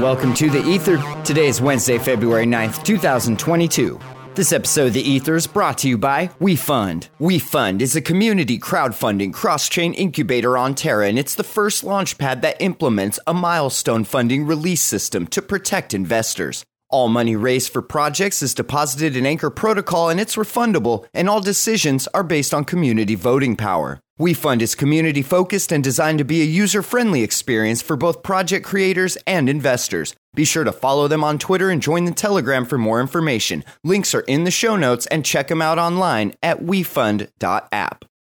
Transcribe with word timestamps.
welcome 0.01 0.33
to 0.33 0.49
The 0.49 0.63
Ether. 0.63 0.97
Today 1.23 1.45
is 1.45 1.61
Wednesday, 1.61 1.99
February 1.99 2.47
9th, 2.47 2.83
2022. 2.83 3.99
This 4.33 4.51
episode 4.51 4.87
of 4.87 4.93
The 4.93 5.07
Ether 5.07 5.35
is 5.35 5.45
brought 5.45 5.77
to 5.79 5.87
you 5.87 5.95
by 5.95 6.29
WeFund. 6.39 7.09
WeFund 7.19 7.81
is 7.81 7.95
a 7.95 8.01
community 8.01 8.57
crowdfunding 8.57 9.31
cross 9.31 9.69
chain 9.69 9.93
incubator 9.93 10.57
on 10.57 10.73
Terra, 10.73 11.07
and 11.07 11.19
it's 11.19 11.35
the 11.35 11.43
first 11.43 11.83
launchpad 11.83 12.41
that 12.41 12.59
implements 12.59 13.19
a 13.27 13.33
milestone 13.35 14.03
funding 14.03 14.47
release 14.47 14.81
system 14.81 15.27
to 15.27 15.41
protect 15.41 15.93
investors. 15.93 16.65
All 16.89 17.07
money 17.07 17.35
raised 17.35 17.71
for 17.71 17.83
projects 17.83 18.41
is 18.41 18.55
deposited 18.55 19.15
in 19.15 19.27
Anchor 19.27 19.51
Protocol 19.51 20.09
and 20.09 20.19
it's 20.19 20.35
refundable, 20.35 21.05
and 21.13 21.29
all 21.29 21.41
decisions 21.41 22.07
are 22.07 22.23
based 22.23 22.55
on 22.55 22.65
community 22.65 23.13
voting 23.13 23.55
power. 23.55 23.99
WeFund 24.21 24.61
is 24.61 24.75
community 24.75 25.23
focused 25.23 25.71
and 25.71 25.83
designed 25.83 26.19
to 26.19 26.23
be 26.23 26.43
a 26.43 26.45
user 26.45 26.83
friendly 26.83 27.23
experience 27.23 27.81
for 27.81 27.97
both 27.97 28.21
project 28.21 28.63
creators 28.63 29.17
and 29.25 29.49
investors. 29.49 30.13
Be 30.35 30.45
sure 30.45 30.63
to 30.63 30.71
follow 30.71 31.07
them 31.07 31.23
on 31.23 31.39
Twitter 31.39 31.71
and 31.71 31.81
join 31.81 32.05
the 32.05 32.11
Telegram 32.11 32.63
for 32.63 32.77
more 32.77 33.01
information. 33.01 33.63
Links 33.83 34.13
are 34.13 34.21
in 34.21 34.43
the 34.43 34.51
show 34.51 34.75
notes 34.75 35.07
and 35.07 35.25
check 35.25 35.47
them 35.47 35.59
out 35.59 35.79
online 35.79 36.35
at 36.43 36.59
wefund.app. 36.59 38.05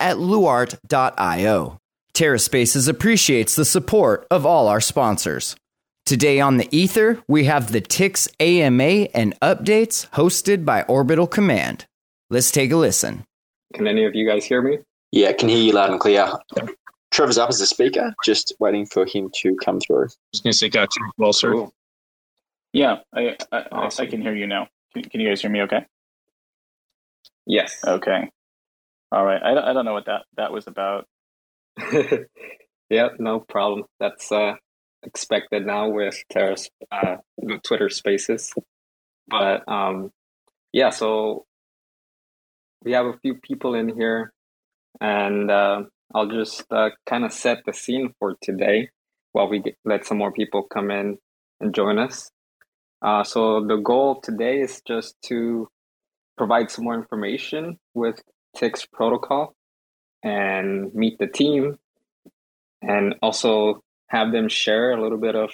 at 0.00 0.16
luart.io. 0.16 1.78
TerraSpaces 2.14 2.88
appreciates 2.88 3.54
the 3.54 3.64
support 3.64 4.26
of 4.30 4.44
all 4.44 4.68
our 4.68 4.80
sponsors. 4.80 5.54
Today 6.04 6.40
on 6.40 6.56
the 6.56 6.68
Ether, 6.76 7.22
we 7.28 7.44
have 7.44 7.70
the 7.70 7.80
TIX 7.80 8.28
AMA 8.40 9.08
and 9.14 9.38
updates 9.40 10.08
hosted 10.10 10.64
by 10.64 10.82
Orbital 10.84 11.26
Command. 11.26 11.86
Let's 12.30 12.50
take 12.50 12.72
a 12.72 12.76
listen. 12.76 13.24
Can 13.74 13.86
any 13.86 14.04
of 14.04 14.14
you 14.14 14.26
guys 14.26 14.44
hear 14.44 14.62
me? 14.62 14.78
Yeah, 15.12 15.28
I 15.28 15.32
can 15.34 15.48
hear 15.48 15.58
you 15.58 15.72
loud 15.72 15.90
and 15.90 16.00
clear. 16.00 16.32
Trevor's 17.10 17.38
up 17.38 17.48
as 17.48 17.60
a 17.60 17.66
speaker, 17.66 18.14
just 18.24 18.54
waiting 18.58 18.86
for 18.86 19.06
him 19.06 19.30
to 19.42 19.56
come 19.56 19.80
through. 19.80 20.08
Just 20.32 20.44
gonna 20.44 20.52
say 20.52 20.68
got 20.68 20.94
you 20.96 21.10
well, 21.18 21.32
sir. 21.32 21.52
Cool. 21.52 21.74
Yeah, 22.72 22.98
I 23.14 23.36
I, 23.52 23.64
Awesome. 23.72 24.06
I 24.06 24.10
can 24.10 24.20
hear 24.20 24.34
you 24.34 24.46
now. 24.46 24.68
Can, 24.92 25.04
can 25.04 25.20
you 25.20 25.28
guys 25.28 25.40
hear 25.40 25.50
me? 25.50 25.62
Okay. 25.62 25.84
Yes. 27.46 27.82
Okay. 27.86 28.30
All 29.12 29.24
right. 29.24 29.42
I, 29.42 29.54
don't- 29.54 29.64
I 29.64 29.72
don't 29.72 29.84
know 29.84 29.94
what 29.94 30.06
that 30.06 30.24
that 30.36 30.52
was 30.52 30.66
about. 30.66 31.06
yeah, 32.90 33.08
no 33.18 33.40
problem. 33.40 33.84
That's 34.00 34.30
uh, 34.32 34.54
expected 35.02 35.66
now 35.66 35.88
with 35.90 36.16
Terra's 36.30 36.68
uh, 36.90 37.16
Twitter 37.64 37.88
Spaces. 37.90 38.52
But 39.28 39.68
um, 39.68 40.10
yeah, 40.72 40.90
so 40.90 41.46
we 42.84 42.92
have 42.92 43.06
a 43.06 43.18
few 43.22 43.34
people 43.36 43.74
in 43.74 43.88
here, 43.96 44.32
and 45.00 45.50
uh, 45.50 45.82
I'll 46.14 46.28
just 46.28 46.64
uh, 46.70 46.90
kind 47.06 47.24
of 47.24 47.32
set 47.32 47.58
the 47.66 47.72
scene 47.72 48.14
for 48.18 48.36
today 48.42 48.90
while 49.32 49.48
we 49.48 49.60
get, 49.60 49.76
let 49.84 50.06
some 50.06 50.18
more 50.18 50.32
people 50.32 50.62
come 50.64 50.90
in 50.90 51.18
and 51.60 51.74
join 51.74 51.98
us. 51.98 52.30
Uh, 53.02 53.24
so 53.24 53.64
the 53.66 53.76
goal 53.76 54.20
today 54.20 54.60
is 54.60 54.82
just 54.86 55.14
to 55.24 55.68
provide 56.36 56.70
some 56.70 56.84
more 56.84 56.94
information 56.94 57.78
with 57.94 58.20
TIX 58.58 58.86
protocol 58.86 59.54
and 60.22 60.92
meet 60.94 61.18
the 61.18 61.26
team 61.26 61.78
and 62.82 63.14
also 63.22 63.82
have 64.08 64.32
them 64.32 64.48
share 64.48 64.92
a 64.92 65.02
little 65.02 65.18
bit 65.18 65.36
of 65.36 65.50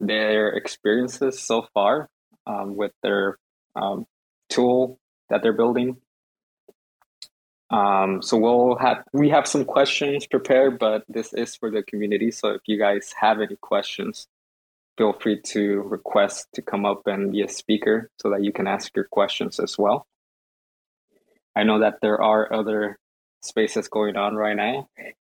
their 0.00 0.48
experiences 0.48 1.40
so 1.40 1.66
far 1.74 2.08
um, 2.46 2.74
with 2.74 2.92
their 3.02 3.38
um, 3.76 4.06
tool 4.48 4.98
that 5.28 5.42
they're 5.42 5.52
building. 5.52 5.96
Um, 7.70 8.20
so 8.20 8.36
we'll 8.36 8.76
have 8.76 9.04
we 9.12 9.30
have 9.30 9.46
some 9.46 9.64
questions 9.64 10.26
prepared, 10.26 10.78
but 10.78 11.04
this 11.08 11.32
is 11.32 11.56
for 11.56 11.70
the 11.70 11.82
community. 11.82 12.30
So 12.30 12.50
if 12.50 12.62
you 12.66 12.78
guys 12.78 13.14
have 13.18 13.40
any 13.40 13.56
questions, 13.56 14.26
feel 14.98 15.14
free 15.14 15.40
to 15.40 15.80
request 15.80 16.48
to 16.54 16.62
come 16.62 16.84
up 16.84 17.06
and 17.06 17.32
be 17.32 17.42
a 17.42 17.48
speaker 17.48 18.10
so 18.20 18.30
that 18.30 18.44
you 18.44 18.52
can 18.52 18.66
ask 18.66 18.94
your 18.94 19.06
questions 19.10 19.58
as 19.58 19.78
well. 19.78 20.06
I 21.54 21.64
know 21.64 21.80
that 21.80 21.98
there 22.00 22.20
are 22.20 22.52
other 22.52 22.98
spaces 23.42 23.88
going 23.88 24.16
on 24.16 24.34
right 24.34 24.56
now, 24.56 24.88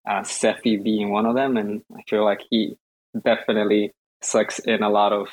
uh, 0.09 0.23
Sefi 0.23 0.83
being 0.83 1.11
one 1.11 1.27
of 1.27 1.35
them, 1.35 1.57
and 1.57 1.83
I 1.97 2.03
feel 2.09 2.25
like 2.25 2.43
he 2.51 2.77
definitely 3.25 3.93
sucks 4.23 4.59
in 4.59 4.83
a 4.83 4.91
lot 4.91 5.13
of 5.13 5.29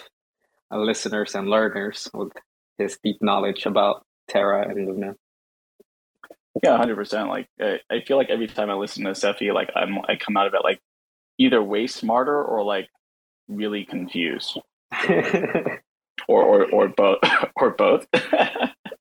uh, 0.72 0.78
listeners 0.78 1.36
and 1.36 1.50
learners 1.50 2.10
with 2.14 2.32
his 2.78 2.98
deep 3.04 3.18
knowledge 3.22 3.66
about 3.66 4.06
Terra 4.28 4.68
and 4.70 4.88
Luna. 4.88 5.16
Yeah, 6.64 6.78
hundred 6.78 6.96
percent. 6.96 7.30
Like 7.30 7.48
I, 7.60 7.80
I 7.90 8.02
feel 8.02 8.18
like 8.18 8.30
every 8.30 8.48
time 8.48 8.70
I 8.70 8.74
listen 8.74 9.06
to 9.06 9.12
Sefi, 9.12 9.54
like 9.54 9.70
I'm 9.76 10.00
I 10.08 10.16
come 10.16 10.38
out 10.38 10.48
of 10.48 10.54
it 10.54 10.62
like 10.64 10.80
either 11.38 11.62
way 11.64 11.88
smarter 11.88 12.42
or 12.44 12.64
like 12.64 12.90
really 13.48 13.86
confused, 13.86 14.60
or 15.10 16.44
or 16.44 16.66
or 16.72 16.88
both 16.90 17.20
or 17.56 17.72
both. 17.72 18.08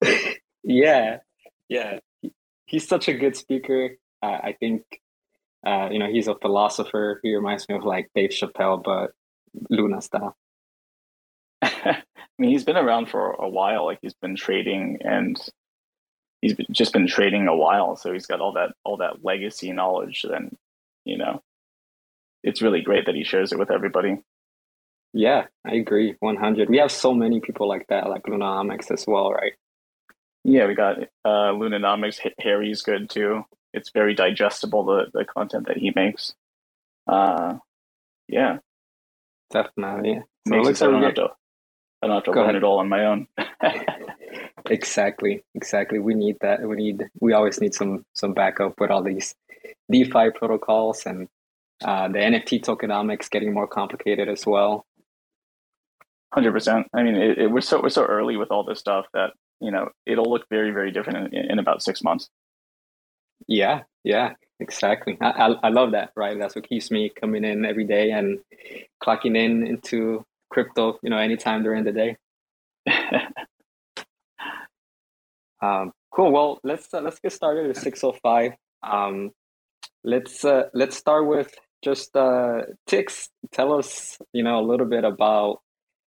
yeah, 0.62 1.18
yeah, 1.68 1.98
He- 2.22 2.32
he's 2.66 2.88
such 2.88 3.08
a 3.08 3.14
good 3.14 3.36
speaker. 3.36 3.96
Uh, 4.22 4.38
I 4.42 4.56
think 4.58 4.82
uh, 5.66 5.88
you 5.92 5.98
know 5.98 6.08
he's 6.10 6.28
a 6.28 6.36
philosopher. 6.36 7.20
He 7.22 7.34
reminds 7.34 7.68
me 7.68 7.76
of 7.76 7.84
like 7.84 8.10
Dave 8.14 8.30
Chappelle, 8.30 8.82
but 8.82 9.12
Luna 9.70 10.00
style. 10.02 10.36
I 11.62 12.02
mean, 12.38 12.50
he's 12.50 12.64
been 12.64 12.76
around 12.76 13.08
for 13.08 13.32
a 13.32 13.48
while. 13.48 13.86
Like 13.86 13.98
he's 14.02 14.14
been 14.14 14.36
trading, 14.36 14.98
and 15.02 15.38
he's 16.42 16.56
just 16.72 16.92
been 16.92 17.06
trading 17.06 17.48
a 17.48 17.56
while. 17.56 17.96
So 17.96 18.12
he's 18.12 18.26
got 18.26 18.40
all 18.40 18.52
that 18.54 18.72
all 18.84 18.98
that 18.98 19.24
legacy 19.24 19.72
knowledge. 19.72 20.24
Then, 20.28 20.56
you 21.04 21.18
know, 21.18 21.42
it's 22.42 22.62
really 22.62 22.80
great 22.82 23.06
that 23.06 23.14
he 23.14 23.24
shares 23.24 23.52
it 23.52 23.58
with 23.58 23.70
everybody. 23.70 24.18
Yeah, 25.12 25.46
I 25.66 25.74
agree, 25.76 26.16
one 26.20 26.36
hundred. 26.36 26.68
We 26.70 26.78
have 26.78 26.92
so 26.92 27.14
many 27.14 27.40
people 27.40 27.68
like 27.68 27.86
that, 27.88 28.08
like 28.10 28.24
Lunanomics 28.24 28.90
as 28.90 29.06
well, 29.06 29.32
right? 29.32 29.54
Yeah, 30.50 30.66
we 30.66 30.74
got 30.74 30.98
uh, 31.24 31.52
Lunanomics. 31.52 32.20
H- 32.24 32.34
Harry's 32.40 32.82
good 32.82 33.10
too. 33.10 33.44
It's 33.74 33.90
very 33.90 34.14
digestible 34.14 34.84
the 34.84 35.06
the 35.12 35.24
content 35.24 35.66
that 35.68 35.76
he 35.76 35.92
makes. 35.94 36.34
Uh, 37.06 37.58
yeah, 38.28 38.58
Definitely. 39.50 40.22
So 40.46 40.54
makes 40.54 40.60
it 40.64 40.66
looks 40.66 40.78
so 40.78 40.88
I 40.88 40.90
don't 40.92 41.02
have 41.02 41.14
to. 41.14 41.28
I 42.02 42.06
don't 42.06 42.16
have 42.16 42.24
to 42.24 42.32
Go 42.32 42.40
learn 42.40 42.50
ahead. 42.50 42.56
it 42.56 42.64
all 42.64 42.78
on 42.78 42.88
my 42.88 43.04
own. 43.06 43.26
Exactly, 44.70 45.42
exactly. 45.54 45.98
We 45.98 46.14
need 46.14 46.36
that. 46.42 46.60
We 46.62 46.76
need. 46.76 47.04
We 47.20 47.32
always 47.32 47.60
need 47.60 47.74
some 47.74 48.04
some 48.12 48.34
backup 48.34 48.78
with 48.80 48.90
all 48.90 49.02
these 49.02 49.34
DeFi 49.90 50.30
protocols 50.34 51.06
and 51.06 51.28
uh, 51.82 52.08
the 52.08 52.18
NFT 52.18 52.62
tokenomics 52.64 53.30
getting 53.30 53.54
more 53.54 53.66
complicated 53.66 54.28
as 54.28 54.44
well. 54.46 54.84
Hundred 56.34 56.52
percent. 56.52 56.86
I 56.92 57.02
mean, 57.02 57.16
it, 57.16 57.38
it, 57.38 57.50
we're 57.50 57.62
so 57.62 57.80
we're 57.80 57.88
so 57.88 58.04
early 58.04 58.36
with 58.36 58.50
all 58.50 58.64
this 58.64 58.78
stuff 58.78 59.06
that 59.14 59.30
you 59.60 59.70
know 59.70 59.88
it'll 60.06 60.30
look 60.30 60.46
very 60.50 60.70
very 60.70 60.90
different 60.90 61.32
in, 61.32 61.50
in 61.52 61.58
about 61.58 61.82
six 61.82 62.02
months. 62.02 62.28
Yeah, 63.46 63.82
yeah, 64.04 64.34
exactly. 64.60 65.16
I, 65.20 65.30
I 65.30 65.46
I 65.64 65.68
love 65.68 65.92
that. 65.92 66.10
Right, 66.16 66.38
that's 66.38 66.54
what 66.56 66.68
keeps 66.68 66.90
me 66.90 67.10
coming 67.10 67.44
in 67.44 67.64
every 67.64 67.84
day 67.84 68.10
and 68.10 68.38
clocking 69.02 69.36
in 69.36 69.66
into 69.66 70.24
crypto. 70.50 70.98
You 71.02 71.10
know, 71.10 71.18
anytime 71.18 71.62
during 71.62 71.84
the 71.84 71.92
day. 71.92 72.16
Um, 75.60 75.92
cool. 76.10 76.30
Well, 76.30 76.60
let's 76.62 76.92
uh, 76.92 77.00
let's 77.00 77.18
get 77.20 77.32
started 77.32 77.76
oh 78.02 78.12
five. 78.22 78.52
Um, 78.82 79.30
let's 80.04 80.44
uh, 80.44 80.64
let's 80.74 80.96
start 80.96 81.26
with 81.26 81.52
just 81.82 82.14
uh, 82.16 82.62
Tix. 82.88 83.28
Tell 83.52 83.72
us, 83.72 84.18
you 84.32 84.42
know, 84.42 84.60
a 84.60 84.66
little 84.66 84.86
bit 84.86 85.04
about 85.04 85.60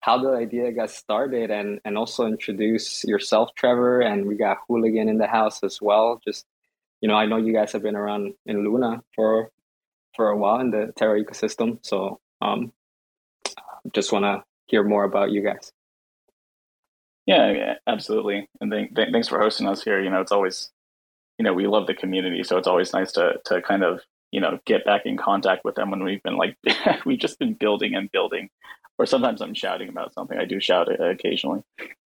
how 0.02 0.18
the 0.18 0.30
idea 0.30 0.72
got 0.72 0.90
started, 0.90 1.50
and 1.50 1.80
and 1.84 1.96
also 1.96 2.26
introduce 2.26 3.04
yourself, 3.04 3.50
Trevor. 3.56 4.00
And 4.00 4.26
we 4.26 4.36
got 4.36 4.58
Hooligan 4.68 5.08
in 5.08 5.18
the 5.18 5.28
house 5.28 5.62
as 5.62 5.80
well. 5.80 6.20
Just 6.24 6.44
you 7.00 7.08
know, 7.08 7.14
I 7.14 7.26
know 7.26 7.38
you 7.38 7.52
guys 7.52 7.72
have 7.72 7.82
been 7.82 7.96
around 7.96 8.34
in 8.44 8.64
Luna 8.64 9.02
for 9.14 9.50
for 10.14 10.28
a 10.28 10.36
while 10.36 10.60
in 10.60 10.70
the 10.70 10.92
Terra 10.96 11.22
ecosystem, 11.22 11.78
so 11.82 12.20
um, 12.40 12.72
just 13.94 14.12
want 14.12 14.24
to 14.24 14.44
hear 14.66 14.82
more 14.82 15.04
about 15.04 15.30
you 15.30 15.42
guys. 15.42 15.72
Yeah, 17.26 17.52
yeah 17.52 17.74
absolutely. 17.86 18.48
And 18.60 18.70
th- 18.70 18.94
th- 18.94 19.08
thanks 19.12 19.28
for 19.28 19.38
hosting 19.38 19.68
us 19.68 19.82
here. 19.82 20.00
You 20.00 20.10
know, 20.10 20.20
it's 20.20 20.32
always, 20.32 20.70
you 21.38 21.44
know, 21.44 21.52
we 21.52 21.66
love 21.68 21.86
the 21.86 21.94
community, 21.94 22.42
so 22.42 22.58
it's 22.58 22.68
always 22.68 22.92
nice 22.92 23.12
to 23.12 23.34
to 23.46 23.62
kind 23.62 23.84
of 23.84 24.00
you 24.32 24.40
know 24.40 24.58
get 24.64 24.84
back 24.84 25.02
in 25.04 25.16
contact 25.16 25.64
with 25.64 25.76
them 25.76 25.90
when 25.90 26.02
we've 26.02 26.22
been 26.22 26.36
like 26.36 26.56
we've 27.06 27.20
just 27.20 27.38
been 27.38 27.54
building 27.54 27.94
and 27.94 28.10
building. 28.10 28.50
Or 28.98 29.06
sometimes 29.06 29.40
I'm 29.40 29.54
shouting 29.54 29.88
about 29.88 30.14
something. 30.14 30.38
I 30.38 30.44
do 30.44 30.60
shout 30.60 30.88
occasionally, 31.00 31.62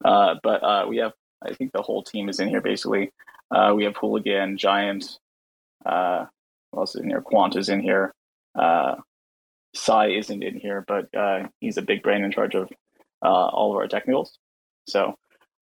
uh, 0.04 0.34
but 0.42 0.62
uh, 0.62 0.86
we 0.88 0.98
have. 0.98 1.12
I 1.44 1.54
think 1.54 1.72
the 1.72 1.82
whole 1.82 2.02
team 2.02 2.28
is 2.28 2.38
in 2.38 2.48
here 2.48 2.60
basically. 2.60 3.10
Uh, 3.50 3.72
we 3.74 3.84
have 3.84 3.96
Hooligan, 3.96 4.58
Giant. 4.58 5.18
Uh, 5.84 6.26
what 6.70 6.82
else 6.82 6.94
is 6.94 7.02
in 7.02 7.08
here? 7.08 7.20
Quant 7.20 7.56
is 7.56 7.68
in 7.68 7.80
here. 7.80 8.14
Uh, 8.58 8.96
Sai 9.74 10.08
isn't 10.08 10.42
in 10.42 10.58
here, 10.58 10.84
but 10.86 11.14
uh, 11.14 11.48
he's 11.60 11.76
a 11.76 11.82
big 11.82 12.02
brain 12.02 12.24
in 12.24 12.30
charge 12.30 12.54
of 12.54 12.70
uh, 13.22 13.46
all 13.46 13.72
of 13.72 13.76
our 13.76 13.88
technicals. 13.88 14.38
So 14.86 15.14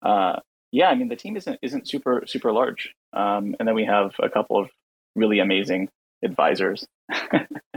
uh, 0.01 0.39
yeah, 0.71 0.89
I 0.89 0.95
mean 0.95 1.09
the 1.09 1.15
team 1.15 1.37
isn't 1.37 1.59
isn't 1.61 1.87
super 1.87 2.23
super 2.25 2.51
large, 2.51 2.93
um, 3.13 3.55
and 3.59 3.67
then 3.67 3.75
we 3.75 3.85
have 3.85 4.13
a 4.21 4.29
couple 4.29 4.59
of 4.59 4.69
really 5.15 5.39
amazing 5.39 5.89
advisors. 6.23 6.87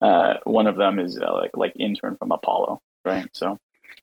uh, 0.00 0.34
one 0.44 0.66
of 0.66 0.76
them 0.76 0.98
is 0.98 1.18
uh, 1.18 1.32
like 1.32 1.56
like 1.56 1.72
intern 1.78 2.16
from 2.16 2.32
Apollo, 2.32 2.80
right? 3.04 3.28
So 3.32 3.58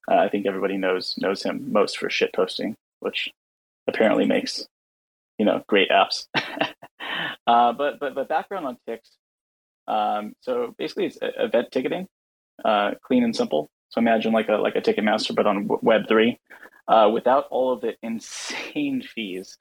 uh, 0.09 0.15
I 0.15 0.29
think 0.29 0.45
everybody 0.45 0.77
knows 0.77 1.15
knows 1.17 1.43
him 1.43 1.71
most 1.71 1.97
for 1.97 2.09
shit 2.09 2.33
posting, 2.33 2.75
which 2.99 3.31
apparently 3.87 4.25
makes 4.25 4.65
you 5.37 5.45
know 5.45 5.63
great 5.67 5.89
apps. 5.89 6.25
uh, 7.47 7.73
but 7.73 7.99
but 7.99 8.15
but 8.15 8.27
background 8.27 8.65
on 8.65 8.77
Tix. 8.87 8.99
Um, 9.87 10.33
so 10.41 10.73
basically, 10.77 11.05
it's 11.07 11.17
event 11.21 11.69
ticketing, 11.71 12.07
uh, 12.63 12.91
clean 13.03 13.23
and 13.23 13.35
simple. 13.35 13.69
So 13.89 13.99
imagine 13.99 14.33
like 14.33 14.49
a 14.49 14.53
like 14.53 14.75
a 14.75 14.81
Ticketmaster, 14.81 15.35
but 15.35 15.45
on 15.45 15.67
Web 15.81 16.07
three, 16.07 16.39
uh, 16.87 17.09
without 17.13 17.45
all 17.51 17.73
of 17.73 17.81
the 17.81 17.93
insane 18.03 19.01
fees. 19.01 19.57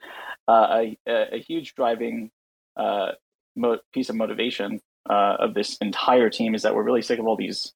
Uh, 0.49 0.85
a, 1.07 1.35
a, 1.35 1.39
huge 1.41 1.75
driving 1.75 2.31
uh, 2.77 3.13
mo- 3.55 3.79
piece 3.93 4.09
of 4.09 4.17
motivation 4.17 4.81
uh, 5.09 5.37
of 5.41 5.55
this 5.55 5.77
entire 5.79 6.31
team 6.31 6.55
is 6.55 6.63
that 6.63 6.75
we're 6.75 6.83
really 6.83 7.03
sick 7.03 7.19
of 7.19 7.27
all 7.27 7.37
these 7.37 7.73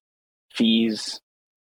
fees 0.52 1.20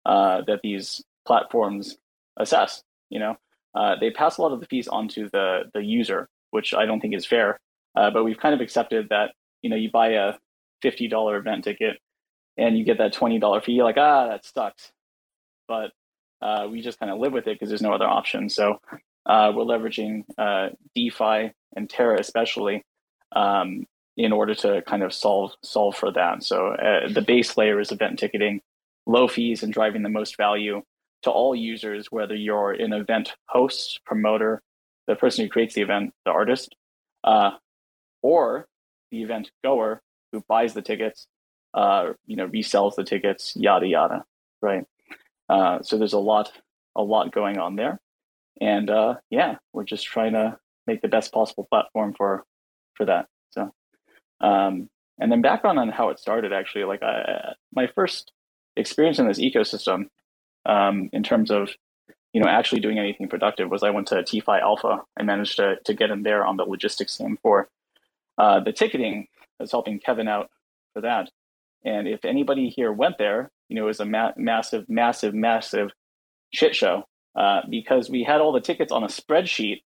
uh, 0.07 0.43
that 0.47 0.61
these 0.63 1.03
platforms 1.27 1.97
assess. 2.37 2.83
You 3.11 3.19
know, 3.19 3.37
uh, 3.75 3.97
they 4.01 4.11
pass 4.11 4.39
a 4.39 4.43
lot 4.43 4.53
of 4.53 4.61
the 4.61 4.67
fees 4.67 4.89
onto 4.89 5.29
the 5.31 5.63
the 5.75 5.83
user, 5.83 6.29
which 6.51 6.75
I 6.75 6.87
don't 6.87 7.01
think 7.01 7.15
is 7.15 7.27
fair. 7.27 7.59
but 7.95 8.25
we've 8.25 8.39
kind 8.39 8.55
of 8.55 8.61
accepted 8.61 9.09
that 9.11 9.33
you 9.63 9.71
know 9.71 9.77
you 9.77 9.91
buy 9.91 10.11
a 10.11 10.35
fifty 10.83 11.09
dollar 11.09 11.37
event 11.37 11.65
ticket 11.65 11.99
and 12.61 12.77
you 12.77 12.85
get 12.85 12.99
that 12.99 13.15
$20 13.15 13.65
fee, 13.65 13.73
you're 13.73 13.85
like, 13.85 13.97
ah, 13.97 14.29
that 14.29 14.45
sucks. 14.45 14.93
But 15.67 15.93
uh, 16.43 16.69
we 16.71 16.83
just 16.83 16.99
kind 16.99 17.11
of 17.11 17.19
live 17.19 17.33
with 17.33 17.47
it 17.47 17.55
because 17.55 17.69
there's 17.69 17.83
no 17.83 17.93
other 17.93 18.07
option. 18.07 18.49
So 18.49 18.81
uh, 19.27 19.53
we're 19.55 19.65
leveraging 19.65 20.25
uh, 20.37 20.71
DeFi 20.95 21.53
and 21.77 21.89
Terra 21.89 22.19
especially 22.19 22.85
um, 23.33 23.87
in 24.17 24.33
order 24.33 24.55
to 24.55 24.83
kind 24.83 25.03
of 25.03 25.13
solve 25.13 25.53
solve 25.63 25.97
for 25.97 26.13
that. 26.13 26.43
So 26.43 26.69
uh, 26.69 27.09
the 27.09 27.23
base 27.23 27.57
layer 27.57 27.81
is 27.81 27.93
event 27.93 28.19
ticketing, 28.19 28.61
low 29.07 29.29
fees, 29.29 29.63
and 29.63 29.73
driving 29.73 30.03
the 30.03 30.09
most 30.09 30.37
value 30.37 30.83
to 31.23 31.31
all 31.31 31.55
users, 31.55 32.11
whether 32.11 32.35
you're 32.35 32.73
an 32.73 32.93
event 32.93 33.35
host, 33.47 34.01
promoter, 34.07 34.63
the 35.07 35.15
person 35.15 35.45
who 35.45 35.51
creates 35.51 35.75
the 35.75 35.83
event, 35.83 36.13
the 36.25 36.31
artist, 36.31 36.75
uh, 37.25 37.53
or 38.23 38.67
the 39.11 39.23
event 39.23 39.51
goer 39.63 40.01
who 40.33 40.43
buys 40.49 40.75
the 40.75 40.83
tickets 40.83 41.27
uh, 41.75 42.13
you 42.27 42.37
know, 42.37 42.49
resells 42.49 42.97
the 42.97 43.05
tickets, 43.05 43.55
yada 43.57 43.87
yada, 43.87 44.25
right? 44.63 44.85
Uh, 45.49 45.83
so 45.83 45.99
there's 45.99 46.13
a 46.13 46.19
lot, 46.19 46.53
a 46.97 47.03
lot 47.03 47.33
going 47.33 47.59
on 47.59 47.77
there, 47.77 48.01
and 48.61 48.91
uh, 48.91 49.15
yeah, 49.31 49.57
we're 49.73 49.85
just 49.85 50.07
trying 50.07 50.33
to 50.33 50.57
make 50.87 51.03
the 51.03 51.09
best 51.09 51.33
possible 51.33 51.67
platform 51.71 52.15
for 52.17 52.45
for 52.95 53.07
that. 53.07 53.27
Um, 54.41 54.89
and 55.19 55.31
then 55.31 55.43
background 55.43 55.79
on 55.79 55.91
how 55.91 56.09
it 56.09 56.19
started. 56.19 56.53
Actually, 56.53 56.85
like 56.85 57.03
I, 57.03 57.55
my 57.75 57.87
first 57.87 58.33
experience 58.77 59.19
in 59.19 59.29
this 59.29 59.39
ecosystem, 59.39 60.09
um, 60.67 61.11
in 61.13 61.23
terms 61.23 61.51
of 61.51 61.71
you 62.33 62.41
know 62.41 62.49
actually 62.49 62.81
doing 62.81 62.99
anything 62.99 63.29
productive, 63.29 63.71
was 63.71 63.83
I 63.83 63.91
went 63.91 64.09
to 64.09 64.17
TFI 64.17 64.61
Alpha. 64.61 65.03
I 65.19 65.23
managed 65.23 65.57
to 65.57 65.77
to 65.85 65.95
get 65.95 66.11
in 66.11 66.23
there 66.23 66.47
on 66.47 66.57
the 66.57 66.65
logistics 66.65 67.17
team 67.17 67.39
for 67.43 67.69
uh, 68.39 68.61
the 68.61 68.73
ticketing. 68.73 69.27
I 69.59 69.65
was 69.65 69.71
helping 69.71 70.01
Kevin 70.01 70.29
out 70.29 70.51
for 70.95 71.03
that. 71.03 71.31
And 71.85 72.07
if 72.09 72.25
anybody 72.25 72.69
here 72.69 72.93
went 72.93 73.19
there, 73.19 73.51
you 73.69 73.77
know, 73.77 73.85
it 73.85 73.87
was 73.87 74.01
a 74.01 74.05
ma- 74.05 74.33
massive, 74.37 74.89
massive, 74.89 75.35
massive 75.35 75.91
shit 76.53 76.75
show 76.75 77.05
uh, 77.35 77.61
because 77.69 78.11
we 78.11 78.23
had 78.23 78.41
all 78.41 78.53
the 78.53 78.61
tickets 78.61 78.93
on 78.93 79.05
a 79.05 79.07
spreadsheet, 79.07 79.83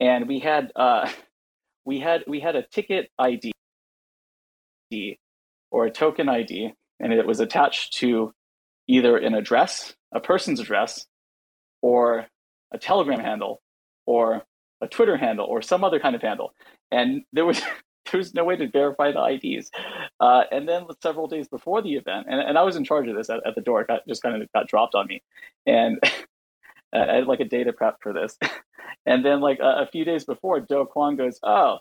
and 0.00 0.28
we 0.28 0.38
had 0.38 0.72
uh, 0.76 1.08
we 1.84 2.00
had 2.00 2.24
we 2.26 2.40
had 2.40 2.56
a 2.56 2.62
ticket 2.62 3.10
ID 3.18 3.52
or 5.70 5.86
a 5.86 5.90
token 5.90 6.28
ID, 6.28 6.72
and 7.00 7.12
it 7.12 7.26
was 7.26 7.40
attached 7.40 7.94
to 7.98 8.32
either 8.86 9.16
an 9.16 9.34
address, 9.34 9.94
a 10.12 10.20
person's 10.20 10.60
address, 10.60 11.06
or 11.82 12.26
a 12.72 12.78
Telegram 12.78 13.20
handle, 13.20 13.60
or 14.06 14.42
a 14.80 14.88
Twitter 14.88 15.16
handle, 15.16 15.46
or 15.46 15.62
some 15.62 15.84
other 15.84 16.00
kind 16.00 16.14
of 16.14 16.22
handle. 16.22 16.54
And 16.90 17.22
there 17.32 17.44
was 17.44 17.60
there 18.10 18.18
was 18.18 18.34
no 18.34 18.44
way 18.44 18.56
to 18.56 18.68
verify 18.68 19.12
the 19.12 19.22
IDs. 19.22 19.70
Uh, 20.20 20.42
and 20.50 20.68
then 20.68 20.86
several 21.02 21.26
days 21.26 21.48
before 21.48 21.82
the 21.82 21.94
event, 21.94 22.26
and, 22.28 22.40
and 22.40 22.58
I 22.58 22.62
was 22.62 22.76
in 22.76 22.84
charge 22.84 23.08
of 23.08 23.16
this 23.16 23.30
at, 23.30 23.40
at 23.46 23.54
the 23.54 23.60
door, 23.60 23.80
it 23.80 23.88
got, 23.88 24.06
just 24.06 24.22
kind 24.22 24.40
of 24.40 24.52
got 24.52 24.68
dropped 24.68 24.94
on 24.94 25.06
me. 25.06 25.22
And 25.66 25.98
I 26.94 27.16
had 27.16 27.26
like 27.26 27.40
a 27.40 27.44
data 27.44 27.72
prep 27.72 27.96
for 28.02 28.12
this. 28.12 28.38
and 29.06 29.24
then 29.24 29.40
like 29.40 29.58
a, 29.60 29.82
a 29.82 29.88
few 29.90 30.04
days 30.04 30.24
before, 30.24 30.60
Do 30.60 30.86
Kwon 30.94 31.16
goes, 31.16 31.38
oh, 31.42 31.78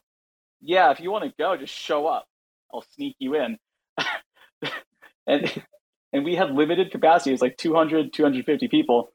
yeah, 0.62 0.92
if 0.92 1.00
you 1.00 1.12
want 1.12 1.26
to 1.26 1.34
go, 1.38 1.58
just 1.58 1.74
show 1.74 2.08
up. 2.08 2.26
I'll 2.74 2.86
sneak 2.96 3.16
you 3.20 3.36
in. 3.36 3.58
and 5.28 5.64
and 6.14 6.24
we 6.24 6.36
had 6.36 6.52
limited 6.52 6.92
capacity. 6.92 7.32
It 7.32 7.34
was 7.34 7.42
like 7.42 7.58
200, 7.58 8.14
250 8.14 8.68
people. 8.68 9.10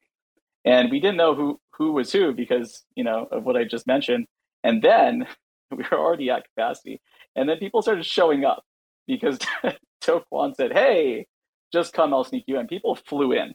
And 0.64 0.90
we 0.90 0.98
didn't 1.00 1.16
know 1.16 1.34
who, 1.34 1.60
who 1.72 1.92
was 1.92 2.12
who 2.12 2.34
because, 2.34 2.84
you 2.96 3.04
know, 3.04 3.28
of 3.30 3.44
what 3.44 3.56
I 3.56 3.64
just 3.64 3.86
mentioned. 3.86 4.26
And 4.64 4.82
then 4.82 5.26
we 5.70 5.84
were 5.90 5.98
already 5.98 6.28
at 6.30 6.44
capacity. 6.54 7.00
And 7.36 7.48
then 7.48 7.58
people 7.58 7.82
started 7.82 8.04
showing 8.04 8.44
up 8.44 8.64
because 9.06 9.38
Kwon 10.02 10.56
said, 10.56 10.72
Hey, 10.72 11.26
just 11.72 11.92
come, 11.92 12.12
I'll 12.12 12.24
sneak 12.24 12.44
you 12.48 12.58
in. 12.58 12.66
People 12.66 12.96
flew 12.96 13.32
in, 13.32 13.54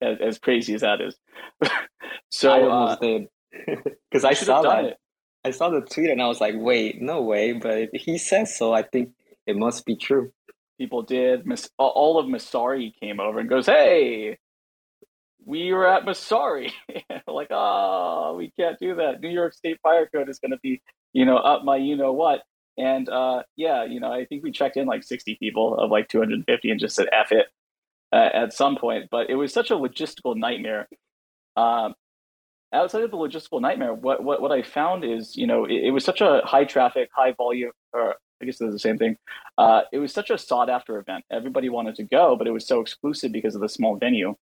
as, 0.00 0.18
as 0.22 0.38
crazy 0.38 0.74
as 0.74 0.82
that 0.82 1.00
is. 1.00 1.16
so 2.30 2.52
I 2.52 2.62
almost 2.62 3.02
uh, 3.02 3.06
did. 3.06 3.26
Because 4.10 4.24
I 4.24 4.34
saw 4.34 4.62
that. 4.62 4.84
It. 4.84 4.96
I 5.46 5.50
saw 5.50 5.70
the 5.70 5.80
tweet 5.80 6.10
and 6.10 6.20
I 6.20 6.26
was 6.26 6.40
like, 6.40 6.54
wait, 6.56 7.00
no 7.00 7.22
way. 7.22 7.52
But 7.52 7.90
he 7.92 8.18
says 8.18 8.56
so. 8.56 8.72
I 8.72 8.82
think 8.82 9.10
it 9.46 9.56
must 9.56 9.86
be 9.86 9.96
true. 9.96 10.32
People 10.78 11.02
did. 11.02 11.46
All 11.78 12.18
of 12.18 12.26
Messari 12.26 12.92
came 13.00 13.20
over 13.20 13.38
and 13.38 13.48
goes, 13.48 13.66
Hey, 13.66 14.38
we 15.44 15.72
were 15.72 15.86
at 15.86 16.04
Messari. 16.04 16.72
like, 17.26 17.48
oh, 17.50 18.34
we 18.36 18.50
can't 18.58 18.78
do 18.78 18.96
that. 18.96 19.20
New 19.20 19.30
York 19.30 19.54
State 19.54 19.78
Fire 19.82 20.08
Code 20.12 20.28
is 20.28 20.38
going 20.38 20.50
to 20.50 20.58
be 20.58 20.82
you 21.16 21.24
know, 21.24 21.38
up 21.38 21.64
my 21.64 21.76
you 21.76 21.96
know 21.96 22.12
what. 22.12 22.42
And 22.76 23.08
uh, 23.08 23.42
yeah, 23.56 23.84
you 23.84 24.00
know, 24.00 24.12
I 24.12 24.26
think 24.26 24.44
we 24.44 24.52
checked 24.52 24.76
in 24.76 24.86
like 24.86 25.02
60 25.02 25.36
people 25.40 25.74
of 25.78 25.90
like 25.90 26.08
250 26.10 26.70
and 26.70 26.78
just 26.78 26.94
said 26.94 27.06
F 27.10 27.32
it 27.32 27.46
uh, 28.12 28.28
at 28.34 28.52
some 28.52 28.76
point. 28.76 29.06
But 29.10 29.30
it 29.30 29.34
was 29.34 29.50
such 29.50 29.70
a 29.70 29.76
logistical 29.76 30.36
nightmare. 30.36 30.88
Um, 31.56 31.94
outside 32.72 33.02
of 33.02 33.10
the 33.10 33.16
logistical 33.16 33.60
nightmare, 33.60 33.94
what, 33.94 34.22
what, 34.22 34.40
what 34.40 34.52
I 34.52 34.62
found 34.62 35.04
is, 35.04 35.36
you 35.36 35.46
know, 35.46 35.64
it, 35.64 35.84
it 35.84 35.90
was 35.90 36.04
such 36.04 36.20
a 36.20 36.42
high 36.44 36.64
traffic, 36.64 37.10
high 37.14 37.32
volume, 37.32 37.72
or 37.92 38.16
I 38.40 38.44
guess 38.44 38.60
it 38.60 38.64
was 38.64 38.74
the 38.74 38.80
same 38.80 38.98
thing. 38.98 39.16
Uh, 39.56 39.82
it 39.92 39.98
was 39.98 40.12
such 40.12 40.30
a 40.30 40.38
sought 40.38 40.68
after 40.68 40.98
event. 40.98 41.24
Everybody 41.30 41.68
wanted 41.68 41.94
to 41.96 42.04
go, 42.04 42.36
but 42.36 42.46
it 42.46 42.52
was 42.52 42.66
so 42.66 42.80
exclusive 42.80 43.32
because 43.32 43.54
of 43.54 43.60
the 43.60 43.68
small 43.68 43.96
venue. 43.96 44.34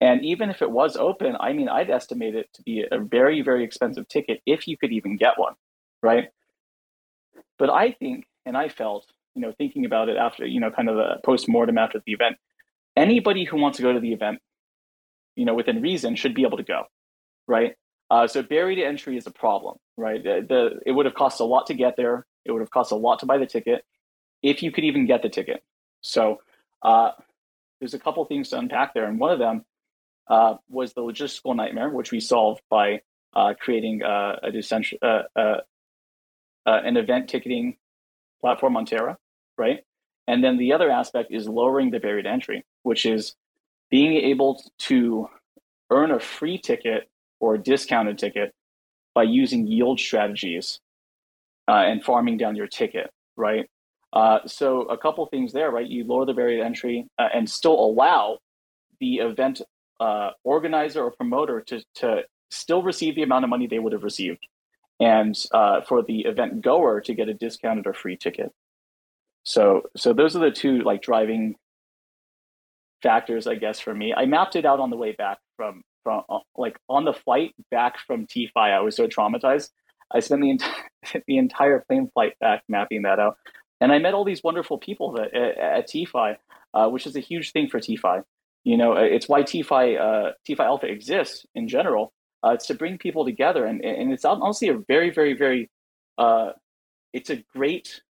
And 0.00 0.24
even 0.24 0.50
if 0.50 0.62
it 0.62 0.70
was 0.70 0.96
open, 0.96 1.36
I 1.40 1.52
mean, 1.52 1.68
I'd 1.68 1.90
estimate 1.90 2.34
it 2.34 2.48
to 2.54 2.62
be 2.62 2.84
a 2.90 2.98
very, 2.98 3.42
very 3.42 3.64
expensive 3.64 4.08
ticket 4.08 4.40
if 4.46 4.68
you 4.68 4.76
could 4.76 4.92
even 4.92 5.16
get 5.16 5.38
one 5.38 5.54
right? 6.06 6.28
But 7.58 7.70
I 7.70 7.92
think, 7.92 8.26
and 8.44 8.56
I 8.56 8.68
felt, 8.68 9.06
you 9.34 9.42
know, 9.42 9.52
thinking 9.58 9.84
about 9.84 10.08
it 10.08 10.16
after, 10.16 10.46
you 10.46 10.60
know, 10.60 10.70
kind 10.70 10.88
of 10.88 10.96
the 10.96 11.16
post 11.24 11.48
mortem 11.48 11.78
after 11.78 12.00
the 12.04 12.12
event, 12.12 12.36
anybody 12.96 13.44
who 13.44 13.56
wants 13.56 13.76
to 13.78 13.82
go 13.82 13.92
to 13.92 14.00
the 14.00 14.12
event, 14.12 14.38
you 15.34 15.44
know, 15.44 15.54
within 15.54 15.82
reason 15.82 16.16
should 16.16 16.34
be 16.34 16.44
able 16.44 16.56
to 16.56 16.62
go, 16.62 16.84
right? 17.46 17.74
Uh, 18.10 18.26
so 18.26 18.42
buried 18.42 18.78
entry 18.78 19.16
is 19.16 19.26
a 19.26 19.30
problem, 19.30 19.76
right? 19.96 20.22
The, 20.22 20.46
the, 20.48 20.80
it 20.86 20.92
would 20.92 21.06
have 21.06 21.14
cost 21.14 21.40
a 21.40 21.44
lot 21.44 21.66
to 21.66 21.74
get 21.74 21.96
there. 21.96 22.26
It 22.44 22.52
would 22.52 22.60
have 22.60 22.70
cost 22.70 22.92
a 22.92 22.96
lot 22.96 23.18
to 23.20 23.26
buy 23.26 23.38
the 23.38 23.46
ticket, 23.46 23.84
if 24.42 24.62
you 24.62 24.70
could 24.70 24.84
even 24.84 25.06
get 25.06 25.22
the 25.22 25.28
ticket. 25.28 25.64
So 26.02 26.40
uh, 26.82 27.10
there's 27.80 27.94
a 27.94 27.98
couple 27.98 28.24
things 28.26 28.50
to 28.50 28.58
unpack 28.58 28.94
there, 28.94 29.06
and 29.06 29.18
one 29.18 29.32
of 29.32 29.38
them 29.38 29.64
uh, 30.28 30.56
was 30.68 30.92
the 30.92 31.02
logistical 31.02 31.56
nightmare, 31.56 31.90
which 31.90 32.12
we 32.12 32.20
solved 32.20 32.62
by 32.70 33.00
uh, 33.34 33.54
creating 33.58 34.02
uh, 34.02 34.36
a 34.42 34.50
decentral, 34.50 35.24
uh, 35.34 35.60
an 36.64 36.96
event 36.96 37.28
ticketing 37.28 37.76
platform 38.40 38.76
on 38.76 38.86
Terra, 38.86 39.18
right? 39.56 39.80
And 40.28 40.42
then 40.42 40.56
the 40.56 40.72
other 40.72 40.90
aspect 40.90 41.32
is 41.32 41.48
lowering 41.48 41.90
the 41.90 42.00
to 42.00 42.26
entry, 42.26 42.64
which 42.82 43.06
is 43.06 43.34
being 43.90 44.14
able 44.14 44.62
to 44.78 45.28
earn 45.90 46.10
a 46.10 46.18
free 46.18 46.58
ticket 46.58 47.08
or 47.40 47.54
a 47.54 47.58
discounted 47.58 48.18
ticket 48.18 48.52
by 49.14 49.22
using 49.22 49.66
yield 49.66 49.98
strategies 49.98 50.80
uh, 51.68 51.82
and 51.86 52.04
farming 52.04 52.36
down 52.36 52.56
your 52.56 52.66
ticket, 52.66 53.10
right? 53.36 53.68
Uh, 54.12 54.38
so 54.46 54.82
a 54.82 54.96
couple 54.96 55.26
things 55.26 55.52
there, 55.52 55.70
right? 55.70 55.86
You 55.86 56.04
lower 56.04 56.24
the 56.24 56.32
barrier 56.32 56.58
to 56.58 56.64
entry 56.64 57.06
uh, 57.18 57.28
and 57.34 57.48
still 57.48 57.74
allow 57.74 58.38
the 59.00 59.16
event 59.16 59.60
uh, 60.00 60.30
organizer 60.44 61.02
or 61.02 61.10
promoter 61.10 61.60
to 61.62 61.82
to 61.96 62.22
still 62.50 62.82
receive 62.82 63.14
the 63.14 63.22
amount 63.22 63.44
of 63.44 63.50
money 63.50 63.66
they 63.66 63.78
would 63.78 63.92
have 63.92 64.04
received, 64.04 64.46
and 65.00 65.34
uh, 65.52 65.80
for 65.82 66.02
the 66.02 66.20
event 66.20 66.62
goer 66.62 67.00
to 67.00 67.14
get 67.14 67.28
a 67.28 67.34
discounted 67.34 67.86
or 67.86 67.92
free 67.92 68.16
ticket. 68.16 68.52
So 69.44 69.82
so 69.96 70.12
those 70.12 70.36
are 70.36 70.40
the 70.40 70.50
two 70.50 70.80
like 70.80 71.02
driving 71.02 71.56
factors, 73.02 73.46
I 73.46 73.56
guess, 73.56 73.80
for 73.80 73.94
me. 73.94 74.14
I 74.14 74.26
mapped 74.26 74.56
it 74.56 74.64
out 74.64 74.80
on 74.80 74.90
the 74.90 74.96
way 74.96 75.12
back 75.12 75.38
from 75.56 75.82
from 76.06 76.22
uh, 76.28 76.38
like 76.56 76.78
on 76.88 77.04
the 77.04 77.12
flight 77.12 77.52
back 77.72 77.98
from 77.98 78.28
TFI. 78.28 78.50
I 78.56 78.78
was 78.80 78.94
so 78.94 79.08
traumatized. 79.08 79.70
I 80.14 80.20
spent 80.20 80.40
the 80.40 80.50
entire 80.50 80.84
the 81.26 81.36
entire 81.36 81.80
plane 81.80 82.08
flight 82.14 82.38
back 82.38 82.62
mapping 82.68 83.02
that 83.02 83.18
out, 83.18 83.38
and 83.80 83.90
I 83.90 83.98
met 83.98 84.14
all 84.14 84.24
these 84.24 84.44
wonderful 84.44 84.78
people 84.78 85.12
that 85.14 85.34
at, 85.34 85.58
at 85.58 85.88
TFI, 85.88 86.36
uh, 86.74 86.88
which 86.88 87.08
is 87.08 87.16
a 87.16 87.20
huge 87.20 87.50
thing 87.50 87.68
for 87.68 87.80
TFI. 87.80 88.22
You 88.62 88.76
know, 88.76 88.92
it's 88.92 89.28
why 89.28 89.42
TFI 89.42 90.00
uh, 90.00 90.32
TFI 90.48 90.64
Alpha 90.64 90.86
exists 90.86 91.44
in 91.56 91.66
general. 91.66 92.12
Uh, 92.44 92.50
it's 92.50 92.68
to 92.68 92.74
bring 92.74 92.98
people 92.98 93.24
together, 93.24 93.64
and 93.66 93.84
and 93.84 94.12
it's 94.12 94.24
honestly 94.24 94.68
a 94.68 94.78
very 94.86 95.10
very 95.10 95.34
very, 95.34 95.68
uh, 96.18 96.52
it's 97.12 97.30
a 97.30 97.42
great. 97.52 98.02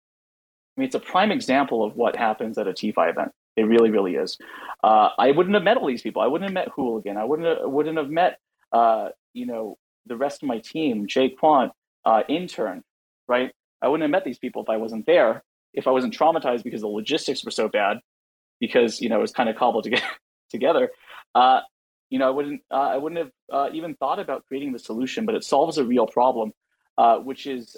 I 0.77 0.81
mean, 0.81 0.87
it's 0.87 0.95
a 0.95 0.99
prime 0.99 1.31
example 1.31 1.85
of 1.85 1.95
what 1.95 2.17
happens 2.17 2.57
at 2.57 2.67
a 2.67 2.73
TFI 2.73 3.09
event. 3.09 3.31
It 3.55 3.63
really, 3.63 3.89
really 3.89 4.15
is. 4.15 4.37
Uh, 4.83 5.09
I 5.17 5.31
wouldn't 5.31 5.55
have 5.55 5.63
met 5.63 5.77
all 5.77 5.87
these 5.87 6.01
people. 6.01 6.21
I 6.21 6.27
wouldn't 6.27 6.49
have 6.49 6.53
met 6.53 6.69
Hooligan. 6.75 7.17
I 7.17 7.23
wouldn't 7.23 7.47
have, 7.47 7.69
wouldn't 7.69 7.97
have 7.97 8.09
met, 8.09 8.39
uh, 8.71 9.09
you 9.33 9.45
know, 9.45 9.77
the 10.05 10.17
rest 10.17 10.43
of 10.43 10.47
my 10.47 10.59
team, 10.59 11.07
Jay 11.07 11.29
Quant, 11.29 11.71
uh, 12.05 12.23
intern, 12.27 12.83
right? 13.27 13.51
I 13.81 13.87
wouldn't 13.87 14.03
have 14.03 14.11
met 14.11 14.25
these 14.25 14.37
people 14.37 14.61
if 14.63 14.69
I 14.69 14.77
wasn't 14.77 15.05
there. 15.05 15.43
If 15.73 15.87
I 15.87 15.91
wasn't 15.91 16.17
traumatized 16.17 16.63
because 16.63 16.81
the 16.81 16.87
logistics 16.87 17.43
were 17.43 17.51
so 17.51 17.67
bad, 17.67 17.97
because 18.59 19.01
you 19.01 19.09
know 19.09 19.17
it 19.17 19.21
was 19.21 19.31
kind 19.31 19.49
of 19.49 19.55
cobbled 19.55 19.83
together. 19.83 20.03
together, 20.49 20.91
uh, 21.33 21.61
you 22.09 22.19
know, 22.19 22.27
I 22.27 22.29
wouldn't, 22.29 22.61
uh, 22.71 22.75
I 22.75 22.97
wouldn't 22.97 23.19
have 23.19 23.31
uh, 23.51 23.69
even 23.73 23.95
thought 23.95 24.19
about 24.19 24.45
creating 24.47 24.71
the 24.71 24.79
solution. 24.79 25.25
But 25.25 25.35
it 25.35 25.43
solves 25.43 25.77
a 25.77 25.83
real 25.83 26.07
problem, 26.07 26.51
which 27.23 27.47
is 27.47 27.75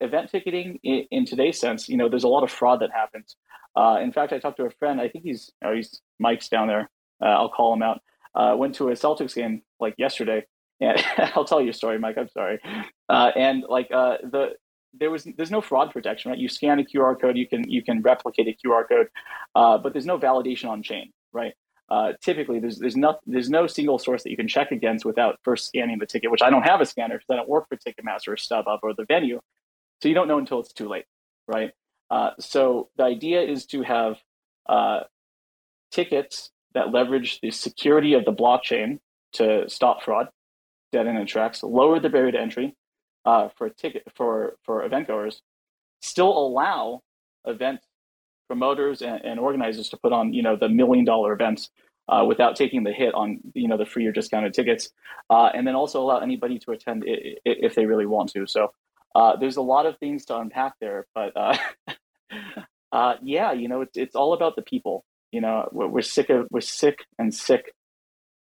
event 0.00 0.30
ticketing 0.30 0.78
in, 0.82 1.04
in, 1.10 1.24
today's 1.24 1.58
sense. 1.58 1.88
You 1.88 1.96
know, 1.96 2.08
there's 2.08 2.24
a 2.24 2.28
lot 2.28 2.44
of 2.44 2.50
fraud 2.50 2.80
that 2.80 2.90
happens. 2.92 3.36
Uh, 3.76 3.98
in 4.02 4.12
fact, 4.12 4.32
I 4.32 4.38
talked 4.38 4.56
to 4.58 4.64
a 4.64 4.70
friend. 4.70 5.00
I 5.00 5.08
think 5.08 5.24
he's 5.24 5.50
he's 5.72 6.00
Mike's 6.18 6.48
down 6.48 6.68
there. 6.68 6.90
Uh, 7.22 7.26
I'll 7.26 7.50
call 7.50 7.74
him 7.74 7.82
out. 7.82 8.00
Uh, 8.34 8.54
went 8.56 8.74
to 8.76 8.88
a 8.88 8.92
Celtics 8.92 9.34
game 9.34 9.62
like 9.80 9.94
yesterday, 9.98 10.44
and 10.80 11.02
I'll 11.34 11.44
tell 11.44 11.60
you 11.60 11.70
a 11.70 11.74
story, 11.74 11.98
Mike. 11.98 12.16
I'm 12.18 12.28
sorry. 12.28 12.58
Uh, 13.08 13.30
and 13.36 13.64
like 13.68 13.88
uh, 13.92 14.18
the 14.22 14.50
there 14.94 15.10
was 15.10 15.26
there's 15.36 15.50
no 15.50 15.60
fraud 15.60 15.92
protection, 15.92 16.30
right? 16.30 16.38
You 16.38 16.48
scan 16.48 16.78
a 16.78 16.84
QR 16.84 17.20
code, 17.20 17.36
you 17.36 17.48
can 17.48 17.68
you 17.68 17.82
can 17.82 18.02
replicate 18.02 18.48
a 18.48 18.66
QR 18.66 18.88
code, 18.88 19.08
uh, 19.54 19.78
but 19.78 19.92
there's 19.92 20.06
no 20.06 20.18
validation 20.18 20.68
on 20.68 20.82
chain, 20.82 21.12
right? 21.32 21.52
Typically, 22.22 22.60
there's 22.60 22.78
there's 22.78 22.96
no 22.96 23.18
there's 23.26 23.50
no 23.50 23.66
single 23.66 23.98
source 23.98 24.22
that 24.22 24.30
you 24.30 24.36
can 24.36 24.48
check 24.48 24.72
against 24.72 25.04
without 25.04 25.38
first 25.42 25.66
scanning 25.66 25.98
the 25.98 26.06
ticket. 26.06 26.30
Which 26.30 26.42
I 26.42 26.50
don't 26.50 26.62
have 26.62 26.80
a 26.80 26.86
scanner 26.86 27.16
because 27.16 27.30
I 27.30 27.36
don't 27.36 27.48
work 27.48 27.66
for 27.68 27.76
Ticketmaster 27.76 28.28
or 28.28 28.36
StubHub 28.36 28.80
or 28.82 28.94
the 28.94 29.04
venue, 29.06 29.40
so 30.02 30.08
you 30.08 30.14
don't 30.14 30.28
know 30.28 30.38
until 30.38 30.60
it's 30.60 30.72
too 30.72 30.88
late, 30.88 31.06
right? 31.46 31.72
Uh, 32.10 32.30
so 32.38 32.88
the 32.96 33.04
idea 33.04 33.42
is 33.42 33.66
to 33.66 33.82
have 33.82 34.16
uh, 34.68 35.00
tickets 35.90 36.50
that 36.74 36.92
leverage 36.92 37.40
the 37.40 37.50
security 37.50 38.14
of 38.14 38.24
the 38.24 38.32
blockchain 38.32 38.98
to 39.32 39.68
stop 39.68 40.02
fraud, 40.02 40.28
dead 40.92 41.06
end 41.06 41.28
tracks, 41.28 41.62
lower 41.62 42.00
the 42.00 42.08
barrier 42.08 42.32
to 42.32 42.40
entry 42.40 42.74
uh, 43.24 43.48
for 43.56 43.68
ticket 43.68 44.02
for 44.14 44.56
for 44.64 44.84
event 44.84 45.06
goers, 45.06 45.42
still 46.00 46.36
allow 46.36 47.02
event 47.46 47.80
promoters 48.48 49.02
and, 49.02 49.24
and, 49.24 49.38
organizers 49.38 49.88
to 49.90 49.96
put 49.96 50.12
on 50.12 50.32
you 50.32 50.42
know 50.42 50.56
the 50.56 50.68
million 50.68 51.04
dollar 51.04 51.32
events 51.32 51.70
uh, 52.08 52.24
without 52.26 52.56
taking 52.56 52.82
the 52.82 52.92
hit 52.92 53.14
on 53.14 53.38
you 53.54 53.68
know 53.68 53.76
the 53.76 53.86
free 53.86 54.06
or 54.06 54.12
discounted 54.12 54.54
tickets, 54.54 54.90
uh, 55.30 55.50
and 55.54 55.66
then 55.66 55.74
also 55.74 56.00
allow 56.00 56.18
anybody 56.18 56.58
to 56.58 56.72
attend 56.72 57.04
if 57.06 57.74
they 57.74 57.86
really 57.86 58.06
want 58.06 58.30
to. 58.32 58.46
So 58.46 58.72
uh, 59.14 59.36
there's 59.36 59.56
a 59.56 59.62
lot 59.62 59.86
of 59.86 59.98
things 59.98 60.24
to 60.26 60.38
unpack 60.38 60.74
there, 60.80 61.06
but 61.14 61.36
uh, 61.36 61.56
uh, 62.92 63.14
yeah, 63.22 63.52
you 63.52 63.68
know, 63.68 63.82
it's 63.82 63.96
it's 63.96 64.16
all 64.16 64.32
about 64.32 64.56
the 64.56 64.62
people. 64.62 65.04
You 65.32 65.40
know, 65.42 65.68
we're, 65.72 65.88
we're 65.88 66.02
sick 66.02 66.30
of 66.30 66.46
we're 66.50 66.60
sick 66.60 67.04
and 67.18 67.34
sick 67.34 67.72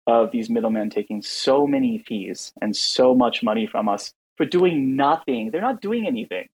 of 0.05 0.31
these 0.31 0.49
middlemen 0.49 0.89
taking 0.89 1.21
so 1.21 1.65
many 1.65 2.03
fees 2.05 2.51
and 2.61 2.75
so 2.75 3.15
much 3.15 3.41
money 3.41 3.67
from 3.67 3.87
us 3.87 4.13
for 4.35 4.45
doing 4.45 4.95
nothing. 4.95 5.51
They're 5.51 5.61
not 5.61 5.81
doing 5.81 6.07
anything. 6.07 6.47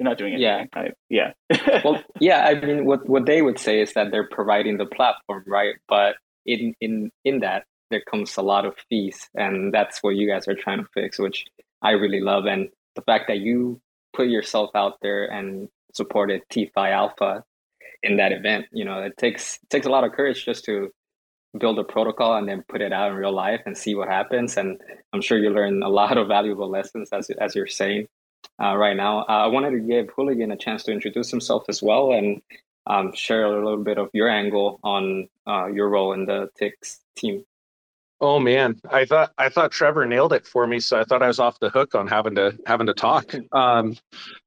They're 0.00 0.08
not 0.08 0.16
doing 0.16 0.32
anything. 0.32 0.94
Yeah. 1.10 1.32
I, 1.50 1.52
yeah. 1.60 1.82
well, 1.84 2.02
yeah. 2.20 2.46
I 2.46 2.54
mean, 2.54 2.86
what 2.86 3.06
what 3.06 3.26
they 3.26 3.42
would 3.42 3.58
say 3.58 3.82
is 3.82 3.92
that 3.92 4.10
they're 4.10 4.28
providing 4.30 4.78
the 4.78 4.86
platform, 4.86 5.44
right? 5.46 5.74
But 5.88 6.14
in 6.46 6.74
in 6.80 7.10
in 7.26 7.40
that 7.40 7.64
there 7.90 8.00
comes 8.10 8.34
a 8.38 8.42
lot 8.42 8.64
of 8.64 8.76
fees, 8.88 9.28
and 9.34 9.74
that's 9.74 10.02
what 10.02 10.16
you 10.16 10.26
guys 10.26 10.48
are 10.48 10.54
trying 10.54 10.78
to 10.78 10.88
fix, 10.94 11.18
which 11.18 11.44
I 11.82 11.90
really 11.90 12.20
love. 12.20 12.46
And 12.46 12.70
the 12.94 13.02
fact 13.02 13.26
that 13.28 13.40
you 13.40 13.82
put 14.16 14.28
yourself 14.28 14.70
out 14.74 14.94
there 15.02 15.26
and 15.26 15.68
supported 15.92 16.40
TFI 16.50 16.92
Alpha 16.92 17.44
in 18.02 18.16
that 18.16 18.32
event, 18.32 18.68
you 18.72 18.86
know, 18.86 19.02
it 19.02 19.18
takes 19.18 19.58
it 19.62 19.68
takes 19.68 19.84
a 19.84 19.90
lot 19.90 20.04
of 20.04 20.12
courage 20.12 20.46
just 20.46 20.64
to 20.64 20.88
build 21.58 21.78
a 21.78 21.84
protocol 21.84 22.36
and 22.36 22.48
then 22.48 22.64
put 22.66 22.80
it 22.80 22.94
out 22.94 23.10
in 23.10 23.18
real 23.18 23.34
life 23.34 23.60
and 23.66 23.76
see 23.76 23.94
what 23.94 24.08
happens. 24.08 24.56
And 24.56 24.80
I'm 25.12 25.20
sure 25.20 25.36
you 25.36 25.50
learn 25.50 25.82
a 25.82 25.90
lot 25.90 26.16
of 26.16 26.26
valuable 26.26 26.70
lessons 26.70 27.10
as 27.12 27.28
as 27.38 27.54
you're 27.54 27.66
saying 27.66 28.06
uh, 28.62 28.76
right 28.76 28.96
now. 28.96 29.20
Uh, 29.20 29.44
I 29.44 29.46
wanted 29.46 29.70
to 29.70 29.80
give 29.80 30.10
Hooligan 30.14 30.52
a 30.52 30.56
chance 30.56 30.82
to 30.84 30.92
introduce 30.92 31.30
himself 31.30 31.64
as 31.68 31.82
well 31.82 32.12
and 32.12 32.42
um, 32.86 33.12
share 33.12 33.44
a 33.44 33.64
little 33.64 33.82
bit 33.82 33.98
of 33.98 34.10
your 34.12 34.28
angle 34.28 34.80
on 34.82 35.28
uh, 35.46 35.66
your 35.66 35.88
role 35.88 36.12
in 36.12 36.26
the 36.26 36.48
TIX 36.58 37.00
team. 37.16 37.44
Oh 38.22 38.38
man, 38.38 38.78
I 38.90 39.06
thought 39.06 39.32
I 39.38 39.48
thought 39.48 39.72
Trevor 39.72 40.04
nailed 40.04 40.34
it 40.34 40.46
for 40.46 40.66
me, 40.66 40.78
so 40.78 41.00
I 41.00 41.04
thought 41.04 41.22
I 41.22 41.28
was 41.28 41.38
off 41.38 41.58
the 41.58 41.70
hook 41.70 41.94
on 41.94 42.06
having 42.06 42.34
to 42.34 42.58
having 42.66 42.86
to 42.86 42.94
talk. 42.94 43.34
Um, 43.52 43.96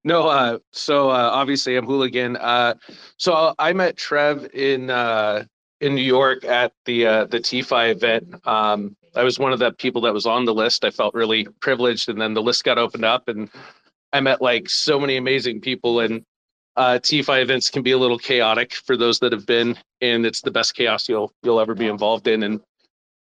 no, 0.04 0.28
uh, 0.28 0.60
so 0.72 1.10
uh, 1.10 1.30
obviously 1.32 1.76
I'm 1.76 1.86
hooligan. 1.86 2.38
Uh, 2.38 2.76
so 3.18 3.54
I 3.58 3.74
met 3.74 3.98
Trev 3.98 4.48
in 4.54 4.90
uh, 4.92 5.46
in 5.82 5.96
New 5.96 6.04
York 6.04 6.46
at 6.46 6.74
the 6.86 7.06
uh, 7.08 7.26
the 7.26 7.40
TFI 7.40 7.92
event. 7.92 8.36
Um, 8.48 8.96
I 9.16 9.24
was 9.24 9.40
one 9.40 9.54
of 9.54 9.60
the 9.60 9.72
people 9.72 10.02
that 10.02 10.14
was 10.14 10.26
on 10.26 10.46
the 10.46 10.54
list. 10.54 10.86
I 10.86 10.92
felt 10.92 11.14
really 11.16 11.46
privileged, 11.60 12.10
and 12.10 12.22
then 12.22 12.34
the 12.34 12.42
list 12.42 12.64
got 12.64 12.78
opened 12.78 13.06
up, 13.06 13.28
and 13.28 13.50
I 14.14 14.22
met 14.22 14.42
like 14.42 14.70
so 14.70 15.00
many 15.00 15.18
amazing 15.18 15.60
people. 15.60 16.00
And 16.00 16.24
uh, 16.76 17.00
TFI 17.02 17.42
events 17.42 17.70
can 17.70 17.84
be 17.84 17.92
a 17.92 17.98
little 17.98 18.18
chaotic 18.18 18.74
for 18.74 18.96
those 18.96 19.20
that 19.20 19.32
have 19.32 19.46
been, 19.46 19.78
and 20.02 20.26
it's 20.26 20.42
the 20.42 20.52
best 20.52 20.76
chaos 20.76 21.10
you'll 21.10 21.34
you'll 21.44 21.60
ever 21.60 21.76
be 21.76 21.88
involved 21.88 22.28
in. 22.28 22.44
And 22.44 22.62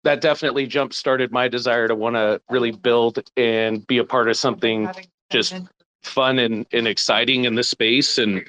that 0.04 0.20
definitely 0.20 0.66
jump 0.66 0.92
started 0.92 1.32
my 1.32 1.48
desire 1.48 1.88
to 1.88 1.94
want 1.94 2.16
to 2.16 2.40
really 2.50 2.72
build 2.72 3.18
and 3.36 3.86
be 3.86 3.98
a 3.98 4.04
part 4.04 4.28
of 4.28 4.36
something 4.36 4.90
just 5.30 5.54
fun 6.02 6.38
and, 6.38 6.66
and 6.72 6.86
exciting 6.86 7.44
in 7.44 7.54
the 7.54 7.62
space. 7.62 8.18
And 8.18 8.44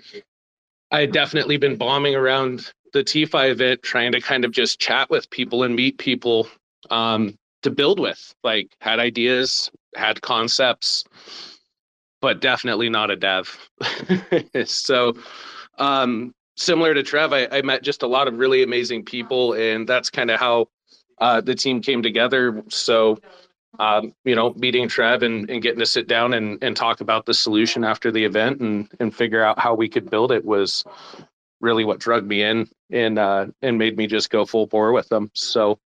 I 0.92 1.02
had 1.02 1.12
definitely 1.12 1.58
been 1.58 1.76
bombing 1.76 2.16
around 2.16 2.72
the 2.94 3.04
TFI 3.04 3.52
event, 3.52 3.84
trying 3.84 4.12
to 4.12 4.22
kind 4.22 4.46
of 4.46 4.52
just 4.52 4.80
chat 4.80 5.10
with 5.10 5.30
people 5.30 5.64
and 5.64 5.76
meet 5.76 5.98
people 5.98 6.48
um, 6.90 7.36
to 7.64 7.72
build 7.72 8.00
with. 8.00 8.34
Like, 8.44 8.70
had 8.82 9.00
ideas, 9.00 9.72
had 9.96 10.22
concepts, 10.22 11.04
but 12.24 12.40
definitely 12.40 12.88
not 12.90 13.12
a 13.12 13.18
dev. 13.18 13.60
so, 14.66 15.14
um, 15.78 16.34
similar 16.56 16.94
to 16.94 17.04
Trev, 17.04 17.34
I, 17.34 17.50
I 17.52 17.62
met 17.62 17.84
just 17.84 18.02
a 18.02 18.08
lot 18.08 18.30
of 18.30 18.36
really 18.36 18.64
amazing 18.64 19.04
people, 19.04 19.52
and 19.56 19.86
that's 19.86 20.10
kind 20.10 20.32
of 20.32 20.40
how 20.40 20.70
uh, 21.20 21.42
the 21.42 21.54
team 21.54 21.82
came 21.82 22.02
together. 22.02 22.64
So, 22.70 23.20
um, 23.78 24.14
you 24.24 24.36
know, 24.36 24.54
meeting 24.54 24.88
Trev 24.88 25.22
and, 25.22 25.50
and 25.50 25.62
getting 25.62 25.80
to 25.80 25.86
sit 25.86 26.08
down 26.08 26.34
and, 26.34 26.64
and 26.64 26.78
talk 26.78 27.02
about 27.02 27.26
the 27.26 27.34
solution 27.34 27.84
after 27.84 28.10
the 28.10 28.24
event 28.24 28.62
and, 28.62 28.90
and 29.02 29.14
figure 29.14 29.44
out 29.44 29.60
how 29.60 29.76
we 29.76 29.90
could 29.90 30.10
build 30.10 30.32
it 30.32 30.46
was 30.46 30.86
really 31.60 31.84
what 31.84 32.00
drugged 32.00 32.28
me 32.28 32.42
in 32.42 32.70
and 32.90 33.20
uh, 33.20 33.48
and 33.62 33.78
made 33.78 33.98
me 33.98 34.08
just 34.08 34.30
go 34.30 34.46
full 34.46 34.68
bore 34.68 34.94
with 34.94 35.10
them. 35.10 35.30
So, 35.34 35.78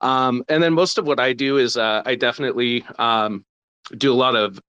Um, 0.00 0.44
and 0.48 0.62
then 0.62 0.74
most 0.74 0.96
of 0.98 1.08
what 1.08 1.18
I 1.18 1.32
do 1.32 1.58
is 1.58 1.76
uh, 1.76 2.02
I 2.06 2.14
definitely 2.14 2.84
um, 3.00 3.44
do 3.98 4.12
a 4.12 4.14
lot 4.14 4.36
of 4.36 4.60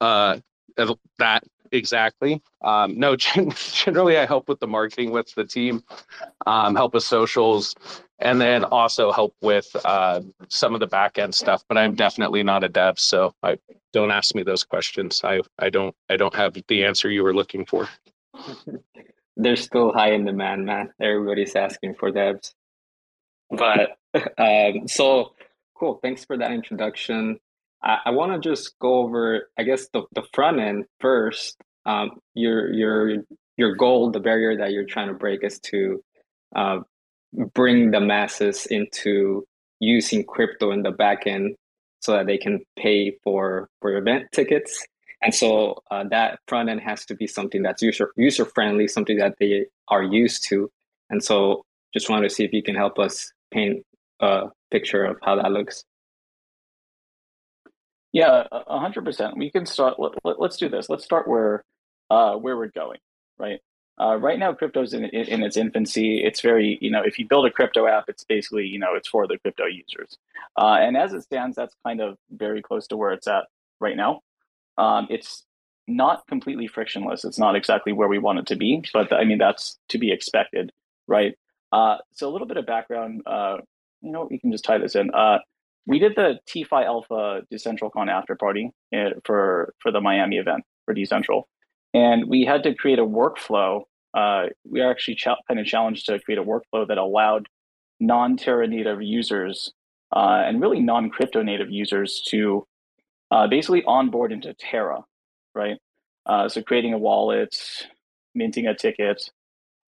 uh, 0.00 0.38
that 1.18 1.44
exactly. 1.72 2.42
Um, 2.62 2.98
no, 2.98 3.16
generally 3.56 4.18
I 4.18 4.26
help 4.26 4.48
with 4.48 4.60
the 4.60 4.66
marketing 4.66 5.10
with 5.10 5.34
the 5.34 5.44
team, 5.44 5.82
um, 6.46 6.74
help 6.74 6.94
with 6.94 7.02
socials, 7.02 7.74
and 8.18 8.40
then 8.40 8.64
also 8.64 9.12
help 9.12 9.34
with 9.42 9.74
uh, 9.84 10.20
some 10.48 10.74
of 10.74 10.80
the 10.80 10.86
back 10.86 11.18
end 11.18 11.34
stuff. 11.34 11.64
But 11.68 11.78
I'm 11.78 11.94
definitely 11.94 12.42
not 12.42 12.64
a 12.64 12.68
dev, 12.68 12.98
so 12.98 13.34
I 13.42 13.58
don't 13.92 14.10
ask 14.10 14.34
me 14.34 14.42
those 14.42 14.64
questions. 14.64 15.20
I 15.24 15.40
I 15.58 15.70
don't 15.70 15.94
I 16.08 16.16
don't 16.16 16.34
have 16.34 16.56
the 16.68 16.84
answer 16.84 17.10
you 17.10 17.22
were 17.22 17.34
looking 17.34 17.66
for. 17.66 17.88
They're 19.38 19.56
still 19.56 19.92
high 19.92 20.12
in 20.12 20.24
demand, 20.24 20.64
man. 20.64 20.92
Everybody's 21.00 21.54
asking 21.56 21.96
for 21.96 22.10
devs. 22.10 22.54
But 23.50 23.98
um, 24.38 24.88
so 24.88 25.34
cool. 25.74 25.98
Thanks 26.02 26.24
for 26.24 26.38
that 26.38 26.52
introduction. 26.52 27.38
I, 27.82 27.98
I 28.06 28.10
want 28.10 28.32
to 28.32 28.48
just 28.48 28.78
go 28.78 28.98
over, 28.98 29.48
I 29.58 29.62
guess, 29.62 29.88
the, 29.92 30.02
the 30.14 30.22
front 30.32 30.60
end 30.60 30.84
first. 31.00 31.56
Um, 31.84 32.18
your 32.34 32.72
your 32.72 33.22
your 33.56 33.74
goal, 33.76 34.10
the 34.10 34.20
barrier 34.20 34.56
that 34.56 34.72
you're 34.72 34.84
trying 34.84 35.08
to 35.08 35.14
break, 35.14 35.44
is 35.44 35.60
to 35.60 36.02
uh, 36.54 36.78
bring 37.54 37.90
the 37.90 38.00
masses 38.00 38.66
into 38.66 39.44
using 39.80 40.24
crypto 40.24 40.72
in 40.72 40.82
the 40.82 40.90
back 40.90 41.26
end 41.26 41.54
so 42.00 42.12
that 42.12 42.26
they 42.26 42.38
can 42.38 42.60
pay 42.76 43.16
for 43.22 43.68
for 43.80 43.96
event 43.96 44.26
tickets. 44.32 44.84
And 45.22 45.34
so 45.34 45.82
uh, 45.90 46.04
that 46.10 46.40
front 46.46 46.68
end 46.68 46.80
has 46.80 47.04
to 47.06 47.14
be 47.14 47.26
something 47.26 47.62
that's 47.62 47.82
user 47.82 48.10
user 48.16 48.44
friendly, 48.44 48.88
something 48.88 49.18
that 49.18 49.36
they 49.38 49.66
are 49.88 50.02
used 50.02 50.44
to. 50.48 50.70
And 51.10 51.22
so 51.22 51.64
just 51.94 52.10
wanted 52.10 52.28
to 52.28 52.34
see 52.34 52.44
if 52.44 52.52
you 52.52 52.62
can 52.62 52.74
help 52.74 52.98
us 52.98 53.32
paint 53.50 53.84
a 54.20 54.48
picture 54.70 55.04
of 55.04 55.16
how 55.22 55.36
that 55.36 55.52
looks. 55.52 55.84
Yeah, 58.16 58.44
hundred 58.66 59.04
percent. 59.04 59.36
We 59.36 59.50
can 59.50 59.66
start. 59.66 60.00
Let, 60.00 60.12
us 60.12 60.36
let, 60.38 60.52
do 60.52 60.70
this. 60.70 60.88
Let's 60.88 61.04
start 61.04 61.28
where 61.28 61.62
uh, 62.08 62.36
where 62.36 62.56
we're 62.56 62.68
going. 62.68 62.98
Right. 63.38 63.60
Uh, 64.00 64.16
right 64.16 64.38
now, 64.38 64.54
crypto's 64.54 64.94
in, 64.94 65.04
in, 65.04 65.26
in 65.26 65.42
its 65.42 65.58
infancy. 65.58 66.24
It's 66.24 66.40
very, 66.40 66.78
you 66.80 66.90
know, 66.90 67.02
if 67.04 67.18
you 67.18 67.26
build 67.26 67.44
a 67.44 67.50
crypto 67.50 67.86
app, 67.86 68.04
it's 68.08 68.24
basically, 68.24 68.66
you 68.66 68.78
know, 68.78 68.94
it's 68.94 69.08
for 69.08 69.26
the 69.26 69.36
crypto 69.38 69.66
users. 69.66 70.16
Uh, 70.56 70.78
and 70.80 70.96
as 70.96 71.12
it 71.12 71.24
stands, 71.24 71.56
that's 71.56 71.74
kind 71.84 72.00
of 72.00 72.16
very 72.30 72.62
close 72.62 72.86
to 72.86 72.96
where 72.96 73.12
it's 73.12 73.26
at 73.26 73.44
right 73.80 73.96
now. 73.96 74.20
Um, 74.78 75.06
it's 75.10 75.44
not 75.86 76.26
completely 76.26 76.68
frictionless. 76.68 77.22
It's 77.24 77.38
not 77.38 77.54
exactly 77.54 77.92
where 77.92 78.08
we 78.08 78.18
want 78.18 78.38
it 78.38 78.46
to 78.46 78.56
be, 78.56 78.82
but 78.94 79.12
I 79.12 79.24
mean, 79.24 79.38
that's 79.38 79.78
to 79.90 79.98
be 79.98 80.10
expected, 80.10 80.72
right? 81.06 81.36
Uh, 81.70 81.98
so 82.12 82.28
a 82.28 82.32
little 82.32 82.46
bit 82.46 82.56
of 82.56 82.64
background, 82.66 83.22
uh, 83.26 83.58
you 84.00 84.10
know, 84.10 84.26
we 84.30 84.38
can 84.38 84.52
just 84.52 84.64
tie 84.64 84.78
this 84.78 84.94
in. 84.94 85.10
Uh, 85.12 85.38
we 85.86 85.98
did 85.98 86.14
the 86.16 86.38
TFI 86.48 86.84
Alpha 86.84 87.42
DecentralCon 87.52 88.08
after 88.08 88.34
party 88.34 88.70
eh, 88.92 89.10
for 89.24 89.74
for 89.80 89.92
the 89.92 90.00
Miami 90.00 90.36
event 90.36 90.64
for 90.84 90.94
Decentral, 90.94 91.44
and 91.94 92.28
we 92.28 92.44
had 92.44 92.62
to 92.64 92.74
create 92.74 92.98
a 92.98 93.06
workflow. 93.06 93.82
Uh, 94.14 94.46
we 94.68 94.80
are 94.80 94.90
actually 94.90 95.14
ch- 95.14 95.28
kind 95.46 95.60
of 95.60 95.66
challenged 95.66 96.06
to 96.06 96.18
create 96.20 96.38
a 96.38 96.44
workflow 96.44 96.86
that 96.88 96.98
allowed 96.98 97.48
non-Terra 98.00 98.66
native 98.66 99.02
users 99.02 99.72
uh, 100.14 100.42
and 100.44 100.60
really 100.60 100.80
non-crypto 100.80 101.42
native 101.42 101.70
users 101.70 102.22
to 102.28 102.66
uh, 103.30 103.46
basically 103.46 103.84
onboard 103.84 104.32
into 104.32 104.54
Terra, 104.54 105.02
right? 105.54 105.78
Uh, 106.24 106.48
so 106.48 106.62
creating 106.62 106.94
a 106.94 106.98
wallet, 106.98 107.56
minting 108.34 108.66
a 108.66 108.74
ticket, 108.74 109.30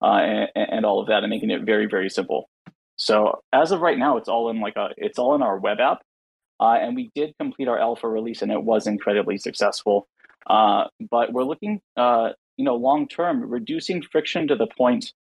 uh, 0.02 0.18
and, 0.18 0.50
and 0.56 0.86
all 0.86 1.00
of 1.00 1.08
that, 1.08 1.24
and 1.24 1.30
making 1.30 1.50
it 1.50 1.64
very 1.64 1.88
very 1.88 2.10
simple. 2.10 2.50
So 2.98 3.42
as 3.54 3.72
of 3.72 3.82
right 3.82 3.98
now, 3.98 4.18
it's 4.18 4.28
all 4.28 4.50
in 4.50 4.60
like 4.60 4.76
a 4.76 4.90
it's 4.98 5.20
all 5.20 5.36
in 5.36 5.42
our 5.42 5.58
web 5.58 5.80
app, 5.80 6.02
uh, 6.60 6.78
and 6.82 6.96
we 6.96 7.12
did 7.16 7.34
complete 7.40 7.68
our 7.68 7.80
alpha 7.80 8.08
release, 8.08 8.42
and 8.42 8.52
it 8.52 8.62
was 8.62 8.88
incredibly 8.88 9.38
successful. 9.38 10.08
Uh, 10.48 10.86
but 11.12 11.32
we're 11.32 11.44
looking, 11.44 11.82
uh, 11.96 12.30
you 12.58 12.66
know, 12.66 12.76
long 12.76 13.08
term, 13.08 13.50
reducing 13.50 14.02
friction 14.02 14.48
to 14.48 14.56
the 14.56 14.68
point 14.78 15.14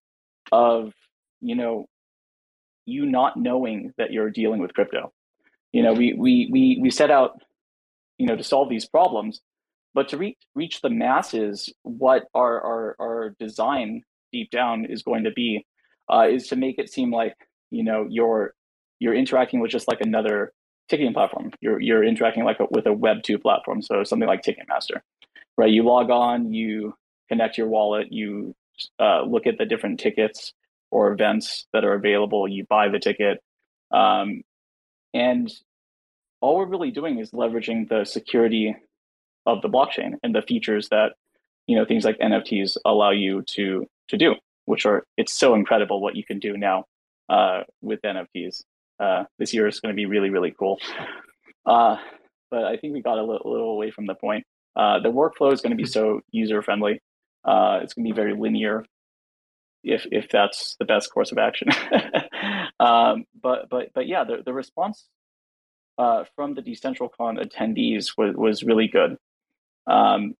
of 0.51 0.93
you 1.39 1.55
know 1.55 1.85
you 2.85 3.05
not 3.05 3.37
knowing 3.37 3.93
that 3.97 4.11
you're 4.11 4.31
dealing 4.31 4.59
with 4.59 4.73
crypto. 4.73 5.13
You 5.71 5.83
know, 5.83 5.93
we 5.93 6.13
we 6.13 6.49
we 6.51 6.79
we 6.81 6.89
set 6.89 7.11
out, 7.11 7.39
you 8.17 8.25
know, 8.25 8.35
to 8.35 8.43
solve 8.43 8.69
these 8.69 8.87
problems, 8.87 9.39
but 9.93 10.09
to 10.09 10.17
reach 10.17 10.37
reach 10.55 10.81
the 10.81 10.89
masses, 10.89 11.71
what 11.83 12.23
our 12.33 12.59
our 12.61 12.95
our 12.99 13.35
design 13.39 14.01
deep 14.31 14.49
down 14.49 14.85
is 14.85 15.03
going 15.03 15.25
to 15.25 15.31
be 15.31 15.65
uh, 16.11 16.27
is 16.27 16.47
to 16.47 16.55
make 16.55 16.79
it 16.79 16.91
seem 16.91 17.11
like 17.11 17.35
you 17.71 17.83
know 17.83 18.07
you're 18.09 18.53
you're 18.99 19.13
interacting 19.13 19.59
with 19.59 19.71
just 19.71 19.87
like 19.87 20.01
another 20.01 20.51
ticketing 20.89 21.13
platform. 21.13 21.51
You're 21.61 21.79
you're 21.79 22.03
interacting 22.03 22.43
like 22.43 22.59
a, 22.59 22.67
with 22.71 22.85
a 22.87 22.93
Web 22.93 23.23
two 23.23 23.37
platform, 23.37 23.81
so 23.81 24.03
something 24.03 24.27
like 24.27 24.41
Ticketmaster, 24.43 25.01
right? 25.57 25.71
You 25.71 25.83
log 25.83 26.09
on, 26.09 26.53
you 26.53 26.93
connect 27.29 27.57
your 27.57 27.67
wallet, 27.67 28.11
you 28.11 28.55
uh, 28.99 29.23
look 29.23 29.47
at 29.47 29.57
the 29.57 29.65
different 29.65 29.99
tickets 29.99 30.53
or 30.91 31.11
events 31.11 31.67
that 31.73 31.83
are 31.83 31.93
available, 31.93 32.47
you 32.47 32.65
buy 32.69 32.87
the 32.87 32.99
ticket, 32.99 33.41
um, 33.91 34.41
and 35.13 35.51
all 36.41 36.57
we're 36.57 36.65
really 36.65 36.91
doing 36.91 37.19
is 37.19 37.31
leveraging 37.31 37.89
the 37.89 38.05
security 38.05 38.75
of 39.45 39.61
the 39.61 39.69
blockchain 39.69 40.13
and 40.23 40.35
the 40.35 40.41
features 40.41 40.89
that 40.89 41.13
you 41.67 41.75
know 41.75 41.85
things 41.85 42.05
like 42.05 42.17
NFTs 42.19 42.77
allow 42.85 43.11
you 43.11 43.43
to 43.43 43.85
to 44.07 44.17
do, 44.17 44.35
which 44.65 44.85
are 44.85 45.03
it's 45.17 45.33
so 45.33 45.53
incredible 45.53 46.01
what 46.01 46.15
you 46.15 46.23
can 46.23 46.39
do 46.39 46.57
now 46.57 46.85
uh, 47.29 47.61
with 47.81 48.01
NFTs. 48.01 48.63
Uh, 48.99 49.25
this 49.37 49.53
year 49.53 49.67
is 49.67 49.79
going 49.79 49.93
to 49.93 49.95
be 49.95 50.05
really, 50.05 50.29
really 50.29 50.53
cool. 50.57 50.79
Uh, 51.65 51.97
but 52.49 52.63
I 52.63 52.77
think 52.77 52.93
we 52.93 53.01
got 53.01 53.17
a 53.17 53.23
little, 53.23 53.51
little 53.51 53.71
away 53.71 53.91
from 53.91 54.05
the 54.05 54.15
point. 54.15 54.45
Uh, 54.75 54.99
the 54.99 55.09
workflow 55.09 55.51
is 55.51 55.61
going 55.61 55.71
to 55.71 55.75
be 55.75 55.85
so 55.85 56.21
user 56.31 56.61
friendly. 56.61 57.01
Uh, 57.43 57.79
it's 57.81 57.93
going 57.93 58.05
to 58.05 58.11
be 58.11 58.15
very 58.15 58.33
linear, 58.33 58.85
if 59.83 60.05
if 60.11 60.29
that's 60.29 60.75
the 60.79 60.85
best 60.85 61.11
course 61.11 61.31
of 61.31 61.37
action. 61.37 61.69
um, 62.79 63.25
but 63.41 63.69
but 63.69 63.87
but 63.93 64.07
yeah, 64.07 64.23
the 64.23 64.43
the 64.45 64.53
response 64.53 65.07
uh, 65.97 66.25
from 66.35 66.53
the 66.53 66.61
DecentralCon 66.61 67.43
attendees 67.43 68.11
was 68.17 68.35
was 68.35 68.63
really 68.63 68.87
good. 68.87 69.17
Um, 69.87 70.35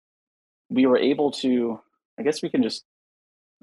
we 0.69 0.85
were 0.85 0.97
able 0.97 1.31
to. 1.31 1.79
I 2.19 2.23
guess 2.23 2.41
we 2.41 2.49
can 2.49 2.63
just 2.63 2.83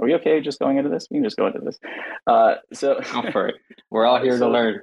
are 0.01 0.07
we 0.07 0.15
okay 0.15 0.41
just 0.41 0.59
going 0.59 0.77
into 0.79 0.91
this? 0.91 1.07
We 1.11 1.19
can 1.19 1.25
just 1.25 1.37
go 1.37 1.47
into 1.47 1.61
this. 1.61 1.79
Uh, 2.27 2.57
so 2.73 3.01
go 3.13 3.31
for 3.31 3.49
it. 3.49 3.57
We're 3.91 4.07
all 4.07 4.21
here 4.21 4.39
so, 4.39 4.47
to 4.47 4.53
learn. 4.53 4.81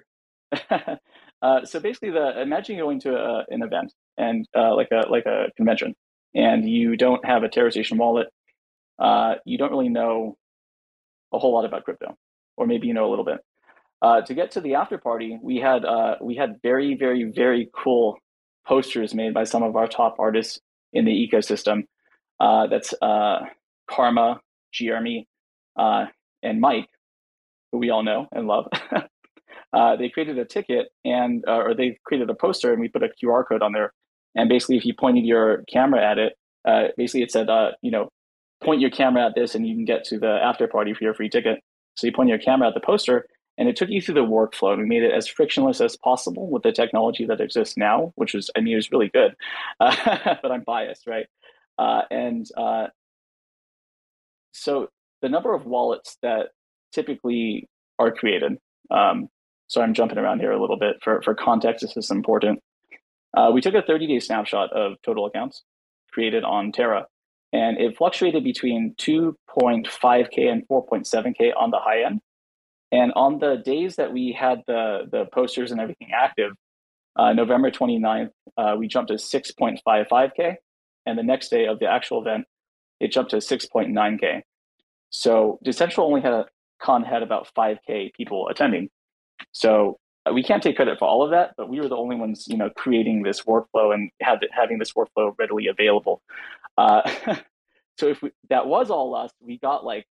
uh, 1.41 1.65
so 1.65 1.80
basically, 1.80 2.12
the 2.12 2.41
imagine 2.41 2.78
going 2.78 3.00
to 3.02 3.15
a, 3.15 3.45
an 3.50 3.62
event 3.62 3.93
and 4.17 4.45
uh, 4.56 4.76
like 4.76 4.89
a 4.91 5.10
like 5.10 5.26
a 5.26 5.47
convention, 5.58 5.95
and 6.34 6.69
you 6.69 6.95
don't 6.95 7.26
have 7.26 7.43
a 7.43 7.50
TerraStation 7.50 7.97
wallet. 7.97 8.28
Uh, 9.00 9.36
you 9.45 9.58
don't 9.58 9.71
really 9.71 9.89
know 9.89 10.38
a 11.34 11.39
whole 11.39 11.54
lot 11.54 11.65
about 11.65 11.84
crypto, 11.84 12.15
or 12.58 12.65
maybe 12.65 12.88
you 12.88 12.93
know 12.93 13.08
a 13.08 13.10
little 13.12 13.26
bit. 13.26 13.39
Uh, 14.02 14.21
to 14.21 14.34
get 14.34 14.52
to 14.52 14.62
the 14.62 14.76
after 14.76 14.97
party, 14.97 15.38
we 15.41 15.58
had 15.58 15.84
uh, 15.84 16.15
we 16.21 16.36
had 16.36 16.56
very 16.63 16.95
very 16.95 17.26
very 17.36 17.69
cool 17.76 18.17
posters 18.65 19.13
made 19.13 19.34
by 19.34 19.43
some 19.43 19.63
of 19.63 19.76
our 19.76 19.88
top 19.88 20.15
artists 20.19 20.60
in 20.93 21.04
the 21.04 21.12
ecosystem. 21.12 21.84
that's 22.39 22.93
Karma, 23.89 24.39
Jeremy, 24.71 25.27
uh, 25.77 26.05
and 26.43 26.60
Mike, 26.60 26.89
who 27.71 27.77
we 27.77 27.89
all 27.89 28.03
know 28.03 28.27
and 28.31 28.47
love, 28.47 28.67
uh, 29.73 29.95
they 29.95 30.10
created 30.10 30.38
a 30.38 30.45
ticket 30.45 30.88
and 31.05 31.43
uh, 31.47 31.57
or 31.57 31.73
they 31.73 31.97
created 32.05 32.29
a 32.29 32.36
poster 32.36 32.71
and 32.71 32.81
we 32.81 32.88
put 32.88 33.03
a 33.03 33.10
QR 33.21 33.47
code 33.47 33.62
on 33.62 33.71
there. 33.73 33.93
And 34.36 34.49
basically, 34.49 34.77
if 34.77 34.86
you 34.86 34.93
pointed 34.93 35.25
your 35.25 35.63
camera 35.71 36.03
at 36.03 36.17
it, 36.17 36.34
uh, 36.67 36.88
basically 36.97 37.23
it 37.23 37.31
said, 37.31 37.49
uh, 37.49 37.71
you 37.81 37.91
know, 37.91 38.10
point 38.63 38.81
your 38.81 38.91
camera 38.91 39.25
at 39.25 39.36
this 39.36 39.55
and 39.55 39.67
you 39.67 39.75
can 39.75 39.86
get 39.86 40.03
to 40.05 40.19
the 40.19 40.39
after 40.43 40.67
party 40.67 40.93
for 40.93 41.03
your 41.03 41.13
free 41.13 41.29
ticket. 41.29 41.60
So 41.95 42.07
you 42.07 42.13
point 42.13 42.29
your 42.29 42.38
camera 42.38 42.67
at 42.67 42.73
the 42.73 42.79
poster 42.79 43.25
and 43.57 43.67
it 43.67 43.75
took 43.75 43.89
you 43.89 44.01
through 44.01 44.15
the 44.15 44.21
workflow. 44.21 44.77
We 44.77 44.86
made 44.86 45.03
it 45.03 45.12
as 45.12 45.27
frictionless 45.27 45.81
as 45.81 45.97
possible 45.97 46.49
with 46.49 46.63
the 46.63 46.71
technology 46.71 47.25
that 47.25 47.41
exists 47.41 47.75
now, 47.77 48.13
which 48.15 48.34
was, 48.34 48.49
I 48.55 48.62
mean, 48.62 48.73
it 48.73 48.77
was 48.77 48.91
really 48.91 49.10
good, 49.10 49.36
but 49.79 50.51
I'm 50.51 50.63
biased, 50.63 51.07
right? 51.07 51.25
Uh, 51.77 52.03
and 52.10 52.47
uh, 52.55 52.88
so 54.51 54.87
the 55.21 55.29
number 55.29 55.53
of 55.53 55.65
wallets 55.65 56.17
that 56.21 56.47
typically 56.91 57.67
are 57.99 58.11
created. 58.11 58.57
Um, 58.89 59.27
so 59.67 59.81
I'm 59.81 59.93
jumping 59.93 60.17
around 60.17 60.39
here 60.39 60.51
a 60.51 60.59
little 60.59 60.77
bit 60.77 60.97
for, 61.01 61.21
for 61.21 61.33
context. 61.33 61.81
This 61.81 61.95
is 61.95 62.11
important. 62.11 62.59
Uh, 63.35 63.51
we 63.53 63.61
took 63.61 63.73
a 63.73 63.81
30 63.81 64.07
day 64.07 64.19
snapshot 64.19 64.73
of 64.73 64.93
total 65.03 65.25
accounts 65.25 65.63
created 66.11 66.43
on 66.43 66.73
Terra, 66.73 67.05
and 67.53 67.77
it 67.79 67.97
fluctuated 67.97 68.43
between 68.43 68.95
2.5K 68.99 70.51
and 70.51 70.67
4.7K 70.67 71.51
on 71.57 71.71
the 71.71 71.79
high 71.79 72.03
end. 72.03 72.19
And 72.91 73.13
on 73.13 73.39
the 73.39 73.61
days 73.63 73.95
that 73.95 74.11
we 74.11 74.35
had 74.37 74.63
the, 74.67 75.07
the 75.09 75.25
posters 75.31 75.71
and 75.71 75.79
everything 75.79 76.09
active, 76.13 76.51
uh, 77.15 77.31
November 77.31 77.71
29th, 77.71 78.31
uh, 78.57 78.75
we 78.77 78.87
jumped 78.87 79.09
to 79.09 79.15
6.55K. 79.15 80.55
And 81.05 81.17
the 81.17 81.23
next 81.23 81.49
day 81.49 81.67
of 81.67 81.79
the 81.79 81.87
actual 81.87 82.21
event, 82.21 82.45
it 83.01 83.11
jumped 83.11 83.31
to 83.31 83.37
6.9K. 83.37 84.41
So 85.09 85.59
Decentral 85.65 86.03
only 86.03 86.21
had 86.21 86.33
a 86.33 86.45
con 86.81 87.03
had 87.03 87.23
about 87.23 87.47
5K 87.57 88.13
people 88.13 88.47
attending. 88.49 88.89
So 89.51 89.97
we 90.31 90.43
can't 90.43 90.61
take 90.61 90.75
credit 90.75 90.99
for 90.99 91.07
all 91.07 91.23
of 91.23 91.31
that, 91.31 91.51
but 91.57 91.67
we 91.67 91.79
were 91.79 91.89
the 91.89 91.97
only 91.97 92.15
ones, 92.15 92.45
you 92.47 92.57
know, 92.57 92.69
creating 92.69 93.23
this 93.23 93.41
workflow 93.41 93.93
and 93.93 94.11
having 94.19 94.77
this 94.77 94.93
workflow 94.93 95.33
readily 95.37 95.67
available. 95.67 96.21
Uh, 96.77 97.09
so 97.97 98.07
if 98.07 98.21
we, 98.21 98.31
that 98.49 98.67
was 98.67 98.89
all 98.89 99.15
us, 99.15 99.31
we 99.41 99.57
got 99.57 99.83
like 99.83 100.05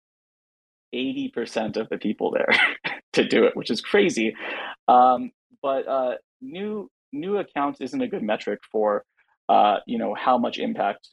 80% 0.96 1.76
of 1.76 1.90
the 1.90 1.98
people 1.98 2.32
there 2.32 2.48
to 3.14 3.28
do 3.28 3.44
it, 3.44 3.56
which 3.56 3.70
is 3.70 3.82
crazy. 3.82 4.36
Um, 4.88 5.32
but 5.62 5.88
uh, 5.88 6.16
new 6.42 6.90
new 7.14 7.38
accounts 7.38 7.82
isn't 7.82 8.02
a 8.02 8.08
good 8.08 8.22
metric 8.22 8.60
for 8.72 9.04
uh, 9.50 9.78
you 9.86 9.98
know 9.98 10.14
how 10.14 10.38
much 10.38 10.58
impact 10.58 11.10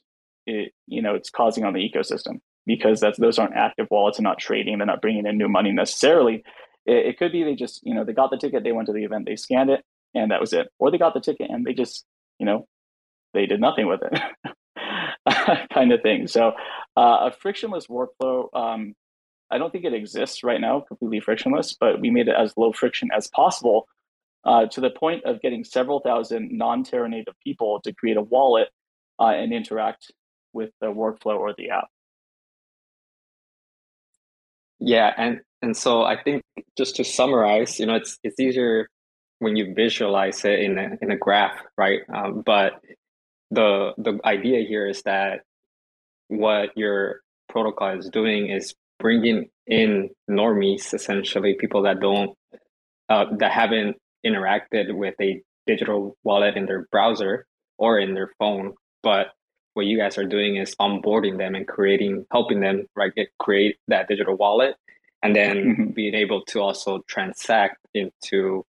it 0.47 0.73
you 0.87 1.03
know 1.03 1.15
it's 1.15 1.31
causing 1.31 1.65
on 1.65 1.73
the 1.73 1.81
ecosystem 1.81 2.41
because 2.67 3.01
that's 3.01 3.19
those 3.19 3.39
aren't 3.39 3.57
active 3.57 3.87
wallets 3.91 4.19
and 4.19 4.25
not 4.25 4.39
trading. 4.39 4.79
They're 4.79 4.87
not 4.87 5.03
bringing 5.03 5.27
in 5.27 5.39
new 5.39 5.49
money 5.49 5.73
necessarily. 5.73 6.43
It, 6.87 7.07
it 7.07 7.19
could 7.19 7.33
be 7.33 7.45
they 7.45 7.55
just 7.55 7.81
you 7.83 7.95
know 7.95 8.05
they 8.05 8.13
got 8.13 8.31
the 8.31 8.39
ticket, 8.39 8.65
they 8.65 8.73
went 8.73 8.87
to 8.87 8.93
the 8.93 9.05
event, 9.05 9.27
they 9.27 9.37
scanned 9.37 9.71
it, 9.71 9.85
and 10.15 10.31
that 10.31 10.41
was 10.41 10.53
it. 10.53 10.69
Or 10.79 10.91
they 10.91 10.99
got 10.99 11.15
the 11.15 11.21
ticket 11.21 11.51
and 11.51 11.65
they 11.65 11.75
just 11.75 12.05
you 12.39 12.47
know 12.47 12.67
they 13.33 13.47
did 13.47 13.61
nothing 13.61 13.87
with 13.87 14.01
it. 14.03 14.21
kind 15.73 15.93
of 15.93 16.03
thing. 16.03 16.27
So, 16.27 16.53
uh, 16.97 17.31
a 17.31 17.33
frictionless 17.41 17.87
workflow 17.87 18.55
um, 18.55 18.95
I 19.51 19.59
don't 19.59 19.71
think 19.71 19.85
it 19.85 19.95
exists 19.95 20.43
right 20.43 20.61
now, 20.61 20.81
completely 20.81 21.21
frictionless, 21.21 21.77
but 21.79 22.01
we 22.01 22.11
made 22.11 22.29
it 22.29 22.35
as 22.37 22.57
low 22.57 22.73
friction 22.73 23.11
as 23.17 23.29
possible 23.29 23.87
uh, 24.45 24.67
to 24.67 24.81
the 24.81 24.91
point 24.91 25.25
of 25.25 25.41
getting 25.41 25.65
several 25.65 26.01
thousand 26.01 26.51
non-Terra 26.53 27.09
native 27.09 27.35
people 27.43 27.81
to 27.85 27.93
create 27.93 28.17
a 28.17 28.23
wallet 28.23 28.69
uh, 29.21 29.27
and 29.27 29.53
interact 29.53 30.11
with 30.55 30.71
the 30.81 30.87
workflow 30.87 31.39
or 31.39 31.55
the 31.57 31.71
app. 31.71 31.89
Yeah, 34.81 35.13
and 35.17 35.41
and 35.63 35.77
so 35.77 36.03
I 36.03 36.23
think 36.23 36.43
just 36.77 36.97
to 36.97 37.05
summarize, 37.05 37.79
you 37.81 37.87
know, 37.87 37.95
it's 37.95 38.19
it's 38.23 38.39
easier 38.39 38.89
when 39.39 39.57
you 39.57 39.75
visualize 39.75 40.45
it 40.45 40.61
in 40.61 40.79
a 40.79 40.91
in 41.01 41.11
a 41.11 41.17
graph, 41.17 41.59
right? 41.77 42.01
Um, 42.13 42.43
but 42.45 42.81
the 43.51 43.93
the 43.99 44.21
idea 44.25 44.67
here 44.67 44.89
is 44.89 45.03
that 45.03 45.41
what 46.29 46.71
your 46.77 47.21
protocol 47.49 47.99
is 47.99 48.09
doing 48.09 48.51
is 48.51 48.75
bringing 48.99 49.49
in 49.67 50.11
normies, 50.31 50.93
essentially 50.95 51.57
people 51.59 51.83
that 51.83 52.01
don't 52.01 52.37
uh, 53.09 53.27
that 53.39 53.53
haven't 53.53 53.97
interacted 54.27 54.95
with 54.95 55.15
a 55.21 55.43
digital 55.67 56.17
wallet 56.25 56.57
in 56.57 56.67
their 56.67 56.87
browser 56.91 57.47
or 57.79 57.99
in 57.99 58.15
their 58.15 58.31
phone, 58.39 58.75
but 59.03 59.29
what 59.75 59.87
you 59.87 59.99
guys 59.99 60.17
are 60.19 60.25
doing 60.25 60.57
is 60.57 60.75
onboarding 60.77 61.39
them 61.39 61.55
and 61.55 61.67
creating, 61.69 62.27
helping 62.33 62.61
them 62.61 62.87
right 62.97 63.15
get, 63.15 63.29
create 63.39 63.77
that 63.89 64.09
digital 64.09 64.37
wallet, 64.37 64.77
and 65.23 65.35
then 65.35 65.57
mm-hmm. 65.57 65.87
being 65.91 66.15
able 66.15 66.43
to 66.47 66.61
also 66.61 67.01
transact 67.07 67.79
into 67.93 68.65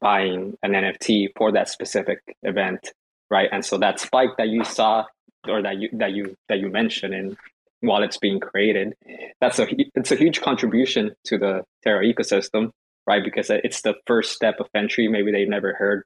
buying 0.00 0.56
an 0.62 0.72
NFT 0.72 1.28
for 1.36 1.52
that 1.52 1.68
specific 1.68 2.20
event, 2.42 2.92
right? 3.30 3.48
And 3.50 3.64
so 3.64 3.78
that 3.78 4.00
spike 4.00 4.30
that 4.38 4.48
you 4.48 4.64
saw 4.64 5.04
or 5.46 5.62
that 5.62 5.78
you 5.78 5.88
that 5.92 6.12
you 6.12 6.36
that 6.48 6.58
you 6.58 6.68
mentioned 6.68 7.14
in 7.14 7.36
while 7.80 8.02
it's 8.02 8.18
being 8.18 8.40
created. 8.40 8.94
That's 9.40 9.58
a 9.58 9.66
it's 9.94 10.10
a 10.10 10.16
huge 10.16 10.40
contribution 10.40 11.14
to 11.24 11.38
the 11.38 11.62
Terra 11.84 12.04
ecosystem, 12.04 12.70
right? 13.06 13.22
Because 13.22 13.50
it's 13.50 13.82
the 13.82 13.94
first 14.06 14.32
step 14.32 14.56
of 14.60 14.68
entry. 14.74 15.08
Maybe 15.08 15.30
they've 15.30 15.48
never 15.48 15.74
heard 15.74 16.04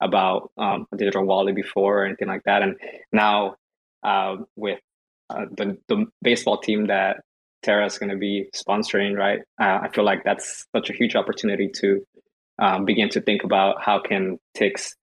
about 0.00 0.50
um, 0.58 0.86
a 0.92 0.96
digital 0.96 1.24
wallet 1.24 1.54
before 1.54 2.02
or 2.02 2.06
anything 2.06 2.28
like 2.28 2.42
that, 2.44 2.62
and 2.62 2.76
now 3.12 3.56
uh, 4.02 4.36
with 4.56 4.80
uh, 5.30 5.46
the 5.56 5.78
the 5.88 6.06
baseball 6.22 6.58
team 6.58 6.86
that 6.86 7.22
Terra 7.62 7.86
is 7.86 7.98
going 7.98 8.10
to 8.10 8.16
be 8.16 8.46
sponsoring, 8.54 9.16
right? 9.16 9.40
Uh, 9.60 9.80
I 9.82 9.88
feel 9.94 10.04
like 10.04 10.24
that's 10.24 10.66
such 10.74 10.90
a 10.90 10.92
huge 10.92 11.14
opportunity 11.14 11.70
to 11.76 12.04
um, 12.58 12.84
begin 12.84 13.08
to 13.10 13.20
think 13.20 13.44
about 13.44 13.82
how 13.82 14.00
can 14.00 14.38
Tix 14.56 14.94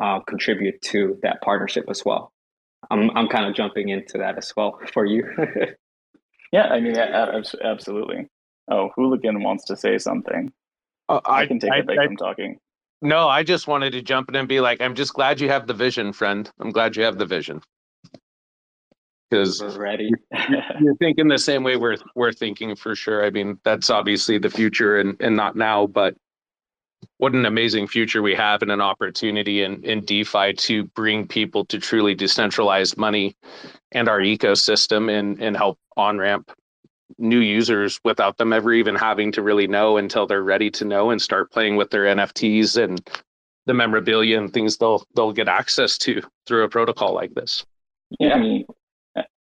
uh, 0.00 0.20
contribute 0.20 0.80
to 0.82 1.18
that 1.22 1.40
partnership 1.42 1.86
as 1.88 2.04
well. 2.04 2.32
I'm 2.90 3.10
I'm 3.16 3.28
kind 3.28 3.46
of 3.46 3.54
jumping 3.54 3.88
into 3.88 4.18
that 4.18 4.36
as 4.38 4.52
well 4.56 4.78
for 4.92 5.04
you. 5.04 5.24
yeah, 6.52 6.64
I 6.64 6.80
mean, 6.80 6.96
absolutely. 6.96 8.28
Oh, 8.70 8.90
hooligan 8.94 9.42
wants 9.42 9.64
to 9.66 9.76
say 9.76 9.98
something. 9.98 10.52
Uh, 11.08 11.20
I, 11.24 11.40
I, 11.42 11.46
can 11.46 11.58
take 11.58 11.72
I, 11.72 11.78
a 11.78 11.82
break 11.82 11.98
I, 11.98 12.06
from 12.06 12.16
talking. 12.16 12.58
No, 13.00 13.28
I 13.28 13.42
just 13.42 13.66
wanted 13.66 13.92
to 13.92 14.02
jump 14.02 14.28
in 14.28 14.36
and 14.36 14.48
be 14.48 14.60
like, 14.60 14.80
I'm 14.80 14.94
just 14.94 15.12
glad 15.14 15.40
you 15.40 15.48
have 15.48 15.66
the 15.66 15.74
vision, 15.74 16.12
friend. 16.12 16.48
I'm 16.60 16.70
glad 16.70 16.96
you 16.96 17.02
have 17.02 17.18
the 17.18 17.26
vision. 17.26 17.60
Because 19.32 19.62
ready. 19.78 20.10
you're 20.80 20.96
thinking 20.96 21.26
the 21.26 21.38
same 21.38 21.62
way 21.62 21.76
we're 21.76 21.96
we're 22.14 22.32
thinking 22.32 22.76
for 22.76 22.94
sure. 22.94 23.24
I 23.24 23.30
mean, 23.30 23.58
that's 23.64 23.88
obviously 23.88 24.36
the 24.36 24.50
future 24.50 25.00
and, 25.00 25.16
and 25.20 25.34
not 25.34 25.56
now, 25.56 25.86
but 25.86 26.14
what 27.16 27.32
an 27.32 27.46
amazing 27.46 27.86
future 27.86 28.20
we 28.20 28.34
have 28.34 28.60
and 28.60 28.70
an 28.70 28.82
opportunity 28.82 29.62
in, 29.62 29.82
in 29.84 30.04
DeFi 30.04 30.52
to 30.52 30.84
bring 30.84 31.26
people 31.26 31.64
to 31.66 31.78
truly 31.78 32.14
decentralized 32.14 32.98
money 32.98 33.34
and 33.92 34.06
our 34.06 34.20
ecosystem 34.20 35.10
and, 35.10 35.40
and 35.40 35.56
help 35.56 35.78
on 35.96 36.18
ramp 36.18 36.52
new 37.18 37.40
users 37.40 37.98
without 38.04 38.36
them 38.36 38.52
ever 38.52 38.72
even 38.72 38.94
having 38.94 39.32
to 39.32 39.42
really 39.42 39.66
know 39.66 39.96
until 39.96 40.26
they're 40.26 40.42
ready 40.42 40.70
to 40.70 40.84
know 40.84 41.10
and 41.10 41.22
start 41.22 41.50
playing 41.50 41.76
with 41.76 41.90
their 41.90 42.04
NFTs 42.04 42.82
and 42.82 43.00
the 43.64 43.74
memorabilia 43.74 44.38
and 44.38 44.52
things 44.52 44.76
they'll 44.76 45.04
they'll 45.16 45.32
get 45.32 45.48
access 45.48 45.96
to 45.98 46.20
through 46.46 46.64
a 46.64 46.68
protocol 46.68 47.14
like 47.14 47.32
this. 47.34 47.64
Yeah, 48.18 48.34
I 48.34 48.38
mean, 48.38 48.64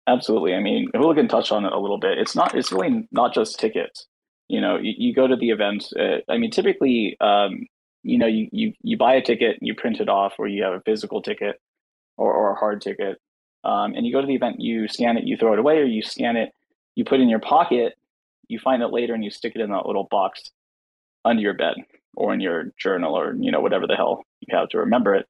absolutely. 0.06 0.54
I 0.54 0.60
mean, 0.60 0.88
Hooligan 0.94 1.28
touch 1.28 1.52
on 1.52 1.64
it 1.64 1.72
a 1.72 1.78
little 1.78 1.98
bit. 1.98 2.18
It's 2.18 2.34
not. 2.34 2.54
It's 2.54 2.72
really 2.72 3.08
not 3.12 3.34
just 3.34 3.58
tickets 3.58 4.06
you 4.50 4.60
know 4.60 4.76
you, 4.76 4.92
you 4.98 5.14
go 5.14 5.26
to 5.26 5.36
the 5.36 5.50
event 5.50 5.86
uh, 5.98 6.18
i 6.28 6.36
mean 6.36 6.50
typically 6.50 7.16
um, 7.20 7.66
you 8.02 8.18
know 8.18 8.26
you, 8.26 8.48
you 8.52 8.72
you 8.82 8.98
buy 8.98 9.14
a 9.14 9.22
ticket 9.22 9.56
you 9.60 9.74
print 9.74 10.00
it 10.00 10.08
off 10.08 10.34
or 10.38 10.48
you 10.48 10.62
have 10.64 10.74
a 10.74 10.80
physical 10.80 11.22
ticket 11.22 11.60
or, 12.18 12.32
or 12.34 12.52
a 12.52 12.56
hard 12.56 12.82
ticket 12.82 13.18
um, 13.62 13.94
and 13.94 14.04
you 14.04 14.12
go 14.12 14.20
to 14.20 14.26
the 14.26 14.34
event 14.34 14.56
you 14.58 14.88
scan 14.88 15.16
it 15.16 15.24
you 15.24 15.36
throw 15.36 15.52
it 15.52 15.58
away 15.58 15.78
or 15.78 15.84
you 15.84 16.02
scan 16.02 16.36
it 16.36 16.50
you 16.96 17.04
put 17.04 17.20
it 17.20 17.22
in 17.22 17.28
your 17.28 17.40
pocket 17.40 17.94
you 18.48 18.58
find 18.58 18.82
it 18.82 18.88
later 18.88 19.14
and 19.14 19.24
you 19.24 19.30
stick 19.30 19.52
it 19.54 19.62
in 19.62 19.70
that 19.70 19.86
little 19.86 20.08
box 20.10 20.50
under 21.24 21.40
your 21.40 21.54
bed 21.54 21.74
or 22.16 22.34
in 22.34 22.40
your 22.40 22.72
journal 22.76 23.16
or 23.16 23.34
you 23.38 23.52
know 23.52 23.60
whatever 23.60 23.86
the 23.86 23.94
hell 23.94 24.24
you 24.40 24.56
have 24.56 24.68
to 24.68 24.78
remember 24.78 25.14
it 25.14 25.26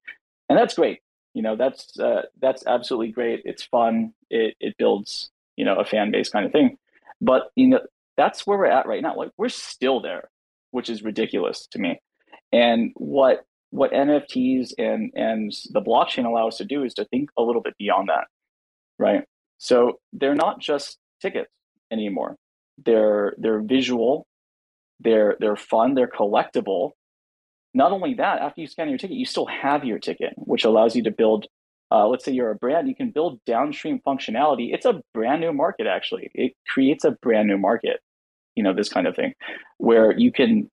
and 0.48 0.58
that's 0.58 0.74
great 0.74 1.00
you 1.34 1.42
know 1.42 1.56
that's 1.56 1.98
uh, 1.98 2.22
that's 2.40 2.66
absolutely 2.66 3.12
great 3.12 3.42
it's 3.44 3.64
fun 3.64 4.12
it, 4.30 4.54
it 4.60 4.76
builds 4.78 5.30
you 5.56 5.64
know 5.64 5.76
a 5.76 5.84
fan 5.84 6.10
base 6.10 6.28
kind 6.28 6.46
of 6.46 6.52
thing 6.52 6.76
but 7.20 7.50
you 7.56 7.68
know 7.68 7.80
that's 8.20 8.46
where 8.46 8.58
we're 8.58 8.66
at 8.66 8.86
right 8.86 9.02
now. 9.02 9.16
Like 9.16 9.30
we're 9.38 9.48
still 9.48 10.00
there, 10.00 10.28
which 10.72 10.90
is 10.90 11.02
ridiculous 11.02 11.66
to 11.68 11.78
me. 11.78 12.00
And 12.52 12.92
what 12.94 13.44
what 13.70 13.92
NFTs 13.92 14.72
and 14.76 15.10
and 15.14 15.52
the 15.70 15.80
blockchain 15.80 16.26
allow 16.26 16.48
us 16.48 16.58
to 16.58 16.66
do 16.66 16.84
is 16.84 16.92
to 16.94 17.06
think 17.06 17.30
a 17.38 17.42
little 17.42 17.62
bit 17.62 17.74
beyond 17.78 18.10
that, 18.10 18.26
right? 18.98 19.24
So 19.56 20.00
they're 20.12 20.34
not 20.34 20.60
just 20.60 20.98
tickets 21.22 21.50
anymore. 21.90 22.36
They're 22.84 23.34
they're 23.38 23.62
visual, 23.62 24.26
they're 25.00 25.36
they're 25.40 25.56
fun, 25.56 25.94
they're 25.94 26.08
collectible. 26.08 26.90
Not 27.74 27.92
only 27.92 28.14
that, 28.14 28.40
after 28.40 28.60
you 28.60 28.66
scan 28.66 28.88
your 28.88 28.98
ticket, 28.98 29.16
you 29.16 29.26
still 29.26 29.46
have 29.46 29.84
your 29.84 29.98
ticket, 29.98 30.32
which 30.36 30.64
allows 30.64 30.96
you 30.96 31.02
to 31.04 31.10
build 31.10 31.46
uh, 31.92 32.06
let's 32.06 32.24
say 32.24 32.30
you're 32.30 32.52
a 32.52 32.54
brand, 32.54 32.86
you 32.86 32.94
can 32.94 33.10
build 33.10 33.40
downstream 33.46 34.00
functionality. 34.06 34.72
It's 34.72 34.86
a 34.86 35.02
brand 35.12 35.40
new 35.40 35.52
market, 35.52 35.88
actually. 35.88 36.30
It 36.34 36.52
creates 36.68 37.02
a 37.02 37.10
brand 37.10 37.48
new 37.48 37.58
market 37.58 37.98
you 38.56 38.62
know, 38.62 38.74
this 38.74 38.88
kind 38.88 39.06
of 39.06 39.16
thing, 39.16 39.32
where 39.78 40.12
you 40.12 40.32
can 40.32 40.70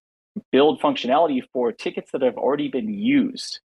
build 0.51 0.81
functionality 0.81 1.41
for 1.53 1.71
tickets 1.71 2.12
that 2.12 2.21
have 2.21 2.36
already 2.36 2.67
been 2.67 2.93
used, 2.93 3.60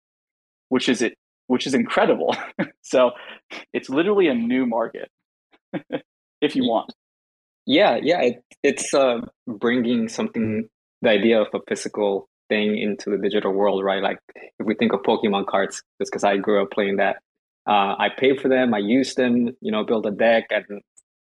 which 0.68 0.88
is 0.88 1.02
it, 1.02 1.14
which 1.46 1.66
is 1.66 1.74
incredible. 1.74 2.36
so 2.82 3.10
it's 3.72 3.88
literally 3.88 4.28
a 4.28 4.34
new 4.34 4.66
market, 4.66 5.10
if 6.40 6.56
you 6.56 6.64
want. 6.64 6.92
Yeah, 7.66 7.98
yeah, 8.02 8.20
it, 8.22 8.44
it's 8.62 8.92
uh, 8.92 9.20
bringing 9.46 10.08
something, 10.08 10.68
the 11.00 11.10
idea 11.10 11.40
of 11.40 11.48
a 11.54 11.58
physical 11.68 12.28
thing 12.52 12.78
into 12.86 13.10
the 13.10 13.18
digital 13.26 13.52
world, 13.52 13.84
right? 13.90 14.02
Like 14.02 14.18
if 14.36 14.66
we 14.68 14.74
think 14.74 14.92
of 14.92 15.00
Pokemon 15.02 15.46
cards, 15.46 15.82
just 15.98 16.10
because 16.10 16.24
I 16.24 16.36
grew 16.36 16.62
up 16.62 16.70
playing 16.70 16.96
that, 16.96 17.16
uh, 17.66 17.94
I 18.04 18.08
paid 18.22 18.40
for 18.40 18.48
them, 18.48 18.74
I 18.74 18.78
used 18.78 19.16
them, 19.16 19.34
you 19.60 19.72
know, 19.72 19.84
built 19.84 20.06
a 20.06 20.10
deck 20.10 20.44
and 20.50 20.82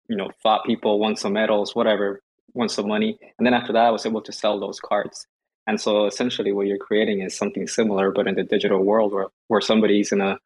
you 0.09 0.17
know 0.17 0.29
fought 0.41 0.65
people, 0.65 0.99
won 0.99 1.15
some 1.15 1.33
medals, 1.33 1.75
whatever 1.75 2.21
won 2.53 2.69
some 2.69 2.87
money. 2.87 3.17
And 3.37 3.45
then 3.45 3.53
after 3.53 3.73
that, 3.73 3.85
I 3.85 3.91
was 3.91 4.05
able 4.05 4.21
to 4.21 4.31
sell 4.31 4.59
those 4.59 4.79
cards. 4.79 5.25
And 5.67 5.79
so 5.79 6.05
essentially 6.05 6.51
what 6.51 6.67
you're 6.67 6.77
creating 6.77 7.21
is 7.21 7.35
something 7.37 7.67
similar, 7.67 8.11
but 8.11 8.27
in 8.27 8.35
the 8.35 8.43
digital 8.43 8.83
world 8.83 9.13
where, 9.13 9.27
where 9.47 9.61
somebody's 9.61 10.11
to 10.21 10.37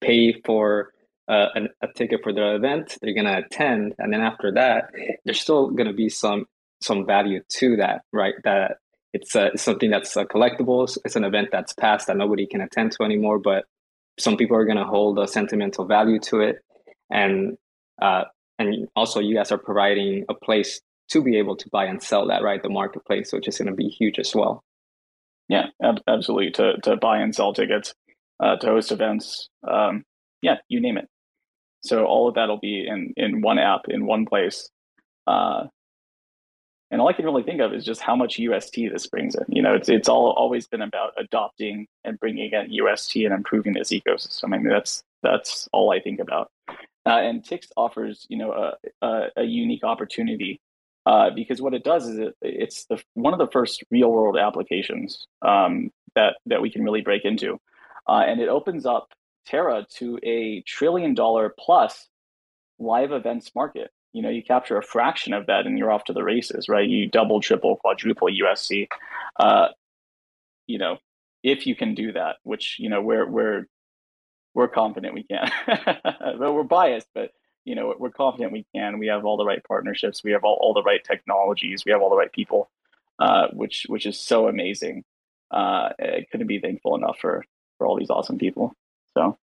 pay 0.00 0.40
for 0.44 0.92
uh, 1.28 1.48
a, 1.56 1.60
a 1.82 1.92
ticket 1.94 2.20
for 2.22 2.32
the 2.32 2.54
event, 2.54 2.96
they're 3.02 3.14
to 3.26 3.38
attend. 3.38 3.94
And 3.98 4.12
then 4.12 4.20
after 4.20 4.52
that, 4.52 4.90
there's 5.24 5.40
still 5.40 5.70
to 5.88 5.92
be 5.92 6.08
some, 6.08 6.46
some 6.80 7.04
value 7.04 7.42
to 7.58 7.76
that, 7.76 8.02
right? 8.12 8.34
That 8.44 8.78
it's, 9.12 9.34
uh, 9.34 9.56
something 9.56 9.90
that's 9.90 10.16
uh, 10.16 10.24
collectibles. 10.24 10.98
It's 11.04 11.16
an 11.16 11.24
event 11.24 11.48
that's 11.52 11.72
passed 11.72 12.06
that 12.06 12.16
nobody 12.16 12.46
can 12.46 12.60
attend 12.60 12.92
to 12.92 13.04
anymore, 13.04 13.38
but 13.38 13.64
some 14.18 14.36
people 14.36 14.56
are 14.56 14.64
going 14.64 14.76
to 14.78 14.84
hold 14.84 15.18
a 15.18 15.26
sentimental 15.26 15.86
value 15.86 16.18
to 16.20 16.40
it. 16.40 16.56
And, 17.10 17.56
uh, 18.00 18.24
and 18.58 18.88
also 18.94 19.20
you 19.20 19.34
guys 19.34 19.50
are 19.50 19.58
providing 19.58 20.24
a 20.28 20.34
place 20.34 20.80
to 21.10 21.22
be 21.22 21.38
able 21.38 21.56
to 21.56 21.68
buy 21.70 21.86
and 21.86 22.02
sell 22.02 22.28
that, 22.28 22.42
right? 22.42 22.62
The 22.62 22.68
marketplace, 22.68 23.32
which 23.32 23.48
is 23.48 23.58
going 23.58 23.68
to 23.68 23.74
be 23.74 23.88
huge 23.88 24.18
as 24.18 24.34
well. 24.34 24.62
Yeah, 25.48 25.66
ab- 25.82 26.02
absolutely. 26.06 26.52
To 26.52 26.76
to 26.84 26.96
buy 26.96 27.18
and 27.18 27.34
sell 27.34 27.52
tickets, 27.52 27.92
uh, 28.38 28.56
to 28.56 28.66
host 28.68 28.92
events, 28.92 29.48
um, 29.68 30.04
yeah, 30.42 30.58
you 30.68 30.80
name 30.80 30.96
it. 30.96 31.08
So 31.82 32.04
all 32.04 32.28
of 32.28 32.36
that'll 32.36 32.60
be 32.60 32.86
in 32.86 33.12
in 33.16 33.40
one 33.40 33.58
app 33.58 33.82
in 33.88 34.06
one 34.06 34.26
place. 34.26 34.70
Uh, 35.26 35.64
and 36.90 37.00
all 37.00 37.08
I 37.08 37.12
can 37.12 37.24
really 37.24 37.42
think 37.42 37.60
of 37.60 37.72
is 37.72 37.84
just 37.84 38.00
how 38.00 38.16
much 38.16 38.38
UST 38.38 38.74
this 38.92 39.06
brings 39.06 39.34
in. 39.34 39.44
You 39.48 39.62
know, 39.62 39.74
it's 39.74 39.88
it's 39.88 40.08
all 40.08 40.34
always 40.36 40.66
been 40.66 40.82
about 40.82 41.12
adopting 41.16 41.86
and 42.04 42.18
bringing 42.18 42.50
in 42.52 42.72
UST 42.72 43.16
and 43.16 43.32
improving 43.32 43.74
this 43.74 43.90
ecosystem. 43.90 44.54
I 44.54 44.58
mean, 44.58 44.68
that's 44.68 45.02
that's 45.22 45.68
all 45.72 45.92
I 45.92 46.00
think 46.00 46.20
about. 46.20 46.50
Uh, 47.06 47.20
and 47.20 47.42
Tix 47.42 47.68
offers, 47.76 48.26
you 48.28 48.36
know, 48.36 48.52
a, 48.52 49.06
a, 49.06 49.28
a 49.38 49.42
unique 49.44 49.84
opportunity 49.84 50.60
uh, 51.06 51.30
because 51.30 51.62
what 51.62 51.74
it 51.74 51.82
does 51.82 52.06
is 52.06 52.18
it, 52.18 52.34
it's 52.42 52.84
the, 52.86 53.02
one 53.14 53.32
of 53.32 53.38
the 53.38 53.50
first 53.50 53.82
real 53.90 54.10
world 54.10 54.36
applications 54.36 55.26
um, 55.42 55.90
that 56.14 56.36
that 56.46 56.60
we 56.60 56.70
can 56.70 56.82
really 56.82 57.00
break 57.00 57.24
into, 57.24 57.58
uh, 58.08 58.22
and 58.26 58.40
it 58.40 58.48
opens 58.48 58.84
up 58.84 59.08
Terra 59.46 59.86
to 59.96 60.18
a 60.22 60.62
trillion 60.66 61.14
dollar 61.14 61.54
plus 61.58 62.08
live 62.78 63.12
events 63.12 63.52
market. 63.54 63.90
You 64.12 64.22
know, 64.22 64.28
you 64.28 64.42
capture 64.42 64.76
a 64.76 64.82
fraction 64.82 65.32
of 65.32 65.46
that, 65.46 65.66
and 65.66 65.78
you're 65.78 65.92
off 65.92 66.04
to 66.04 66.12
the 66.12 66.24
races, 66.24 66.68
right? 66.68 66.88
You 66.88 67.08
double, 67.08 67.40
triple, 67.40 67.76
quadruple 67.76 68.28
UST 68.28 68.88
Uh, 69.38 69.68
you 70.66 70.78
know, 70.78 70.98
if 71.42 71.66
you 71.66 71.74
can 71.74 71.94
do 71.94 72.12
that, 72.12 72.36
which 72.44 72.76
you 72.78 72.88
know 72.88 73.00
we're 73.02 73.26
we're 73.26 73.66
we're 74.54 74.68
confident 74.68 75.14
we 75.14 75.24
can. 75.24 75.50
but 75.86 76.54
we're 76.54 76.62
biased, 76.62 77.08
but 77.14 77.30
you 77.64 77.74
know 77.74 77.94
we're 77.98 78.10
confident 78.10 78.52
we 78.52 78.66
can. 78.74 78.98
We 78.98 79.08
have 79.08 79.24
all 79.24 79.36
the 79.36 79.44
right 79.44 79.62
partnerships. 79.66 80.22
We 80.24 80.32
have 80.32 80.44
all, 80.44 80.58
all 80.60 80.74
the 80.74 80.82
right 80.82 81.02
technologies. 81.04 81.84
We 81.84 81.92
have 81.92 82.02
all 82.02 82.10
the 82.10 82.16
right 82.16 82.32
people, 82.32 82.70
uh, 83.18 83.48
which 83.52 83.86
which 83.88 84.06
is 84.06 84.18
so 84.18 84.48
amazing. 84.48 85.04
Uh, 85.50 85.90
I 86.00 86.26
couldn't 86.30 86.46
be 86.46 86.60
thankful 86.60 86.96
enough 86.96 87.18
for 87.20 87.44
for 87.78 87.86
all 87.86 87.98
these 87.98 88.10
awesome 88.10 88.38
people. 88.38 88.74
So, 89.14 89.38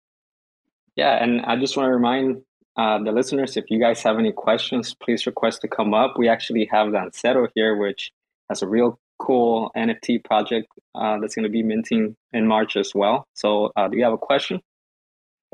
yeah, 0.96 1.24
and 1.24 1.42
I 1.42 1.58
just 1.58 1.78
want 1.78 1.88
to 1.88 1.94
remind 1.94 2.42
uh, 2.76 2.98
the 3.04 3.12
listeners 3.12 3.58
if 3.58 3.66
you 3.70 3.80
guys 3.80 4.02
have 4.04 4.18
any 4.18 4.32
questions, 4.32 4.94
please 4.94 5.26
request 5.26 5.62
to 5.62 5.68
come 5.68 5.94
up. 5.94 6.18
We 6.18 6.28
actually 6.28 6.68
have 6.72 6.90
Lancero 6.90 7.48
here, 7.56 7.76
which 7.76 8.12
has 8.50 8.62
a 8.62 8.68
real 8.68 9.00
cool 9.20 9.72
NFT 9.76 10.24
project 10.24 10.68
uh, 10.96 11.20
that's 11.20 11.36
going 11.36 11.44
to 11.44 11.50
be 11.50 11.64
minting 11.64 12.16
in 12.34 12.48
March 12.48 12.76
as 12.76 12.94
well. 12.96 13.28
So, 13.34 13.72
uh, 13.76 13.88
do 13.88 13.98
you 13.98 14.04
have 14.04 14.14
a 14.14 14.18
question? 14.18 14.62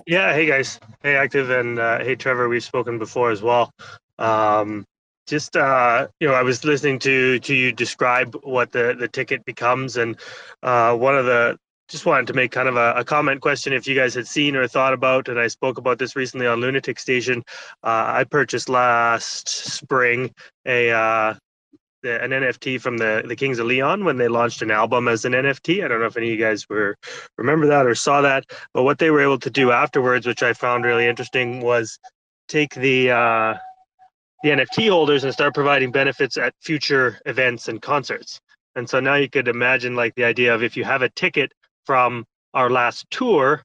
Yeah. 0.07 0.33
Hey 0.33 0.45
guys. 0.45 0.79
Hey 1.03 1.15
Active 1.15 1.49
and 1.49 1.77
uh, 1.77 1.99
hey 1.99 2.15
Trevor. 2.15 2.47
We've 2.47 2.63
spoken 2.63 2.99
before 2.99 3.31
as 3.31 3.41
well. 3.41 3.71
Um, 4.17 4.85
just 5.27 5.55
uh, 5.55 6.07
you 6.19 6.27
know, 6.27 6.33
I 6.33 6.43
was 6.43 6.63
listening 6.63 6.99
to 6.99 7.39
to 7.39 7.53
you 7.53 7.71
describe 7.71 8.35
what 8.43 8.71
the 8.71 8.95
the 8.97 9.07
ticket 9.07 9.45
becomes, 9.45 9.97
and 9.97 10.17
uh, 10.63 10.95
one 10.95 11.17
of 11.17 11.25
the 11.25 11.57
just 11.89 12.05
wanted 12.05 12.27
to 12.27 12.33
make 12.33 12.51
kind 12.51 12.69
of 12.69 12.77
a, 12.77 12.93
a, 12.97 13.03
comment 13.03 13.41
question 13.41 13.73
if 13.73 13.87
you 13.87 13.95
guys 13.95 14.13
had 14.13 14.27
seen 14.27 14.55
or 14.55 14.67
thought 14.67 14.93
about, 14.93 15.27
and 15.27 15.39
I 15.39 15.47
spoke 15.47 15.77
about 15.77 15.97
this 15.97 16.15
recently 16.15 16.45
on 16.45 16.61
Lunatic 16.61 16.99
Station. 16.99 17.43
Uh, 17.83 18.05
I 18.07 18.25
purchased 18.29 18.69
last 18.69 19.49
spring 19.49 20.31
a 20.65 20.91
uh, 20.91 21.33
an 22.03 22.29
NFT 22.29 22.79
from 22.79 22.97
the 22.97 23.23
the 23.27 23.35
Kings 23.35 23.59
of 23.59 23.65
Leon 23.65 24.05
when 24.05 24.17
they 24.17 24.27
launched 24.27 24.61
an 24.61 24.71
album 24.71 25.07
as 25.07 25.25
an 25.25 25.33
NFT. 25.33 25.83
I 25.83 25.87
don't 25.87 25.99
know 25.99 26.05
if 26.05 26.15
any 26.15 26.27
of 26.27 26.39
you 26.39 26.45
guys 26.45 26.69
were 26.69 26.95
remember 27.37 27.65
that 27.67 27.87
or 27.87 27.95
saw 27.95 28.21
that, 28.21 28.45
but 28.73 28.83
what 28.83 28.99
they 28.99 29.09
were 29.09 29.21
able 29.21 29.39
to 29.39 29.49
do 29.49 29.71
afterwards, 29.71 30.27
which 30.27 30.43
I 30.43 30.53
found 30.53 30.85
really 30.85 31.07
interesting, 31.07 31.61
was 31.61 31.97
take 32.47 32.75
the 32.75 33.11
uh, 33.11 33.55
the 34.43 34.49
NFT 34.49 34.89
holders 34.89 35.23
and 35.23 35.33
start 35.33 35.53
providing 35.55 35.91
benefits 35.91 36.37
at 36.37 36.53
future 36.61 37.19
events 37.25 37.67
and 37.67 37.81
concerts. 37.81 38.39
And 38.75 38.89
so 38.89 38.99
now 38.99 39.15
you 39.15 39.29
could 39.29 39.47
imagine 39.47 39.95
like 39.95 40.13
the 40.15 40.23
idea 40.23 40.53
of 40.53 40.63
if 40.63 40.77
you 40.77 40.83
have 40.85 41.01
a 41.01 41.09
ticket 41.09 41.51
from 41.85 42.25
our 42.53 42.69
last 42.69 43.05
tour, 43.11 43.63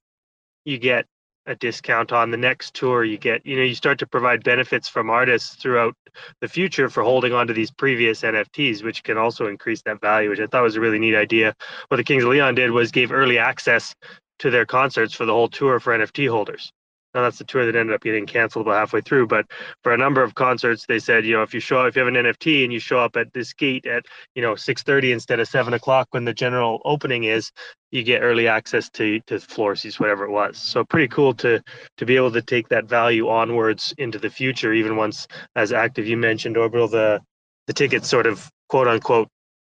you 0.64 0.78
get 0.78 1.06
a 1.46 1.54
discount 1.56 2.12
on 2.12 2.30
the 2.30 2.36
next 2.36 2.74
tour. 2.74 3.04
You 3.04 3.18
get 3.18 3.44
you 3.44 3.56
know 3.56 3.62
you 3.62 3.74
start 3.74 3.98
to 3.98 4.06
provide 4.06 4.42
benefits 4.44 4.88
from 4.88 5.10
artists 5.10 5.56
throughout 5.56 5.94
the 6.40 6.48
future 6.48 6.88
for 6.88 7.02
holding 7.02 7.32
on 7.32 7.46
to 7.48 7.52
these 7.52 7.70
previous 7.70 8.22
nfts 8.22 8.82
which 8.82 9.02
can 9.02 9.18
also 9.18 9.48
increase 9.48 9.82
that 9.82 10.00
value 10.00 10.30
which 10.30 10.38
i 10.38 10.46
thought 10.46 10.62
was 10.62 10.76
a 10.76 10.80
really 10.80 10.98
neat 10.98 11.14
idea. 11.14 11.54
What 11.88 11.98
the 11.98 12.04
kings 12.04 12.22
of 12.22 12.30
leon 12.30 12.54
did 12.54 12.70
was 12.70 12.90
gave 12.90 13.12
early 13.12 13.38
access 13.38 13.94
to 14.38 14.50
their 14.50 14.64
concerts 14.64 15.14
for 15.14 15.26
the 15.26 15.32
whole 15.32 15.48
tour 15.48 15.80
for 15.80 15.96
nft 15.96 16.28
holders 16.30 16.72
now 17.14 17.22
that's 17.22 17.38
the 17.38 17.44
tour 17.44 17.64
that 17.64 17.76
ended 17.76 17.94
up 17.94 18.02
getting 18.02 18.26
canceled 18.26 18.66
about 18.66 18.78
halfway 18.78 19.00
through. 19.00 19.26
But 19.26 19.46
for 19.82 19.92
a 19.92 19.96
number 19.96 20.22
of 20.22 20.34
concerts, 20.34 20.86
they 20.86 20.98
said, 20.98 21.24
you 21.24 21.34
know, 21.34 21.42
if 21.42 21.54
you 21.54 21.60
show 21.60 21.84
if 21.84 21.96
you 21.96 22.04
have 22.04 22.14
an 22.14 22.22
NFT 22.22 22.64
and 22.64 22.72
you 22.72 22.80
show 22.80 22.98
up 22.98 23.16
at 23.16 23.32
this 23.32 23.52
gate 23.52 23.86
at 23.86 24.04
you 24.34 24.42
know 24.42 24.54
six 24.54 24.82
thirty 24.82 25.12
instead 25.12 25.40
of 25.40 25.48
seven 25.48 25.74
o'clock 25.74 26.08
when 26.10 26.24
the 26.24 26.34
general 26.34 26.82
opening 26.84 27.24
is, 27.24 27.50
you 27.90 28.02
get 28.02 28.20
early 28.20 28.48
access 28.48 28.90
to 28.90 29.20
to 29.20 29.38
floor 29.38 29.76
seats, 29.76 30.00
whatever 30.00 30.24
it 30.24 30.30
was. 30.30 30.58
So 30.58 30.84
pretty 30.84 31.08
cool 31.08 31.34
to 31.34 31.62
to 31.96 32.06
be 32.06 32.16
able 32.16 32.32
to 32.32 32.42
take 32.42 32.68
that 32.68 32.86
value 32.86 33.28
onwards 33.28 33.94
into 33.98 34.18
the 34.18 34.30
future, 34.30 34.72
even 34.72 34.96
once 34.96 35.26
as 35.56 35.72
active 35.72 36.06
you 36.06 36.16
mentioned, 36.16 36.56
Orbital, 36.56 36.88
the 36.88 37.20
the 37.66 37.72
ticket's 37.72 38.08
sort 38.08 38.26
of 38.26 38.50
quote 38.68 38.88
unquote 38.88 39.28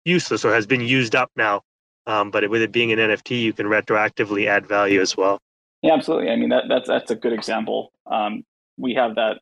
useless 0.05 0.45
or 0.45 0.55
has 0.55 0.67
been 0.67 0.81
used 0.81 1.15
up 1.15 1.31
now. 1.37 1.63
Um, 2.07 2.31
but 2.31 2.49
with 2.49 2.63
it 2.63 2.73
being 2.73 2.93
an 2.93 2.99
NFT, 2.99 3.43
you 3.43 3.53
can 3.53 3.67
retroactively 3.67 4.47
add 4.47 4.67
value 4.67 5.01
as 5.01 5.17
well. 5.17 5.41
Yeah, 5.83 5.95
absolutely. 5.95 6.31
I 6.31 6.37
mean, 6.37 6.51
that, 6.51 6.65
that's 6.69 6.89
that's 6.89 7.11
a 7.11 7.17
good 7.17 7.33
example. 7.33 7.93
Um, 8.11 8.45
we 8.77 8.95
have 8.95 9.17
that 9.17 9.41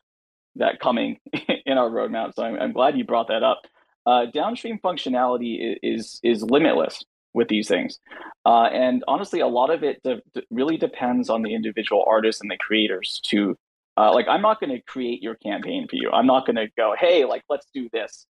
that 0.55 0.79
coming 0.79 1.19
in 1.65 1.77
our 1.77 1.89
roadmap, 1.89 2.33
so 2.35 2.43
I'm, 2.43 2.59
I'm 2.59 2.73
glad 2.73 2.97
you 2.97 3.05
brought 3.05 3.27
that 3.29 3.43
up. 3.43 3.61
Uh, 4.05 4.25
downstream 4.27 4.79
functionality 4.83 5.77
is 5.83 6.19
is 6.23 6.43
limitless 6.43 7.03
with 7.33 7.47
these 7.49 7.67
things, 7.67 7.99
uh, 8.45 8.65
and 8.65 9.03
honestly, 9.07 9.39
a 9.41 9.47
lot 9.47 9.69
of 9.71 9.83
it 9.83 10.01
de- 10.03 10.21
de- 10.33 10.43
really 10.51 10.77
depends 10.77 11.29
on 11.29 11.41
the 11.43 11.53
individual 11.53 12.05
artists 12.07 12.41
and 12.41 12.51
the 12.51 12.57
creators. 12.57 13.21
To 13.27 13.57
uh, 13.97 14.13
like, 14.13 14.27
I'm 14.29 14.41
not 14.41 14.59
going 14.59 14.71
to 14.71 14.81
create 14.81 15.21
your 15.23 15.35
campaign 15.35 15.87
for 15.89 15.95
you. 15.95 16.11
I'm 16.11 16.27
not 16.27 16.45
going 16.45 16.57
to 16.57 16.67
go, 16.77 16.95
hey, 16.99 17.25
like, 17.25 17.43
let's 17.49 17.67
do 17.73 17.89
this. 17.93 18.27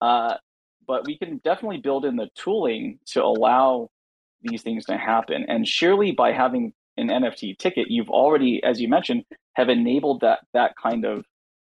Uh, 0.00 0.34
but 0.86 1.06
we 1.06 1.18
can 1.18 1.38
definitely 1.44 1.78
build 1.78 2.04
in 2.04 2.16
the 2.16 2.28
tooling 2.36 2.98
to 3.08 3.22
allow 3.24 3.90
these 4.42 4.62
things 4.62 4.86
to 4.86 4.96
happen. 4.96 5.44
And 5.48 5.66
surely 5.66 6.12
by 6.12 6.32
having 6.32 6.72
an 6.98 7.08
NFT 7.08 7.58
ticket, 7.58 7.90
you've 7.90 8.10
already, 8.10 8.62
as 8.62 8.80
you 8.80 8.88
mentioned, 8.88 9.24
have 9.54 9.68
enabled 9.68 10.20
that 10.20 10.40
that 10.52 10.74
kind 10.80 11.04
of 11.04 11.24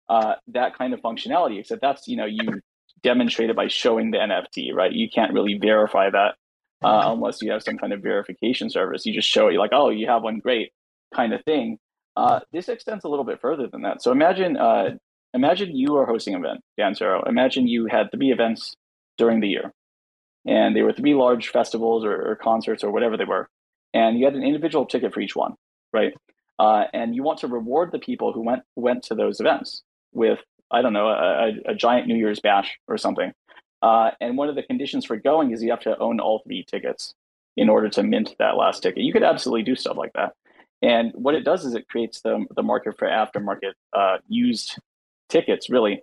uh, 0.08 0.34
that 0.48 0.76
kind 0.76 0.94
of 0.94 1.00
functionality. 1.00 1.58
Except 1.58 1.80
that's 1.80 2.06
you 2.06 2.16
know 2.16 2.26
you 2.26 2.60
demonstrate 3.02 3.50
it 3.50 3.56
by 3.56 3.68
showing 3.68 4.10
the 4.10 4.18
NFT, 4.18 4.74
right? 4.74 4.92
You 4.92 5.08
can't 5.08 5.32
really 5.32 5.58
verify 5.58 6.10
that 6.10 6.34
uh, 6.82 7.02
mm-hmm. 7.02 7.12
unless 7.12 7.42
you 7.42 7.52
have 7.52 7.62
some 7.62 7.78
kind 7.78 7.92
of 7.92 8.02
verification 8.02 8.70
service. 8.70 9.06
You 9.06 9.14
just 9.14 9.28
show 9.28 9.48
it, 9.48 9.56
like, 9.58 9.72
oh, 9.72 9.90
you 9.90 10.06
have 10.08 10.22
one, 10.22 10.38
great, 10.38 10.72
kind 11.14 11.32
of 11.32 11.42
thing. 11.44 11.78
Uh, 12.16 12.40
this 12.52 12.68
extends 12.68 13.04
a 13.04 13.08
little 13.08 13.24
bit 13.24 13.40
further 13.40 13.66
than 13.66 13.82
that. 13.82 14.02
So 14.02 14.12
imagine 14.12 14.56
uh, 14.56 14.90
imagine 15.32 15.76
you 15.76 15.96
are 15.96 16.06
hosting 16.06 16.34
an 16.34 16.44
event, 16.44 16.60
Dancero. 16.78 17.26
Imagine 17.28 17.66
you 17.66 17.86
had 17.86 18.10
three 18.10 18.30
events 18.30 18.74
during 19.18 19.40
the 19.40 19.48
year, 19.48 19.72
and 20.46 20.76
they 20.76 20.82
were 20.82 20.92
three 20.92 21.14
large 21.14 21.48
festivals 21.48 22.04
or, 22.04 22.30
or 22.30 22.36
concerts 22.36 22.84
or 22.84 22.90
whatever 22.90 23.16
they 23.16 23.24
were 23.24 23.48
and 23.94 24.18
you 24.18 24.26
had 24.26 24.34
an 24.34 24.42
individual 24.42 24.84
ticket 24.84 25.14
for 25.14 25.20
each 25.20 25.34
one, 25.34 25.54
right? 25.92 26.12
Uh, 26.58 26.84
and 26.92 27.14
you 27.14 27.22
want 27.22 27.38
to 27.40 27.46
reward 27.46 27.90
the 27.92 27.98
people 27.98 28.32
who 28.32 28.42
went 28.42 28.62
went 28.76 29.02
to 29.04 29.14
those 29.14 29.40
events 29.40 29.82
with 30.12 30.40
I 30.70 30.82
don't 30.82 30.92
know 30.92 31.08
a, 31.08 31.52
a 31.66 31.74
giant 31.74 32.06
New 32.06 32.16
Year's 32.16 32.40
bash 32.40 32.78
or 32.88 32.98
something. 32.98 33.32
Uh, 33.80 34.10
and 34.20 34.36
one 34.36 34.48
of 34.48 34.54
the 34.54 34.62
conditions 34.62 35.04
for 35.04 35.16
going 35.16 35.52
is 35.52 35.62
you 35.62 35.70
have 35.70 35.80
to 35.80 35.98
own 35.98 36.18
all 36.18 36.42
three 36.44 36.64
tickets 36.68 37.14
in 37.56 37.68
order 37.68 37.88
to 37.88 38.02
mint 38.02 38.34
that 38.38 38.56
last 38.56 38.82
ticket. 38.82 39.02
You 39.02 39.12
could 39.12 39.22
absolutely 39.22 39.62
do 39.62 39.76
stuff 39.76 39.96
like 39.96 40.12
that. 40.14 40.32
And 40.82 41.12
what 41.14 41.34
it 41.34 41.44
does 41.44 41.64
is 41.64 41.74
it 41.74 41.88
creates 41.88 42.20
the 42.20 42.44
the 42.54 42.62
market 42.62 42.98
for 42.98 43.08
aftermarket 43.08 43.72
uh, 43.92 44.18
used 44.28 44.78
tickets, 45.28 45.70
really, 45.70 46.02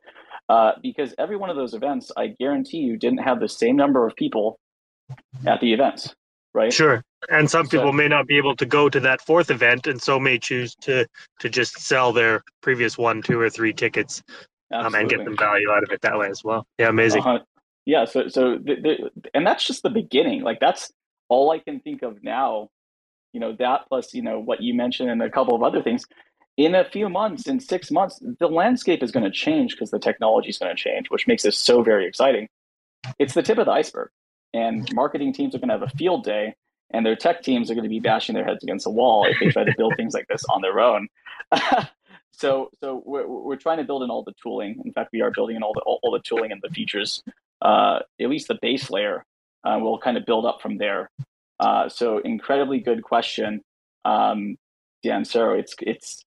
uh, 0.49 0.73
because 0.81 1.13
every 1.17 1.37
one 1.37 1.49
of 1.49 1.55
those 1.55 1.73
events, 1.73 2.11
I 2.17 2.27
guarantee 2.27 2.77
you, 2.77 2.97
didn't 2.97 3.19
have 3.19 3.39
the 3.39 3.49
same 3.49 3.75
number 3.75 4.07
of 4.07 4.15
people 4.15 4.59
at 5.45 5.59
the 5.59 5.73
events 5.73 6.15
right? 6.53 6.73
Sure. 6.73 7.03
And 7.29 7.49
some 7.49 7.65
so, 7.65 7.71
people 7.71 7.93
may 7.93 8.07
not 8.07 8.27
be 8.27 8.37
able 8.37 8.55
to 8.55 8.65
go 8.65 8.89
to 8.89 8.99
that 8.99 9.21
fourth 9.21 9.51
event, 9.51 9.87
and 9.87 10.01
so 10.01 10.19
may 10.19 10.39
choose 10.39 10.75
to 10.81 11.05
to 11.39 11.49
just 11.49 11.79
sell 11.79 12.11
their 12.11 12.43
previous 12.61 12.97
one, 12.97 13.21
two, 13.21 13.39
or 13.39 13.49
three 13.49 13.73
tickets, 13.73 14.23
um, 14.71 14.95
and 14.95 15.09
get 15.09 15.23
them 15.23 15.37
value 15.37 15.69
out 15.69 15.83
of 15.83 15.91
it 15.91 16.01
that 16.01 16.17
way 16.17 16.27
as 16.29 16.43
well. 16.43 16.65
Yeah, 16.77 16.89
amazing. 16.89 17.21
Uh-huh. 17.21 17.39
Yeah. 17.85 18.05
So 18.05 18.27
so 18.27 18.57
the, 18.57 18.75
the, 18.75 19.29
and 19.33 19.45
that's 19.45 19.65
just 19.65 19.83
the 19.83 19.89
beginning. 19.89 20.41
Like 20.41 20.59
that's 20.59 20.91
all 21.29 21.51
I 21.51 21.59
can 21.59 21.79
think 21.79 22.01
of 22.01 22.23
now. 22.23 22.69
You 23.33 23.39
know 23.39 23.55
that 23.59 23.87
plus 23.87 24.13
you 24.13 24.21
know 24.21 24.39
what 24.39 24.61
you 24.61 24.73
mentioned 24.73 25.09
and 25.09 25.21
a 25.21 25.29
couple 25.29 25.55
of 25.55 25.63
other 25.63 25.81
things. 25.81 26.05
In 26.57 26.75
a 26.75 26.83
few 26.83 27.07
months, 27.07 27.47
in 27.47 27.59
six 27.59 27.91
months, 27.91 28.19
the 28.39 28.47
landscape 28.47 29.01
is 29.01 29.11
going 29.11 29.23
to 29.23 29.31
change 29.31 29.71
because 29.71 29.89
the 29.89 29.99
technology 29.99 30.49
is 30.49 30.57
going 30.57 30.75
to 30.75 30.81
change, 30.81 31.09
which 31.09 31.25
makes 31.25 31.43
this 31.43 31.57
so 31.57 31.81
very 31.81 32.05
exciting. 32.05 32.49
It's 33.19 33.33
the 33.33 33.41
tip 33.41 33.57
of 33.57 33.65
the 33.65 33.71
iceberg 33.71 34.09
and 34.53 34.93
marketing 34.93 35.33
teams 35.33 35.55
are 35.55 35.59
going 35.59 35.69
to 35.69 35.75
have 35.75 35.83
a 35.83 35.97
field 35.97 36.23
day 36.23 36.55
and 36.93 37.05
their 37.05 37.15
tech 37.15 37.43
teams 37.43 37.69
are 37.71 37.75
going 37.75 37.83
to 37.83 37.89
be 37.89 37.99
bashing 37.99 38.35
their 38.35 38.45
heads 38.45 38.63
against 38.63 38.83
the 38.83 38.91
wall 38.91 39.25
if 39.25 39.37
they 39.39 39.49
try 39.49 39.63
to 39.63 39.73
build 39.77 39.93
things 39.95 40.13
like 40.13 40.27
this 40.27 40.43
on 40.53 40.61
their 40.61 40.79
own 40.79 41.07
so 42.31 42.69
so 42.79 43.01
we're, 43.05 43.27
we're 43.27 43.55
trying 43.55 43.77
to 43.77 43.83
build 43.83 44.03
in 44.03 44.09
all 44.09 44.23
the 44.23 44.33
tooling 44.41 44.81
in 44.85 44.93
fact 44.93 45.09
we 45.13 45.21
are 45.21 45.31
building 45.31 45.55
in 45.55 45.63
all 45.63 45.73
the 45.73 45.81
all, 45.81 45.99
all 46.03 46.11
the 46.11 46.19
tooling 46.19 46.51
and 46.51 46.61
the 46.63 46.69
features 46.69 47.21
uh, 47.61 47.99
at 48.19 48.29
least 48.29 48.47
the 48.47 48.57
base 48.61 48.89
layer 48.89 49.25
Uh, 49.63 49.77
we'll 49.81 49.99
kind 49.99 50.17
of 50.17 50.25
build 50.25 50.45
up 50.45 50.61
from 50.61 50.77
there. 50.77 51.11
Uh, 51.59 51.87
so 51.87 52.17
incredibly 52.19 52.79
good 52.79 53.03
question, 53.03 53.61
um, 54.05 54.57
Dan. 55.03 55.23
So 55.25 55.51
it's 55.51 55.75
it's 55.81 56.25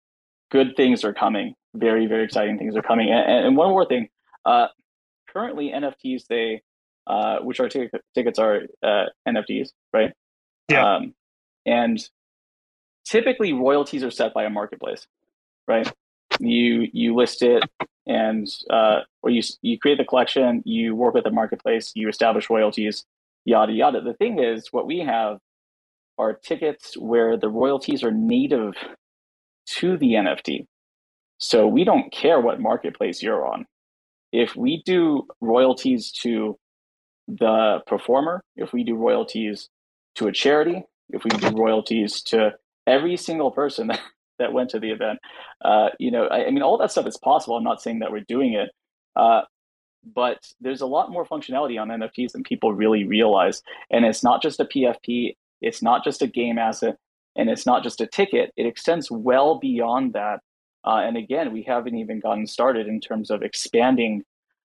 good 0.51 0.75
things 0.75 1.03
are 1.05 1.13
coming. 1.13 1.55
Very 1.73 2.07
very 2.07 2.25
exciting 2.25 2.57
things 2.57 2.75
are 2.75 2.81
coming. 2.81 3.09
And, 3.09 3.45
and 3.47 3.57
one 3.57 3.69
more 3.69 3.85
thing. 3.85 4.09
Uh, 4.45 4.67
currently, 5.31 5.71
NFTs 5.71 6.27
they 6.27 6.61
uh, 7.07 7.39
which 7.39 7.59
our 7.61 7.69
t- 7.69 7.89
tickets 8.13 8.39
are 8.39 8.63
uh, 8.83 9.05
NFTs, 9.27 9.69
right? 9.93 10.11
Yeah. 10.69 10.95
Um, 10.95 11.13
and 11.65 11.99
typically 13.05 13.53
royalties 13.53 14.03
are 14.03 14.11
set 14.11 14.33
by 14.33 14.43
a 14.43 14.49
marketplace, 14.49 15.07
right? 15.67 15.91
You 16.39 16.87
you 16.93 17.15
list 17.15 17.43
it 17.43 17.63
and 18.07 18.47
uh, 18.69 19.01
or 19.21 19.29
you 19.29 19.41
you 19.61 19.77
create 19.77 19.97
the 19.97 20.05
collection, 20.05 20.61
you 20.65 20.95
work 20.95 21.13
with 21.13 21.23
the 21.23 21.31
marketplace, 21.31 21.91
you 21.95 22.09
establish 22.09 22.49
royalties, 22.49 23.05
yada 23.45 23.73
yada. 23.73 24.01
The 24.01 24.13
thing 24.13 24.39
is, 24.39 24.69
what 24.71 24.87
we 24.87 24.99
have 24.99 25.39
are 26.17 26.33
tickets 26.33 26.97
where 26.97 27.37
the 27.37 27.49
royalties 27.49 28.03
are 28.03 28.11
native 28.11 28.73
to 29.65 29.97
the 29.97 30.13
NFT. 30.13 30.65
So 31.37 31.67
we 31.67 31.83
don't 31.83 32.11
care 32.11 32.39
what 32.39 32.59
marketplace 32.59 33.23
you're 33.23 33.47
on. 33.47 33.65
If 34.31 34.55
we 34.55 34.83
do 34.85 35.27
royalties 35.41 36.11
to 36.21 36.57
the 37.27 37.79
performer, 37.87 38.43
if 38.55 38.73
we 38.73 38.83
do 38.83 38.95
royalties 38.95 39.69
to 40.15 40.27
a 40.27 40.31
charity, 40.31 40.83
if 41.09 41.23
we 41.23 41.29
do 41.29 41.49
royalties 41.49 42.21
to 42.23 42.53
every 42.87 43.17
single 43.17 43.51
person 43.51 43.87
that, 43.87 43.99
that 44.39 44.53
went 44.53 44.69
to 44.71 44.79
the 44.79 44.91
event, 44.91 45.19
uh, 45.63 45.89
you 45.99 46.11
know, 46.11 46.25
I, 46.25 46.47
I, 46.47 46.51
mean, 46.51 46.63
all 46.63 46.77
that 46.77 46.91
stuff 46.91 47.07
is 47.07 47.17
possible. 47.17 47.57
I'm 47.57 47.63
not 47.63 47.81
saying 47.81 47.99
that 47.99 48.11
we're 48.11 48.25
doing 48.27 48.53
it, 48.53 48.69
uh, 49.15 49.41
but 50.15 50.39
there's 50.59 50.81
a 50.81 50.87
lot 50.87 51.11
more 51.11 51.25
functionality 51.25 51.79
on 51.79 51.89
NFTs 51.89 52.31
than 52.31 52.43
people 52.43 52.73
really 52.73 53.03
realize. 53.03 53.61
And 53.91 54.05
it's 54.05 54.23
not 54.23 54.41
just 54.41 54.59
a 54.59 54.65
PFP, 54.65 55.35
it's 55.61 55.81
not 55.81 56.03
just 56.03 56.21
a 56.21 56.27
game 56.27 56.57
asset, 56.57 56.97
and 57.35 57.49
it's 57.49 57.65
not 57.65 57.83
just 57.83 58.01
a 58.01 58.07
ticket. 58.07 58.51
It 58.57 58.65
extends 58.65 59.11
well 59.11 59.59
beyond 59.59 60.13
that. 60.13 60.39
Uh, 60.83 61.01
and 61.05 61.15
again, 61.15 61.53
we 61.53 61.61
haven't 61.61 61.95
even 61.95 62.19
gotten 62.19 62.47
started 62.47 62.87
in 62.87 62.99
terms 62.99 63.29
of 63.29 63.43
expanding 63.43 64.23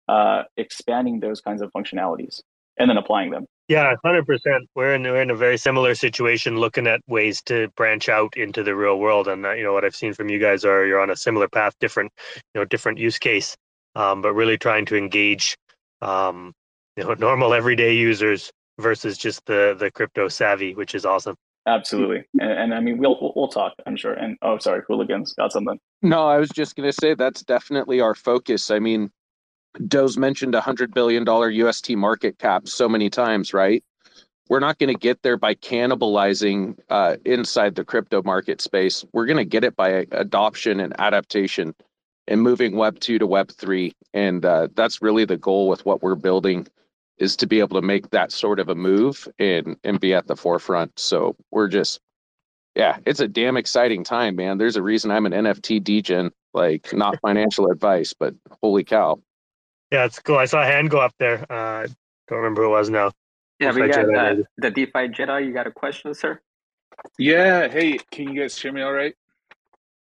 uh, 0.08 0.42
expanding 0.56 1.20
those 1.20 1.40
kinds 1.40 1.62
of 1.62 1.70
functionalities 1.72 2.42
and 2.78 2.88
then 2.88 2.96
applying 2.96 3.30
them. 3.30 3.46
Yeah, 3.68 3.94
hundred 4.04 4.26
percent. 4.26 4.68
We're 4.74 4.94
in 4.94 5.02
we're 5.02 5.22
in 5.22 5.30
a 5.30 5.36
very 5.36 5.56
similar 5.56 5.94
situation, 5.94 6.58
looking 6.58 6.86
at 6.86 7.00
ways 7.06 7.40
to 7.42 7.68
branch 7.76 8.08
out 8.08 8.36
into 8.36 8.62
the 8.62 8.74
real 8.74 8.98
world. 8.98 9.28
And 9.28 9.46
uh, 9.46 9.52
you 9.52 9.62
know 9.62 9.72
what 9.72 9.84
I've 9.84 9.96
seen 9.96 10.12
from 10.12 10.28
you 10.28 10.38
guys 10.38 10.64
are 10.64 10.84
you're 10.84 11.00
on 11.00 11.10
a 11.10 11.16
similar 11.16 11.48
path, 11.48 11.74
different 11.80 12.12
you 12.34 12.60
know 12.60 12.64
different 12.64 12.98
use 12.98 13.18
case, 13.18 13.56
um, 13.94 14.20
but 14.20 14.34
really 14.34 14.58
trying 14.58 14.84
to 14.86 14.96
engage 14.96 15.56
um, 16.00 16.52
you 16.96 17.04
know 17.04 17.14
normal 17.18 17.54
everyday 17.54 17.94
users 17.94 18.50
versus 18.78 19.16
just 19.16 19.46
the 19.46 19.76
the 19.78 19.90
crypto 19.90 20.28
savvy, 20.28 20.74
which 20.74 20.94
is 20.94 21.06
awesome. 21.06 21.36
Absolutely, 21.66 22.24
and, 22.40 22.52
and 22.52 22.74
I 22.74 22.80
mean 22.80 22.98
we'll, 22.98 23.16
we'll, 23.20 23.32
we'll 23.36 23.48
talk. 23.48 23.74
I'm 23.86 23.96
sure. 23.96 24.14
And 24.14 24.36
oh, 24.42 24.58
sorry, 24.58 24.82
hooligans 24.88 25.32
got 25.34 25.52
something. 25.52 25.78
No, 26.02 26.26
I 26.26 26.38
was 26.38 26.50
just 26.50 26.74
gonna 26.74 26.92
say 26.92 27.14
that's 27.14 27.42
definitely 27.42 28.00
our 28.00 28.16
focus. 28.16 28.72
I 28.72 28.80
mean, 28.80 29.10
Do's 29.88 30.18
mentioned 30.18 30.54
a 30.54 30.60
hundred 30.60 30.92
billion 30.94 31.24
dollar 31.24 31.50
UST 31.50 31.90
market 31.96 32.38
cap 32.38 32.68
so 32.68 32.88
many 32.88 33.08
times, 33.10 33.54
right? 33.54 33.82
We're 34.48 34.60
not 34.60 34.78
going 34.78 34.92
to 34.92 34.98
get 34.98 35.22
there 35.22 35.36
by 35.36 35.54
cannibalizing 35.54 36.78
uh, 36.90 37.16
inside 37.24 37.74
the 37.74 37.84
crypto 37.84 38.22
market 38.22 38.60
space. 38.60 39.04
We're 39.12 39.26
going 39.26 39.38
to 39.38 39.44
get 39.44 39.64
it 39.64 39.76
by 39.76 40.06
adoption 40.10 40.80
and 40.80 40.98
adaptation 41.00 41.74
and 42.28 42.42
moving 42.42 42.76
Web 42.76 43.00
two 43.00 43.18
to 43.18 43.26
Web 43.26 43.50
three, 43.50 43.94
and 44.12 44.44
uh, 44.44 44.68
that's 44.74 45.00
really 45.00 45.24
the 45.24 45.38
goal 45.38 45.68
with 45.68 45.86
what 45.86 46.02
we're 46.02 46.16
building 46.16 46.66
is 47.18 47.36
to 47.36 47.46
be 47.46 47.60
able 47.60 47.80
to 47.80 47.86
make 47.86 48.10
that 48.10 48.32
sort 48.32 48.58
of 48.58 48.68
a 48.68 48.74
move 48.74 49.28
and 49.38 49.76
and 49.84 50.00
be 50.00 50.12
at 50.12 50.26
the 50.26 50.36
forefront. 50.36 50.98
So 50.98 51.36
we're 51.50 51.68
just 51.68 52.00
yeah, 52.74 52.98
it's 53.06 53.20
a 53.20 53.28
damn 53.28 53.56
exciting 53.56 54.02
time, 54.02 54.36
man. 54.36 54.58
There's 54.58 54.76
a 54.76 54.82
reason 54.82 55.10
I'm 55.10 55.26
an 55.26 55.32
NFT 55.32 55.82
degen, 55.82 56.30
like 56.54 56.92
not 56.92 57.20
financial 57.20 57.70
advice, 57.70 58.14
but 58.18 58.34
holy 58.62 58.84
cow. 58.84 59.20
Yeah, 59.92 60.06
it's 60.06 60.18
cool. 60.20 60.38
I 60.38 60.46
saw 60.46 60.62
a 60.62 60.64
hand 60.64 60.88
go 60.88 61.00
up 61.00 61.12
there. 61.18 61.44
Uh, 61.52 61.86
don't 62.26 62.38
remember 62.38 62.62
who 62.62 62.68
it 62.68 62.70
was 62.70 62.88
now. 62.88 63.12
Yeah, 63.60 63.72
we 63.72 63.86
got 63.88 64.12
uh, 64.12 64.36
the 64.56 64.70
DeFi 64.70 65.08
Jedi. 65.08 65.44
You 65.44 65.52
got 65.52 65.66
a 65.66 65.70
question, 65.70 66.14
sir? 66.14 66.40
Yeah. 67.18 67.68
Hey, 67.68 67.98
can 68.10 68.32
you 68.32 68.40
guys 68.40 68.58
hear 68.58 68.72
me 68.72 68.80
all 68.80 68.92
right? 68.94 69.14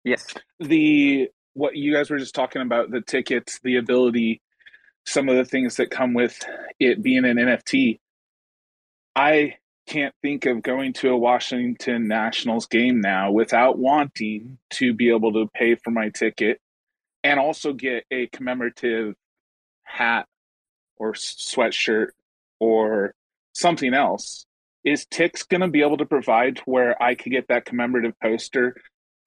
Yes. 0.03 0.25
The 0.59 1.29
what 1.53 1.75
you 1.75 1.93
guys 1.93 2.09
were 2.09 2.17
just 2.17 2.33
talking 2.33 2.63
about 2.63 2.89
the 2.89 3.01
tickets, 3.01 3.59
the 3.63 3.75
ability, 3.75 4.41
some 5.05 5.29
of 5.29 5.35
the 5.35 5.45
things 5.45 5.75
that 5.75 5.91
come 5.91 6.15
with 6.15 6.43
it 6.79 7.03
being 7.03 7.23
an 7.23 7.37
NFT. 7.37 7.99
I 9.15 9.57
can't 9.85 10.15
think 10.23 10.47
of 10.47 10.63
going 10.63 10.93
to 10.93 11.09
a 11.09 11.17
Washington 11.17 12.07
Nationals 12.07 12.65
game 12.65 13.01
now 13.01 13.31
without 13.31 13.77
wanting 13.77 14.57
to 14.71 14.95
be 14.95 15.11
able 15.11 15.31
to 15.33 15.47
pay 15.53 15.75
for 15.75 15.91
my 15.91 16.09
ticket 16.09 16.59
and 17.23 17.39
also 17.39 17.71
get 17.71 18.03
a 18.09 18.25
commemorative 18.27 19.13
hat 19.85 20.25
or 20.97 21.13
sweatshirt 21.13 22.09
or 22.59 23.13
something 23.53 23.93
else 23.93 24.45
is 24.83 25.05
tix 25.05 25.47
going 25.47 25.61
to 25.61 25.67
be 25.67 25.81
able 25.81 25.97
to 25.97 26.05
provide 26.05 26.59
where 26.65 27.01
i 27.01 27.15
could 27.15 27.31
get 27.31 27.47
that 27.47 27.65
commemorative 27.65 28.13
poster 28.21 28.75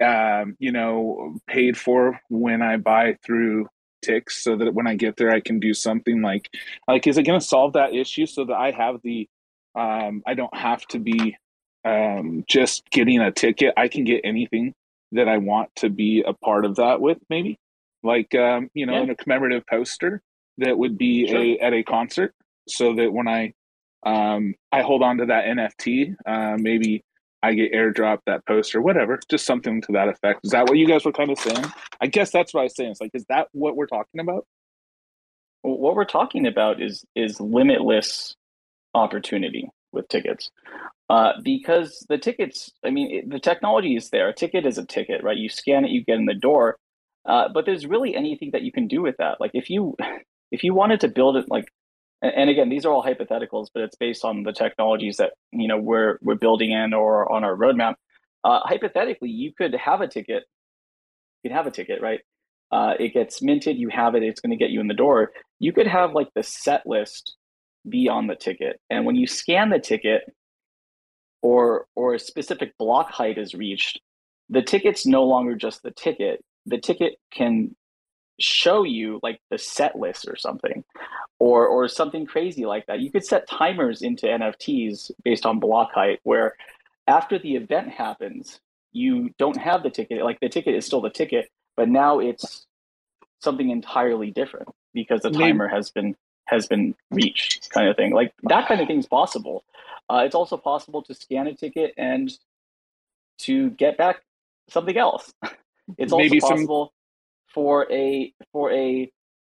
um, 0.04 0.56
you 0.58 0.70
know 0.70 1.36
paid 1.46 1.76
for 1.76 2.20
when 2.28 2.62
i 2.62 2.76
buy 2.76 3.16
through 3.24 3.66
tix 4.04 4.30
so 4.30 4.56
that 4.56 4.74
when 4.74 4.86
i 4.86 4.94
get 4.94 5.16
there 5.16 5.30
i 5.30 5.40
can 5.40 5.58
do 5.58 5.74
something 5.74 6.22
like 6.22 6.48
like 6.86 7.06
is 7.06 7.18
it 7.18 7.24
going 7.24 7.38
to 7.38 7.44
solve 7.44 7.72
that 7.72 7.94
issue 7.94 8.26
so 8.26 8.44
that 8.44 8.54
i 8.56 8.70
have 8.70 8.96
the 9.02 9.28
um, 9.74 10.22
i 10.26 10.34
don't 10.34 10.56
have 10.56 10.86
to 10.86 10.98
be 10.98 11.36
um, 11.84 12.44
just 12.46 12.88
getting 12.90 13.20
a 13.20 13.30
ticket? 13.30 13.74
I 13.76 13.88
can 13.88 14.04
get 14.04 14.22
anything 14.24 14.74
that 15.12 15.28
i 15.28 15.38
want 15.38 15.74
to 15.76 15.88
be 15.88 16.22
a 16.26 16.34
part 16.34 16.64
of 16.64 16.76
that 16.76 17.00
with 17.00 17.18
maybe? 17.30 17.58
Like 18.02 18.34
um, 18.34 18.70
you 18.74 18.86
know 18.86 18.94
yeah. 18.94 19.02
in 19.02 19.10
a 19.10 19.16
commemorative 19.16 19.64
poster 19.66 20.22
that 20.58 20.76
would 20.78 20.98
be 20.98 21.28
sure. 21.28 21.38
a 21.38 21.58
at 21.58 21.72
a 21.72 21.82
concert 21.82 22.34
so 22.68 22.94
that 22.94 23.12
when 23.12 23.28
I 23.28 23.52
um 24.04 24.54
I 24.72 24.82
hold 24.82 25.02
on 25.02 25.18
to 25.18 25.26
that 25.26 25.44
NFT, 25.44 26.14
uh, 26.26 26.56
maybe 26.58 27.02
I 27.42 27.54
get 27.54 27.72
airdrop 27.72 28.18
that 28.26 28.44
poster, 28.46 28.80
whatever, 28.80 29.18
just 29.30 29.46
something 29.46 29.80
to 29.82 29.92
that 29.92 30.08
effect. 30.08 30.40
Is 30.44 30.50
that 30.50 30.68
what 30.68 30.76
you 30.76 30.86
guys 30.86 31.04
were 31.04 31.12
kind 31.12 31.30
of 31.30 31.38
saying? 31.38 31.64
I 32.00 32.08
guess 32.08 32.30
that's 32.30 32.52
what 32.52 32.60
I 32.60 32.64
was 32.64 32.76
saying. 32.76 32.90
It's 32.90 33.00
like, 33.00 33.12
is 33.14 33.24
that 33.28 33.48
what 33.52 33.76
we're 33.76 33.86
talking 33.86 34.20
about? 34.20 34.44
what 35.62 35.94
we're 35.94 36.04
talking 36.04 36.46
about 36.46 36.80
is 36.80 37.04
is 37.14 37.40
limitless 37.40 38.34
opportunity 38.94 39.68
with 39.92 40.08
tickets, 40.08 40.50
uh, 41.08 41.32
because 41.42 42.04
the 42.08 42.18
tickets. 42.18 42.70
I 42.84 42.90
mean, 42.90 43.18
it, 43.18 43.30
the 43.30 43.40
technology 43.40 43.96
is 43.96 44.10
there. 44.10 44.28
A 44.28 44.34
ticket 44.34 44.66
is 44.66 44.78
a 44.78 44.86
ticket, 44.86 45.22
right? 45.22 45.36
You 45.36 45.48
scan 45.48 45.84
it, 45.84 45.90
you 45.90 46.04
get 46.04 46.18
in 46.18 46.26
the 46.26 46.34
door. 46.34 46.76
Uh, 47.26 47.48
but 47.52 47.66
there's 47.66 47.84
really 47.84 48.14
anything 48.14 48.50
that 48.52 48.62
you 48.62 48.72
can 48.72 48.88
do 48.88 49.02
with 49.02 49.16
that. 49.18 49.40
Like 49.40 49.50
if 49.54 49.68
you 49.68 49.96
if 50.50 50.64
you 50.64 50.74
wanted 50.74 51.00
to 51.00 51.08
build 51.08 51.36
it 51.36 51.46
like 51.48 51.66
and 52.22 52.50
again 52.50 52.68
these 52.68 52.84
are 52.84 52.92
all 52.92 53.02
hypotheticals 53.02 53.68
but 53.72 53.82
it's 53.82 53.96
based 53.96 54.24
on 54.24 54.42
the 54.42 54.52
technologies 54.52 55.16
that 55.18 55.32
you 55.52 55.68
know 55.68 55.78
we're 55.78 56.18
we're 56.22 56.34
building 56.34 56.72
in 56.72 56.94
or 56.94 57.30
on 57.30 57.44
our 57.44 57.56
roadmap 57.56 57.94
uh, 58.44 58.60
hypothetically 58.64 59.30
you 59.30 59.52
could 59.56 59.74
have 59.74 60.00
a 60.00 60.08
ticket. 60.08 60.44
You 61.42 61.50
could 61.50 61.56
have 61.56 61.66
a 61.66 61.70
ticket 61.70 62.00
right? 62.00 62.20
Uh, 62.70 62.94
it 62.98 63.14
gets 63.14 63.42
minted 63.42 63.78
you 63.78 63.88
have 63.88 64.14
it 64.14 64.22
it's 64.22 64.40
going 64.40 64.50
to 64.50 64.56
get 64.56 64.70
you 64.70 64.80
in 64.80 64.88
the 64.88 64.94
door. 64.94 65.32
You 65.58 65.72
could 65.72 65.86
have 65.86 66.12
like 66.12 66.28
the 66.34 66.42
set 66.42 66.86
list 66.86 67.36
be 67.88 68.08
on 68.08 68.26
the 68.26 68.34
ticket 68.36 68.80
and 68.90 69.06
when 69.06 69.16
you 69.16 69.26
scan 69.26 69.70
the 69.70 69.78
ticket 69.78 70.22
or 71.42 71.86
or 71.96 72.14
a 72.14 72.18
specific 72.18 72.76
block 72.78 73.10
height 73.10 73.38
is 73.38 73.54
reached 73.54 74.00
the 74.50 74.62
ticket's 74.62 75.06
no 75.06 75.24
longer 75.24 75.54
just 75.54 75.82
the 75.82 75.90
ticket. 75.90 76.42
The 76.66 76.78
ticket 76.78 77.14
can 77.32 77.76
show 78.40 78.82
you 78.84 79.20
like 79.22 79.40
the 79.50 79.58
set 79.58 79.96
list 79.96 80.28
or 80.28 80.36
something 80.36 80.84
or 81.38 81.66
or 81.66 81.88
something 81.88 82.26
crazy 82.26 82.66
like 82.66 82.86
that. 82.86 83.00
You 83.00 83.10
could 83.10 83.24
set 83.24 83.48
timers 83.48 84.02
into 84.02 84.26
nfts 84.26 85.10
based 85.24 85.44
on 85.44 85.58
block 85.58 85.92
height 85.92 86.20
where 86.22 86.54
after 87.06 87.38
the 87.38 87.56
event 87.56 87.88
happens 87.88 88.60
you 88.92 89.30
don't 89.38 89.56
have 89.56 89.82
the 89.82 89.90
ticket 89.90 90.22
like 90.22 90.38
the 90.40 90.48
ticket 90.48 90.74
is 90.74 90.86
still 90.86 91.00
the 91.00 91.10
ticket 91.10 91.50
but 91.76 91.88
now 91.88 92.18
it's 92.18 92.66
something 93.40 93.70
entirely 93.70 94.30
different 94.30 94.68
because 94.94 95.20
the 95.22 95.30
timer 95.30 95.68
has 95.68 95.90
been 95.90 96.16
has 96.48 96.66
been 96.66 96.94
reached 97.10 97.70
kind 97.70 97.88
of 97.88 97.96
thing. 97.96 98.12
Like 98.12 98.32
that 98.44 98.66
kind 98.66 98.80
of 98.80 98.86
thing 98.86 98.98
is 98.98 99.06
possible. 99.06 99.64
Uh, 100.10 100.22
it's 100.24 100.34
also 100.34 100.56
possible 100.56 101.02
to 101.02 101.14
scan 101.14 101.46
a 101.46 101.54
ticket 101.54 101.92
and 101.96 102.30
to 103.40 103.70
get 103.70 103.96
back 103.96 104.22
something 104.68 104.96
else. 104.96 105.32
It's 105.96 106.12
also 106.12 106.22
Maybe 106.22 106.38
possible 106.38 106.92
for 107.52 107.90
a 107.90 108.32
for 108.52 108.72
a 108.72 109.10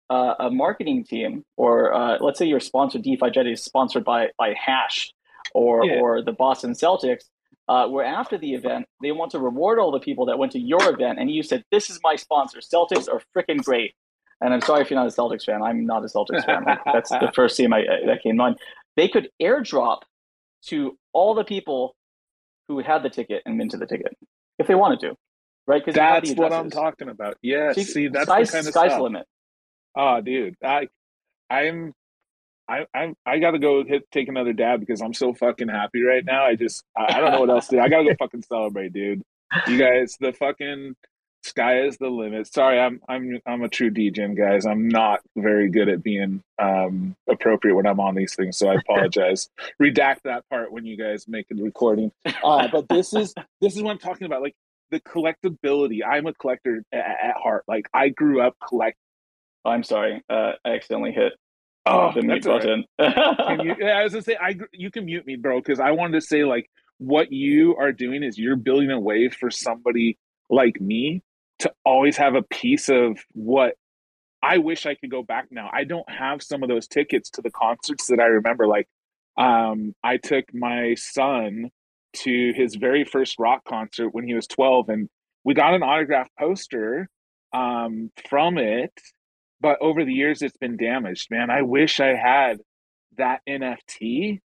uh, 0.09 0.35
a 0.39 0.51
marketing 0.51 1.03
team, 1.03 1.43
or 1.57 1.93
uh, 1.93 2.17
let's 2.19 2.37
say 2.37 2.45
you're 2.45 2.59
sponsored, 2.59 3.03
DeFi 3.03 3.31
Jet 3.31 3.47
is 3.47 3.63
sponsored 3.63 4.03
by 4.03 4.29
by 4.37 4.53
Hash 4.53 5.13
or 5.53 5.85
yeah. 5.85 5.99
or 5.99 6.21
the 6.21 6.31
Boston 6.31 6.73
Celtics, 6.73 7.23
uh, 7.67 7.87
where 7.87 8.05
after 8.05 8.37
the 8.37 8.53
event 8.53 8.85
they 9.01 9.11
want 9.11 9.31
to 9.31 9.39
reward 9.39 9.79
all 9.79 9.91
the 9.91 9.99
people 9.99 10.25
that 10.27 10.37
went 10.37 10.51
to 10.53 10.59
your 10.59 10.89
event, 10.89 11.19
and 11.19 11.31
you 11.31 11.43
said, 11.43 11.63
"This 11.71 11.89
is 11.89 11.99
my 12.03 12.15
sponsor. 12.15 12.59
Celtics 12.59 13.07
are 13.11 13.21
freaking 13.35 13.63
great." 13.63 13.93
And 14.41 14.53
I'm 14.53 14.61
sorry 14.61 14.81
if 14.81 14.89
you're 14.89 14.99
not 14.99 15.07
a 15.07 15.15
Celtics 15.15 15.45
fan. 15.45 15.61
I'm 15.61 15.85
not 15.85 16.03
a 16.03 16.07
Celtics 16.07 16.45
fan. 16.45 16.65
That's 16.85 17.09
the 17.09 17.31
first 17.35 17.55
team 17.55 17.71
I, 17.71 17.83
that 18.05 18.21
came 18.21 18.41
on. 18.41 18.57
they 18.97 19.07
could 19.07 19.29
airdrop 19.41 20.01
to 20.65 20.97
all 21.13 21.33
the 21.33 21.45
people 21.45 21.95
who 22.67 22.79
had 22.79 23.03
the 23.03 23.09
ticket 23.09 23.41
and 23.45 23.57
minted 23.57 23.79
the 23.79 23.85
ticket 23.85 24.17
if 24.59 24.67
they 24.67 24.75
wanted 24.75 24.99
to, 25.01 25.15
right? 25.67 25.83
Because 25.83 25.95
that's 25.95 26.31
what 26.33 26.53
I'm 26.53 26.69
talking 26.69 27.09
about. 27.09 27.37
Yes, 27.41 27.75
see, 27.75 27.83
see 27.83 28.07
that's 28.07 28.25
sky's, 28.25 28.47
the 28.49 28.57
kind 28.57 28.67
of 28.67 28.73
sky's 28.73 28.91
stuff. 28.91 29.01
limit. 29.01 29.25
Oh, 29.95 30.21
dude, 30.21 30.55
I, 30.63 30.87
I'm, 31.49 31.93
I, 32.67 32.85
I'm, 32.93 33.15
I 33.25 33.39
got 33.39 33.51
to 33.51 33.59
go 33.59 33.83
hit 33.83 34.09
take 34.11 34.27
another 34.27 34.53
dab 34.53 34.79
because 34.79 35.01
I'm 35.01 35.13
so 35.13 35.33
fucking 35.33 35.67
happy 35.67 36.01
right 36.01 36.23
now. 36.23 36.45
I 36.45 36.55
just, 36.55 36.83
I, 36.97 37.15
I 37.15 37.19
don't 37.19 37.31
know 37.31 37.39
what 37.41 37.49
else 37.49 37.67
to 37.67 37.75
do. 37.75 37.81
I 37.81 37.89
gotta 37.89 38.05
go 38.05 38.15
fucking 38.19 38.43
celebrate, 38.43 38.93
dude. 38.93 39.21
You 39.67 39.77
guys, 39.77 40.17
the 40.19 40.33
fucking 40.33 40.95
sky 41.43 41.81
is 41.81 41.97
the 41.97 42.09
limit. 42.09 42.51
Sorry, 42.51 42.79
I'm 42.79 43.01
I'm 43.07 43.39
I'm 43.45 43.61
a 43.61 43.69
true 43.69 43.91
DJ, 43.91 44.35
guys. 44.35 44.65
I'm 44.65 44.87
not 44.87 45.19
very 45.35 45.69
good 45.69 45.89
at 45.89 46.01
being 46.01 46.41
um, 46.57 47.15
appropriate 47.29 47.75
when 47.75 47.85
I'm 47.85 47.99
on 47.99 48.15
these 48.15 48.35
things, 48.35 48.57
so 48.57 48.69
I 48.69 48.75
apologize. 48.75 49.49
Redact 49.81 50.21
that 50.23 50.47
part 50.49 50.71
when 50.71 50.85
you 50.85 50.97
guys 50.97 51.27
make 51.27 51.47
a 51.51 51.61
recording. 51.61 52.11
Uh, 52.43 52.67
but 52.71 52.89
this 52.89 53.13
is 53.13 53.33
this 53.61 53.75
is 53.75 53.83
what 53.83 53.91
I'm 53.91 53.99
talking 53.99 54.25
about. 54.25 54.41
Like 54.41 54.55
the 54.93 55.01
collectability. 55.01 55.99
I'm 56.07 56.27
a 56.27 56.33
collector 56.33 56.83
at, 56.91 56.99
at 56.99 57.35
heart. 57.35 57.63
Like 57.67 57.87
I 57.93 58.09
grew 58.09 58.41
up 58.41 58.55
collect. 58.65 58.97
Oh, 59.65 59.71
I'm 59.71 59.83
sorry, 59.83 60.21
uh, 60.29 60.53
I 60.65 60.69
accidentally 60.75 61.11
hit 61.11 61.33
Oh, 61.85 62.11
the 62.13 62.21
mute 62.21 62.45
right. 62.45 62.61
button. 62.61 62.85
Can 62.99 63.59
you, 63.65 63.87
I 63.87 64.03
was 64.03 64.13
gonna 64.13 64.23
say, 64.23 64.37
I 64.39 64.55
you 64.71 64.89
can 64.89 65.05
mute 65.05 65.25
me, 65.25 65.35
bro, 65.35 65.59
because 65.59 65.79
I 65.79 65.91
wanted 65.91 66.13
to 66.13 66.21
say 66.21 66.45
like 66.45 66.69
what 66.97 67.31
you 67.33 67.75
are 67.75 67.91
doing 67.91 68.23
is 68.23 68.37
you're 68.37 68.55
building 68.55 68.91
a 68.91 68.99
way 68.99 69.29
for 69.29 69.51
somebody 69.51 70.17
like 70.49 70.79
me 70.79 71.21
to 71.59 71.73
always 71.85 72.17
have 72.17 72.35
a 72.35 72.41
piece 72.43 72.89
of 72.89 73.17
what 73.33 73.75
I 74.41 74.57
wish 74.59 74.85
I 74.85 74.95
could 74.95 75.09
go 75.09 75.23
back 75.23 75.47
now. 75.51 75.69
I 75.73 75.83
don't 75.83 76.09
have 76.09 76.41
some 76.41 76.63
of 76.63 76.69
those 76.69 76.87
tickets 76.87 77.29
to 77.31 77.41
the 77.41 77.51
concerts 77.51 78.07
that 78.07 78.19
I 78.19 78.25
remember. 78.25 78.67
Like, 78.67 78.87
um, 79.37 79.93
I 80.03 80.17
took 80.17 80.53
my 80.53 80.95
son 80.95 81.69
to 82.13 82.53
his 82.55 82.75
very 82.75 83.03
first 83.03 83.37
rock 83.39 83.63
concert 83.65 84.09
when 84.09 84.27
he 84.27 84.33
was 84.33 84.47
12, 84.47 84.89
and 84.89 85.09
we 85.43 85.53
got 85.53 85.73
an 85.73 85.83
autograph 85.83 86.27
poster 86.39 87.09
um, 87.53 88.11
from 88.29 88.57
it. 88.57 88.93
But 89.61 89.77
over 89.81 90.03
the 90.03 90.13
years, 90.13 90.41
it's 90.41 90.57
been 90.57 90.77
damaged, 90.77 91.29
man. 91.31 91.49
I 91.49 91.61
wish 91.61 91.99
I 91.99 92.15
had 92.15 92.57
that 93.17 93.41
NFT 93.47 94.39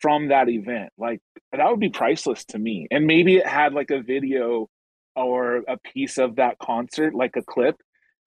from 0.00 0.28
that 0.28 0.48
event. 0.48 0.92
Like, 0.98 1.20
that 1.52 1.68
would 1.70 1.80
be 1.80 1.90
priceless 1.90 2.44
to 2.46 2.58
me. 2.58 2.88
And 2.90 3.06
maybe 3.06 3.36
it 3.36 3.46
had 3.46 3.74
like 3.74 3.90
a 3.90 4.02
video 4.02 4.68
or 5.14 5.62
a 5.68 5.76
piece 5.76 6.18
of 6.18 6.36
that 6.36 6.58
concert, 6.58 7.14
like 7.14 7.36
a 7.36 7.42
clip, 7.42 7.76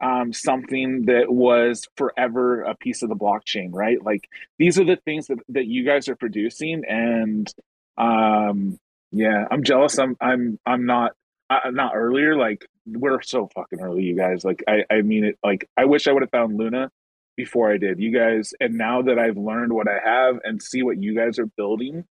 um, 0.02 0.34
something 0.34 1.06
that 1.06 1.32
was 1.32 1.88
forever 1.96 2.64
a 2.64 2.76
piece 2.76 3.04
of 3.04 3.10
the 3.10 3.16
blockchain, 3.16 3.70
right? 3.72 4.04
Like 4.04 4.28
these 4.60 4.78
are 4.80 4.86
the 4.86 4.98
things 4.98 5.28
that, 5.28 5.40
that 5.50 5.66
you 5.66 5.86
guys 5.86 6.08
are 6.10 6.16
producing, 6.16 6.84
and 6.88 7.52
um, 7.98 8.78
yeah, 9.12 9.46
I'm 9.50 9.64
jealous. 9.64 9.98
I'm 10.00 10.16
I'm 10.20 10.60
I'm 10.66 10.86
not 10.86 11.14
uh, 11.50 11.70
not 11.72 11.94
earlier. 11.96 12.36
Like 12.36 12.66
we're 12.86 13.22
so 13.22 13.50
fucking 13.56 13.80
early, 13.80 14.04
you 14.04 14.16
guys. 14.16 14.44
Like 14.44 14.64
I 14.68 14.84
I 14.90 15.02
mean 15.02 15.24
it. 15.24 15.38
Like 15.44 15.70
I 15.78 15.86
wish 15.86 16.08
I 16.08 16.12
would 16.12 16.24
have 16.24 16.32
found 16.32 16.58
Luna 16.58 16.90
before 17.38 17.72
I 17.72 17.78
did. 17.78 18.00
You 18.00 18.12
guys, 18.12 18.54
and 18.60 18.76
now 18.76 19.04
that 19.04 19.20
I've 19.20 19.38
learned 19.38 19.74
what 19.74 19.88
I 19.88 20.00
have 20.04 20.40
and 20.44 20.62
see 20.62 20.84
what 20.84 21.02
you 21.02 21.16
guys 21.16 21.40
are 21.40 21.46
building, 21.46 22.06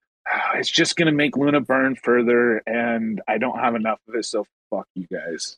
it's 0.54 0.70
just 0.70 0.96
gonna 0.96 1.12
make 1.12 1.36
Luna 1.36 1.60
burn 1.60 1.96
further, 1.96 2.62
and 2.66 3.20
I 3.28 3.38
don't 3.38 3.58
have 3.58 3.74
enough 3.74 4.00
of 4.08 4.14
it. 4.16 4.24
So 4.24 4.44
fuck 4.70 4.86
you 4.94 5.06
guys. 5.12 5.56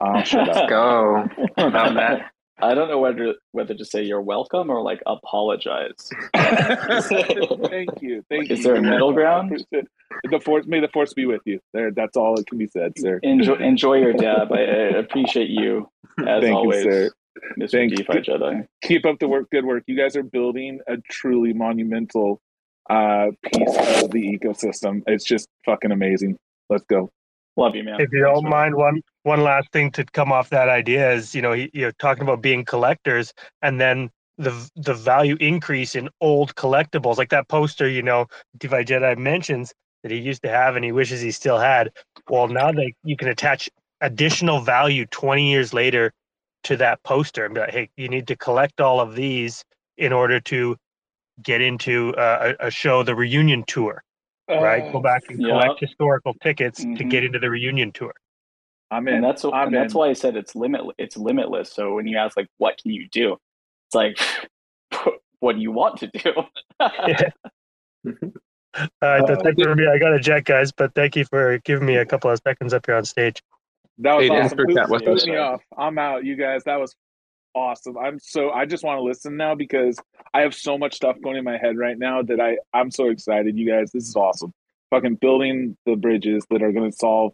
I'll 0.00 0.22
shut 0.22 0.48
up. 0.48 0.68
Go 0.68 1.28
about 1.56 1.94
that. 1.94 2.30
I 2.60 2.74
don't 2.74 2.88
know 2.88 2.98
whether 2.98 3.34
whether 3.52 3.74
to 3.74 3.84
say 3.84 4.02
you're 4.02 4.20
welcome 4.20 4.70
or 4.70 4.82
like 4.82 5.00
apologize. 5.06 6.10
Thank 6.34 8.02
you. 8.02 8.24
Thank 8.28 8.48
you. 8.48 8.54
Is 8.54 8.58
you. 8.58 8.62
there 8.64 8.74
a 8.76 8.82
middle 8.82 9.12
ground? 9.12 9.64
The 10.30 10.40
force 10.40 10.64
may 10.66 10.80
the 10.80 10.88
force 10.88 11.12
be 11.12 11.26
with 11.26 11.42
you. 11.44 11.60
There, 11.74 11.90
that's 11.92 12.16
all 12.16 12.34
that 12.36 12.46
can 12.46 12.56
be 12.56 12.66
said, 12.66 12.94
sir. 12.96 13.20
Enjoy 13.22 13.54
enjoy 13.56 13.98
your 13.98 14.14
dab. 14.14 14.50
I, 14.50 14.60
I 14.62 14.98
appreciate 14.98 15.50
you 15.50 15.90
as 16.26 16.42
Thank 16.42 16.56
always, 16.56 16.84
you, 16.84 16.90
sir. 16.90 17.10
Mr. 17.60 17.70
Thank 17.70 17.94
DeFi 17.94 18.14
you. 18.14 18.20
Jedi. 18.22 18.66
Keep 18.82 19.04
up 19.04 19.18
the 19.20 19.28
work. 19.28 19.50
Good 19.50 19.66
work. 19.66 19.84
You 19.86 19.96
guys 19.96 20.16
are 20.16 20.22
building 20.22 20.80
a 20.88 20.96
truly 21.10 21.52
monumental 21.52 22.40
uh, 22.88 23.26
piece 23.52 23.76
of 24.02 24.10
the 24.10 24.38
ecosystem. 24.38 25.02
It's 25.06 25.24
just 25.24 25.46
fucking 25.66 25.92
amazing. 25.92 26.38
Let's 26.70 26.84
go. 26.84 27.10
Love 27.56 27.76
you, 27.76 27.84
man. 27.84 28.00
If 28.00 28.08
you 28.12 28.24
Thanks 28.24 28.34
don't 28.34 28.44
for- 28.44 28.48
mind, 28.50 28.74
one 28.76 29.02
one 29.28 29.42
last 29.42 29.70
thing 29.72 29.90
to 29.92 30.04
come 30.06 30.32
off 30.32 30.50
that 30.50 30.68
idea 30.68 31.12
is, 31.12 31.34
you 31.34 31.42
know, 31.42 31.52
he- 31.52 31.70
you're 31.74 31.92
talking 31.92 32.24
about 32.24 32.42
being 32.42 32.64
collectors, 32.64 33.32
and 33.62 33.80
then 33.80 34.10
the 34.38 34.52
the 34.76 34.94
value 34.94 35.36
increase 35.40 35.94
in 35.96 36.08
old 36.20 36.54
collectibles, 36.56 37.18
like 37.18 37.30
that 37.30 37.48
poster, 37.48 37.88
you 37.88 38.02
know, 38.02 38.26
DeFi 38.58 38.84
Jedi 38.84 39.16
mentions 39.18 39.74
that 40.02 40.12
he 40.12 40.18
used 40.18 40.42
to 40.44 40.48
have 40.50 40.76
and 40.76 40.84
he 40.84 40.92
wishes 40.92 41.20
he 41.20 41.32
still 41.32 41.58
had. 41.58 41.90
Well, 42.30 42.48
now 42.48 42.72
that 42.72 42.92
you 43.04 43.16
can 43.16 43.28
attach 43.28 43.68
additional 44.00 44.60
value 44.60 45.06
20 45.06 45.50
years 45.50 45.74
later 45.74 46.12
to 46.64 46.76
that 46.78 47.02
poster 47.04 47.44
and 47.46 47.54
be 47.54 47.60
like, 47.60 47.70
hey, 47.72 47.90
you 47.96 48.08
need 48.08 48.28
to 48.28 48.36
collect 48.36 48.80
all 48.80 49.00
of 49.00 49.14
these 49.16 49.64
in 49.96 50.12
order 50.12 50.40
to 50.40 50.76
get 51.42 51.60
into 51.60 52.14
uh, 52.16 52.54
a, 52.60 52.68
a 52.68 52.70
show, 52.70 53.02
the 53.02 53.14
reunion 53.14 53.64
tour, 53.66 54.02
right? 54.48 54.84
Go 54.92 55.00
back 55.00 55.22
and 55.28 55.40
Yeah. 55.40 55.50
collect 55.50 55.80
historical 55.80 56.34
tickets 56.42 56.86
to 56.96 57.04
Mhm. 57.04 57.10
get 57.10 57.24
into 57.24 57.38
the 57.38 57.50
reunion 57.50 57.92
tour. 57.92 58.14
I'm 58.90 59.06
in. 59.08 59.14
and 59.16 59.24
that's 59.24 59.44
I'm 59.44 59.52
and 59.68 59.74
that's 59.74 59.94
in. 59.94 59.98
why 59.98 60.08
I 60.08 60.12
said 60.14 60.36
it's 60.36 60.54
limit 60.54 60.82
it's 60.98 61.16
limitless. 61.16 61.72
So 61.72 61.94
when 61.94 62.06
you 62.06 62.16
ask 62.16 62.36
like 62.36 62.48
what 62.58 62.78
can 62.78 62.92
you 62.92 63.08
do, 63.08 63.36
it's 63.88 63.94
like 63.94 64.18
what 65.40 65.56
do 65.56 65.62
you 65.62 65.72
want 65.72 65.98
to 65.98 66.06
do? 66.08 66.32
All 68.78 68.86
right, 69.02 69.26
that's 69.26 69.44
Uh, 69.44 69.48
it 69.48 69.60
for 69.60 69.74
me. 69.74 69.86
I 69.88 69.98
got 69.98 70.12
a 70.14 70.20
jet, 70.20 70.44
guys, 70.44 70.70
but 70.72 70.94
thank 70.94 71.16
you 71.16 71.24
for 71.24 71.58
giving 71.58 71.86
me 71.86 71.96
a 71.96 72.06
couple 72.06 72.30
of 72.30 72.40
seconds 72.46 72.72
up 72.72 72.86
here 72.86 72.94
on 72.94 73.04
stage. 73.04 73.42
That 73.98 74.14
was 74.14 74.24
Hey, 74.24 74.30
awesome. 74.30 74.44
after 74.44 74.66
Boot- 74.66 74.76
chat 74.76 74.88
with 74.88 75.04
boot 75.04 75.16
us. 75.16 75.26
me 75.26 75.36
off. 75.36 75.62
I'm 75.76 75.98
out, 75.98 76.24
you 76.24 76.36
guys. 76.36 76.62
That 76.64 76.78
was 76.78 76.94
awesome. 77.54 77.98
I'm 77.98 78.18
so 78.20 78.50
I 78.50 78.66
just 78.66 78.84
want 78.84 78.98
to 78.98 79.02
listen 79.02 79.36
now 79.36 79.54
because 79.54 79.98
I 80.32 80.42
have 80.42 80.54
so 80.54 80.78
much 80.78 80.94
stuff 80.94 81.16
going 81.22 81.36
in 81.36 81.44
my 81.44 81.58
head 81.58 81.76
right 81.76 81.98
now 81.98 82.22
that 82.22 82.40
I 82.40 82.58
I'm 82.72 82.90
so 82.90 83.08
excited. 83.08 83.58
You 83.58 83.68
guys, 83.68 83.90
this 83.90 84.06
is 84.08 84.14
awesome. 84.14 84.52
Fucking 84.90 85.16
building 85.16 85.76
the 85.86 85.96
bridges 85.96 86.44
that 86.50 86.62
are 86.62 86.72
going 86.72 86.90
to 86.90 86.96
solve 86.96 87.32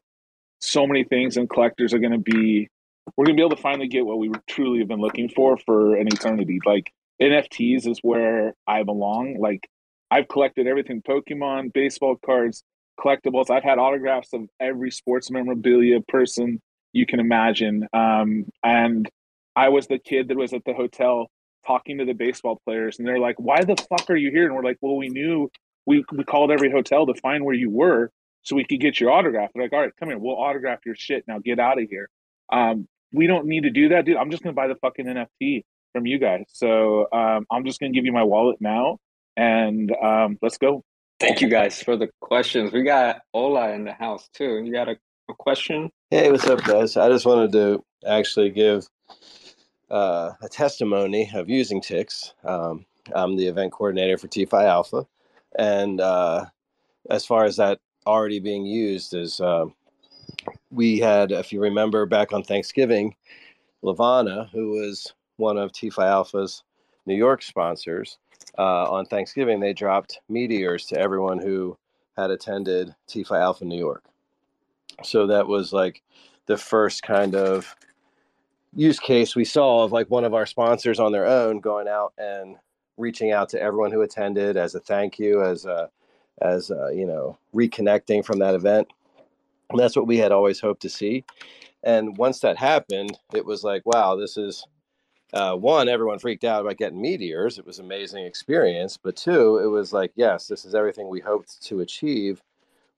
so 0.64 0.86
many 0.86 1.04
things, 1.04 1.36
and 1.36 1.48
collectors 1.48 1.92
are 1.94 1.98
going 1.98 2.12
to 2.12 2.18
be. 2.18 2.68
We're 3.16 3.26
going 3.26 3.36
to 3.36 3.40
be 3.40 3.44
able 3.44 3.56
to 3.56 3.62
finally 3.62 3.88
get 3.88 4.06
what 4.06 4.18
we 4.18 4.30
truly 4.48 4.78
have 4.78 4.88
been 4.88 5.00
looking 5.00 5.28
for 5.28 5.58
for 5.58 5.94
an 5.94 6.06
eternity. 6.06 6.58
Like 6.64 6.90
NFTs 7.20 7.86
is 7.86 7.98
where 8.00 8.54
I 8.66 8.82
belong. 8.82 9.38
Like 9.38 9.68
I've 10.10 10.28
collected 10.28 10.66
everything: 10.66 11.02
Pokemon, 11.02 11.72
baseball 11.72 12.16
cards, 12.24 12.64
collectibles. 12.98 13.50
I've 13.50 13.62
had 13.62 13.78
autographs 13.78 14.32
of 14.32 14.48
every 14.58 14.90
sports 14.90 15.30
memorabilia 15.30 16.00
person 16.00 16.60
you 16.92 17.06
can 17.06 17.20
imagine. 17.20 17.86
Um, 17.92 18.46
and 18.62 19.08
I 19.54 19.68
was 19.68 19.86
the 19.86 19.98
kid 19.98 20.28
that 20.28 20.36
was 20.36 20.52
at 20.52 20.64
the 20.64 20.72
hotel 20.72 21.28
talking 21.66 21.98
to 21.98 22.04
the 22.04 22.12
baseball 22.12 22.60
players, 22.64 22.98
and 22.98 23.06
they're 23.06 23.18
like, 23.18 23.36
"Why 23.38 23.62
the 23.62 23.76
fuck 23.76 24.08
are 24.08 24.16
you 24.16 24.30
here?" 24.30 24.46
And 24.46 24.54
we're 24.54 24.64
like, 24.64 24.78
"Well, 24.80 24.96
we 24.96 25.08
knew 25.08 25.50
we 25.86 26.04
we 26.12 26.24
called 26.24 26.50
every 26.50 26.70
hotel 26.70 27.06
to 27.06 27.14
find 27.14 27.44
where 27.44 27.54
you 27.54 27.70
were 27.70 28.10
so 28.44 28.56
we 28.56 28.64
could 28.64 28.80
get 28.80 29.00
your 29.00 29.10
autograph." 29.10 29.50
They're 29.54 29.64
like, 29.64 29.72
"All 29.72 29.80
right, 29.80 29.92
come 29.98 30.08
here. 30.08 30.18
We'll 30.18 30.36
autograph 30.36 30.80
your 30.86 30.94
shit. 30.94 31.24
Now 31.26 31.38
get 31.38 31.58
out 31.58 31.80
of 31.80 31.88
here." 31.90 32.08
Um, 32.52 32.86
we 33.12 33.26
don't 33.26 33.46
need 33.46 33.62
to 33.62 33.70
do 33.70 33.88
that, 33.90 34.04
dude. 34.04 34.16
I'm 34.16 34.30
just 34.30 34.42
gonna 34.42 34.54
buy 34.54 34.68
the 34.68 34.76
fucking 34.76 35.06
NFT 35.06 35.64
from 35.92 36.06
you 36.06 36.18
guys. 36.18 36.44
So 36.48 37.08
um, 37.12 37.46
I'm 37.50 37.64
just 37.64 37.80
gonna 37.80 37.92
give 37.92 38.04
you 38.04 38.12
my 38.12 38.24
wallet 38.24 38.58
now, 38.60 38.98
and 39.36 39.94
um, 40.02 40.38
let's 40.42 40.58
go. 40.58 40.84
Thank 41.20 41.40
you 41.40 41.48
guys 41.48 41.82
for 41.82 41.96
the 41.96 42.10
questions. 42.20 42.72
We 42.72 42.82
got 42.82 43.22
Ola 43.32 43.72
in 43.72 43.84
the 43.84 43.92
house 43.92 44.28
too. 44.34 44.62
You 44.64 44.72
got 44.72 44.88
a, 44.88 44.96
a 45.30 45.34
question? 45.34 45.90
Hey, 46.10 46.30
what's 46.30 46.46
up, 46.46 46.62
guys? 46.64 46.96
I 46.96 47.08
just 47.08 47.24
wanted 47.24 47.52
to 47.52 47.84
actually 48.06 48.50
give 48.50 48.86
uh, 49.90 50.32
a 50.42 50.48
testimony 50.48 51.30
of 51.34 51.48
using 51.48 51.80
Tix. 51.80 52.32
Um, 52.44 52.84
I'm 53.14 53.36
the 53.36 53.46
event 53.46 53.72
coordinator 53.72 54.18
for 54.18 54.28
TFI 54.28 54.64
Alpha, 54.64 55.06
and 55.56 56.00
uh, 56.00 56.46
as 57.08 57.24
far 57.24 57.44
as 57.44 57.56
that 57.56 57.78
already 58.06 58.40
being 58.40 58.64
used, 58.64 59.14
is 59.14 59.40
uh, 59.40 59.66
we 60.70 60.98
had, 60.98 61.32
if 61.32 61.52
you 61.52 61.60
remember, 61.60 62.06
back 62.06 62.32
on 62.32 62.42
Thanksgiving, 62.42 63.14
Levana, 63.82 64.48
who 64.52 64.70
was 64.70 65.12
one 65.36 65.56
of 65.56 65.72
TFI 65.72 66.06
Alpha's 66.06 66.62
New 67.06 67.14
York 67.14 67.42
sponsors, 67.42 68.18
uh, 68.58 68.90
on 68.90 69.06
Thanksgiving 69.06 69.60
they 69.60 69.72
dropped 69.72 70.20
meteors 70.28 70.86
to 70.86 70.98
everyone 70.98 71.38
who 71.38 71.76
had 72.16 72.30
attended 72.30 72.94
TFI 73.08 73.40
Alpha 73.40 73.64
New 73.64 73.78
York. 73.78 74.04
So 75.02 75.26
that 75.26 75.46
was 75.46 75.72
like 75.72 76.02
the 76.46 76.56
first 76.56 77.02
kind 77.02 77.34
of 77.34 77.74
use 78.74 78.98
case 78.98 79.34
we 79.36 79.44
saw 79.44 79.84
of 79.84 79.92
like 79.92 80.10
one 80.10 80.24
of 80.24 80.34
our 80.34 80.46
sponsors 80.46 81.00
on 81.00 81.12
their 81.12 81.26
own 81.26 81.60
going 81.60 81.88
out 81.88 82.12
and 82.18 82.56
reaching 82.96 83.32
out 83.32 83.48
to 83.48 83.60
everyone 83.60 83.90
who 83.90 84.02
attended 84.02 84.56
as 84.56 84.74
a 84.74 84.80
thank 84.80 85.18
you, 85.18 85.42
as 85.42 85.64
a, 85.64 85.90
as 86.40 86.70
a, 86.70 86.90
you 86.94 87.06
know, 87.06 87.38
reconnecting 87.54 88.24
from 88.24 88.38
that 88.40 88.54
event. 88.54 88.88
And 89.70 89.78
that's 89.78 89.96
what 89.96 90.06
we 90.06 90.18
had 90.18 90.32
always 90.32 90.60
hoped 90.60 90.82
to 90.82 90.88
see. 90.88 91.24
And 91.82 92.16
once 92.16 92.40
that 92.40 92.56
happened, 92.56 93.18
it 93.34 93.44
was 93.44 93.62
like, 93.64 93.82
wow, 93.84 94.16
this 94.16 94.36
is 94.36 94.66
uh, 95.32 95.54
one, 95.56 95.88
everyone 95.88 96.18
freaked 96.18 96.44
out 96.44 96.60
about 96.60 96.76
getting 96.76 97.00
meteors. 97.00 97.58
It 97.58 97.66
was 97.66 97.78
amazing 97.80 98.24
experience. 98.24 98.96
But 98.96 99.16
two, 99.16 99.58
it 99.58 99.66
was 99.66 99.92
like, 99.92 100.12
yes, 100.14 100.46
this 100.46 100.64
is 100.64 100.74
everything 100.74 101.08
we 101.08 101.20
hoped 101.20 101.62
to 101.64 101.80
achieve 101.80 102.40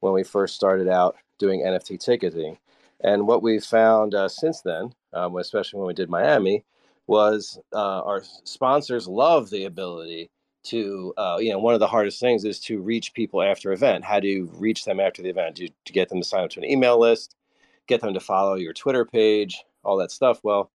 when 0.01 0.13
we 0.13 0.23
first 0.23 0.55
started 0.55 0.89
out 0.89 1.17
doing 1.39 1.63
NFT 1.63 1.99
ticketing. 1.99 2.59
And 3.03 3.27
what 3.27 3.43
we've 3.43 3.65
found 3.65 4.15
uh, 4.15 4.29
since 4.29 4.61
then, 4.61 4.93
um, 5.13 5.37
especially 5.37 5.79
when 5.79 5.87
we 5.89 5.95
did 5.95 6.11
Miami, 6.11 6.65
was 7.07 7.59
uh, 7.73 8.03
our 8.03 8.23
sponsors 8.45 9.09
love 9.09 9.49
the 9.51 9.65
ability 9.65 10.31
to, 10.67 11.15
uh, 11.17 11.39
you 11.41 11.51
know, 11.51 11.59
one 11.59 11.75
of 11.75 11.81
the 11.81 11.87
hardest 11.87 12.21
things 12.21 12.45
is 12.45 12.61
to 12.61 12.81
reach 12.81 13.15
people 13.15 13.43
after 13.43 13.73
event. 13.73 14.05
How 14.05 14.21
do 14.21 14.29
you 14.29 14.51
reach 14.55 14.85
them 14.85 15.01
after 15.01 15.23
the 15.23 15.31
event? 15.31 15.57
Do 15.57 15.69
to 15.85 15.93
get 15.93 16.09
them 16.09 16.21
to 16.21 16.27
sign 16.27 16.45
up 16.45 16.51
to 16.51 16.61
an 16.61 16.71
email 16.71 16.99
list, 16.99 17.35
get 17.87 18.01
them 18.01 18.15
to 18.15 18.21
follow 18.21 18.55
your 18.55 18.73
Twitter 18.73 19.05
page, 19.05 19.65
all 19.85 19.97
that 19.99 20.11
stuff. 20.11 20.41
Well, 20.43 20.71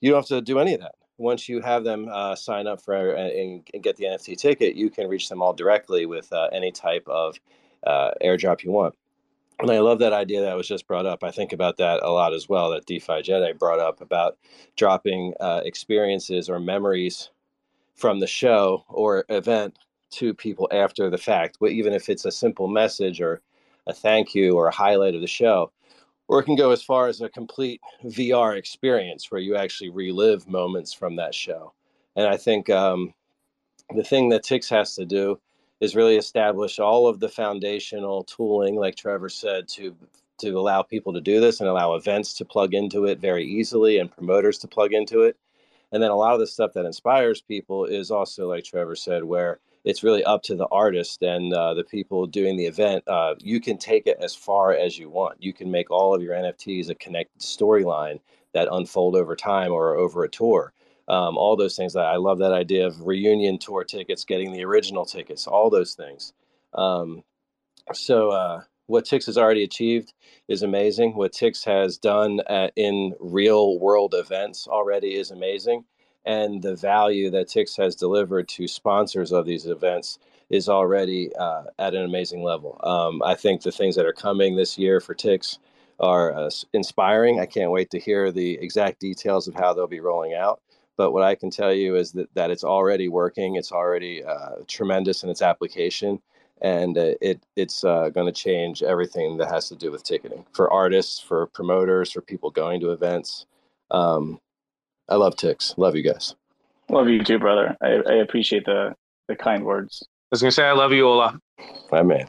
you 0.00 0.10
don't 0.10 0.20
have 0.20 0.28
to 0.28 0.40
do 0.40 0.58
any 0.58 0.74
of 0.74 0.80
that. 0.80 0.94
Once 1.18 1.48
you 1.48 1.60
have 1.60 1.84
them 1.84 2.08
uh, 2.10 2.34
sign 2.34 2.66
up 2.66 2.80
for 2.80 3.14
and, 3.14 3.64
and, 3.72 3.82
get 3.82 3.96
the 3.96 4.04
NFT 4.04 4.36
ticket, 4.36 4.74
you 4.74 4.90
can 4.90 5.08
reach 5.08 5.28
them 5.28 5.40
all 5.40 5.52
directly 5.52 6.04
with 6.06 6.32
uh, 6.32 6.48
any 6.52 6.72
type 6.72 7.06
of 7.06 7.38
uh, 7.86 8.10
airdrop 8.22 8.64
you 8.64 8.72
want. 8.72 8.94
And 9.60 9.70
I 9.70 9.78
love 9.78 10.00
that 10.00 10.12
idea 10.12 10.40
that 10.40 10.56
was 10.56 10.66
just 10.66 10.88
brought 10.88 11.06
up. 11.06 11.22
I 11.22 11.30
think 11.30 11.52
about 11.52 11.76
that 11.76 12.02
a 12.02 12.10
lot 12.10 12.34
as 12.34 12.48
well. 12.48 12.70
That 12.70 12.86
DeFi 12.86 13.22
Jedi 13.22 13.56
brought 13.56 13.78
up 13.78 14.00
about 14.00 14.38
dropping 14.76 15.34
uh, 15.38 15.60
experiences 15.64 16.48
or 16.48 16.58
memories 16.58 17.30
from 17.94 18.20
the 18.20 18.26
show 18.26 18.84
or 18.88 19.24
event 19.28 19.78
to 20.12 20.34
people 20.34 20.68
after 20.72 21.08
the 21.08 21.18
fact, 21.18 21.58
even 21.62 21.92
if 21.92 22.08
it's 22.08 22.24
a 22.24 22.32
simple 22.32 22.68
message 22.68 23.20
or 23.20 23.40
a 23.86 23.92
thank 23.92 24.34
you 24.34 24.56
or 24.56 24.66
a 24.66 24.74
highlight 24.74 25.14
of 25.14 25.20
the 25.20 25.26
show 25.26 25.70
or 26.32 26.40
it 26.40 26.44
can 26.44 26.56
go 26.56 26.70
as 26.70 26.82
far 26.82 27.08
as 27.08 27.20
a 27.20 27.28
complete 27.28 27.80
VR 28.04 28.56
experience 28.56 29.30
where 29.30 29.40
you 29.40 29.54
actually 29.54 29.90
relive 29.90 30.48
moments 30.48 30.92
from 30.92 31.16
that 31.16 31.34
show. 31.34 31.74
And 32.16 32.26
I 32.26 32.38
think 32.38 32.70
um, 32.70 33.12
the 33.94 34.02
thing 34.02 34.30
that 34.30 34.42
Tix 34.42 34.70
has 34.70 34.94
to 34.94 35.04
do 35.04 35.38
is 35.80 35.94
really 35.94 36.16
establish 36.16 36.78
all 36.78 37.06
of 37.06 37.20
the 37.20 37.28
foundational 37.28 38.24
tooling, 38.24 38.76
like 38.76 38.96
Trevor 38.96 39.28
said, 39.28 39.68
to 39.68 39.94
to 40.38 40.58
allow 40.58 40.82
people 40.82 41.12
to 41.12 41.20
do 41.20 41.38
this 41.38 41.60
and 41.60 41.68
allow 41.68 41.94
events 41.94 42.32
to 42.32 42.44
plug 42.46 42.72
into 42.72 43.04
it 43.04 43.20
very 43.20 43.44
easily 43.44 43.98
and 43.98 44.10
promoters 44.10 44.58
to 44.58 44.66
plug 44.66 44.92
into 44.94 45.20
it. 45.20 45.36
And 45.92 46.02
then 46.02 46.10
a 46.10 46.16
lot 46.16 46.34
of 46.34 46.40
the 46.40 46.46
stuff 46.46 46.72
that 46.74 46.86
inspires 46.86 47.42
people 47.42 47.84
is 47.84 48.10
also, 48.10 48.48
like 48.48 48.64
Trevor 48.64 48.96
said, 48.96 49.24
where 49.24 49.60
it's 49.84 50.02
really 50.02 50.24
up 50.24 50.42
to 50.44 50.54
the 50.54 50.68
artist 50.68 51.22
and 51.22 51.52
uh, 51.52 51.74
the 51.74 51.84
people 51.84 52.26
doing 52.26 52.56
the 52.56 52.66
event. 52.66 53.04
Uh, 53.06 53.34
you 53.38 53.60
can 53.60 53.76
take 53.76 54.06
it 54.06 54.16
as 54.20 54.34
far 54.34 54.72
as 54.72 54.98
you 54.98 55.10
want. 55.10 55.42
You 55.42 55.52
can 55.52 55.70
make 55.70 55.90
all 55.90 56.14
of 56.14 56.22
your 56.22 56.34
NFTs 56.34 56.88
a 56.88 56.94
connected 56.94 57.42
storyline 57.42 58.20
that 58.54 58.68
unfold 58.70 59.16
over 59.16 59.36
time 59.36 59.72
or 59.72 59.96
over 59.96 60.24
a 60.24 60.28
tour. 60.28 60.72
Um, 61.08 61.36
all 61.36 61.56
those 61.56 61.76
things. 61.76 61.96
I 61.96 62.16
love 62.16 62.38
that 62.38 62.52
idea 62.52 62.86
of 62.86 63.06
reunion 63.06 63.58
tour 63.58 63.84
tickets, 63.84 64.24
getting 64.24 64.52
the 64.52 64.64
original 64.64 65.04
tickets, 65.04 65.46
all 65.46 65.68
those 65.68 65.94
things. 65.94 66.32
Um, 66.74 67.24
so 67.92 68.30
uh, 68.30 68.62
what 68.86 69.04
Tix 69.06 69.26
has 69.26 69.38
already 69.38 69.64
achieved 69.64 70.14
is 70.48 70.62
amazing. 70.62 71.16
What 71.16 71.32
Tix 71.32 71.64
has 71.66 71.98
done 71.98 72.40
at, 72.48 72.72
in 72.76 73.14
real 73.20 73.78
world 73.78 74.14
events 74.16 74.68
already 74.68 75.16
is 75.16 75.30
amazing 75.30 75.84
and 76.26 76.62
the 76.62 76.76
value 76.76 77.30
that 77.32 77.48
Tix 77.48 77.78
has 77.78 77.96
delivered 77.96 78.48
to 78.50 78.68
sponsors 78.68 79.32
of 79.32 79.46
these 79.46 79.66
events 79.66 80.20
is 80.50 80.68
already 80.70 81.34
uh, 81.36 81.64
at 81.80 81.96
an 81.96 82.04
amazing 82.04 82.44
level. 82.44 82.80
Um, 82.84 83.22
I 83.24 83.36
think 83.36 83.62
the 83.62 83.72
things 83.72 83.96
that 83.96 84.06
are 84.06 84.14
coming 84.14 84.56
this 84.56 84.78
year 84.78 85.00
for 85.00 85.16
Tix 85.16 85.58
are 86.00 86.34
uh, 86.34 86.50
inspiring. 86.74 87.40
I 87.40 87.46
can't 87.46 87.72
wait 87.72 87.90
to 87.92 88.00
hear 88.00 88.32
the 88.32 88.54
exact 88.60 89.00
details 89.00 89.48
of 89.48 89.56
how 89.56 89.74
they'll 89.74 89.88
be 89.88 90.00
rolling 90.00 90.34
out. 90.34 90.62
But 90.98 91.12
what 91.12 91.24
I 91.24 91.36
can 91.36 91.50
tell 91.50 91.74
you 91.74 91.96
is 91.96 92.12
that, 92.12 92.34
that 92.36 92.52
it's 92.52 92.64
already 92.64 93.08
working. 93.08 93.56
It's 93.56 93.72
already 93.72 94.24
uh, 94.24 94.56
tremendous 94.68 95.24
in 95.24 95.30
its 95.30 95.42
application, 95.42 96.22
and 96.62 96.96
uh, 96.96 97.14
it 97.20 97.44
it's 97.56 97.84
uh, 97.84 98.08
going 98.08 98.26
to 98.26 98.32
change 98.32 98.82
everything 98.82 99.36
that 99.38 99.50
has 99.50 99.68
to 99.68 99.76
do 99.76 99.90
with 99.90 100.04
ticketing 100.04 100.46
for 100.52 100.72
artists, 100.72 101.20
for 101.20 101.48
promoters, 101.48 102.12
for 102.12 102.22
people 102.22 102.50
going 102.50 102.80
to 102.80 102.92
events. 102.92 103.46
Um, 103.90 104.40
I 105.08 105.16
love 105.16 105.34
Tix. 105.34 105.76
Love 105.76 105.96
you 105.96 106.02
guys. 106.02 106.34
Love 106.88 107.08
you 107.08 107.22
too, 107.22 107.38
brother. 107.38 107.76
I, 107.82 108.00
I 108.08 108.14
appreciate 108.14 108.64
the 108.64 108.94
the 109.28 109.36
kind 109.36 109.64
words. 109.64 110.02
I 110.04 110.08
was 110.30 110.40
gonna 110.40 110.52
say 110.52 110.64
I 110.64 110.72
love 110.72 110.92
you, 110.92 111.06
Ola. 111.06 111.38
My 111.90 112.02
man. 112.02 112.28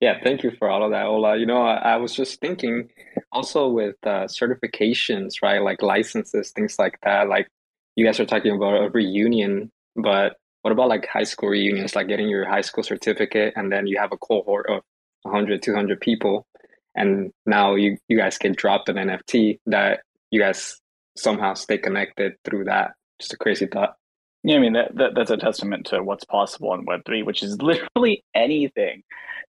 Yeah, 0.00 0.18
thank 0.24 0.42
you 0.42 0.50
for 0.58 0.70
all 0.70 0.82
of 0.82 0.92
that, 0.92 1.04
Ola. 1.04 1.36
You 1.36 1.44
know, 1.44 1.60
I, 1.60 1.74
I 1.74 1.96
was 1.96 2.14
just 2.14 2.40
thinking 2.40 2.88
also 3.32 3.68
with 3.68 3.96
uh, 4.04 4.24
certifications, 4.24 5.42
right? 5.42 5.60
Like 5.60 5.82
licenses, 5.82 6.52
things 6.52 6.78
like 6.78 6.98
that. 7.02 7.28
Like 7.28 7.48
you 7.96 8.06
guys 8.06 8.18
are 8.18 8.26
talking 8.26 8.56
about 8.56 8.82
a 8.82 8.88
reunion, 8.88 9.70
but 9.96 10.36
what 10.62 10.72
about 10.72 10.88
like 10.88 11.06
high 11.06 11.24
school 11.24 11.48
reunions, 11.48 11.96
like 11.96 12.08
getting 12.08 12.28
your 12.28 12.44
high 12.44 12.60
school 12.60 12.84
certificate 12.84 13.54
and 13.56 13.72
then 13.72 13.86
you 13.86 13.98
have 13.98 14.12
a 14.12 14.18
cohort 14.18 14.66
of 14.68 14.82
100, 15.22 15.62
200 15.62 16.00
people, 16.00 16.46
and 16.94 17.32
now 17.46 17.74
you, 17.74 17.96
you 18.08 18.16
guys 18.16 18.38
get 18.38 18.56
dropped 18.56 18.88
an 18.88 18.96
NFT 18.96 19.58
that 19.66 20.00
you 20.30 20.40
guys 20.40 20.80
somehow 21.16 21.54
stay 21.54 21.78
connected 21.78 22.34
through 22.44 22.64
that. 22.64 22.92
Just 23.20 23.32
a 23.32 23.36
crazy 23.36 23.66
thought. 23.66 23.94
Yeah, 24.42 24.56
I 24.56 24.58
mean 24.58 24.72
that, 24.72 24.96
that 24.96 25.14
that's 25.14 25.30
a 25.30 25.36
testament 25.36 25.86
to 25.86 26.02
what's 26.02 26.24
possible 26.24 26.72
in 26.74 26.86
Web 26.86 27.02
three, 27.04 27.22
which 27.22 27.42
is 27.42 27.60
literally 27.62 28.24
anything. 28.34 29.02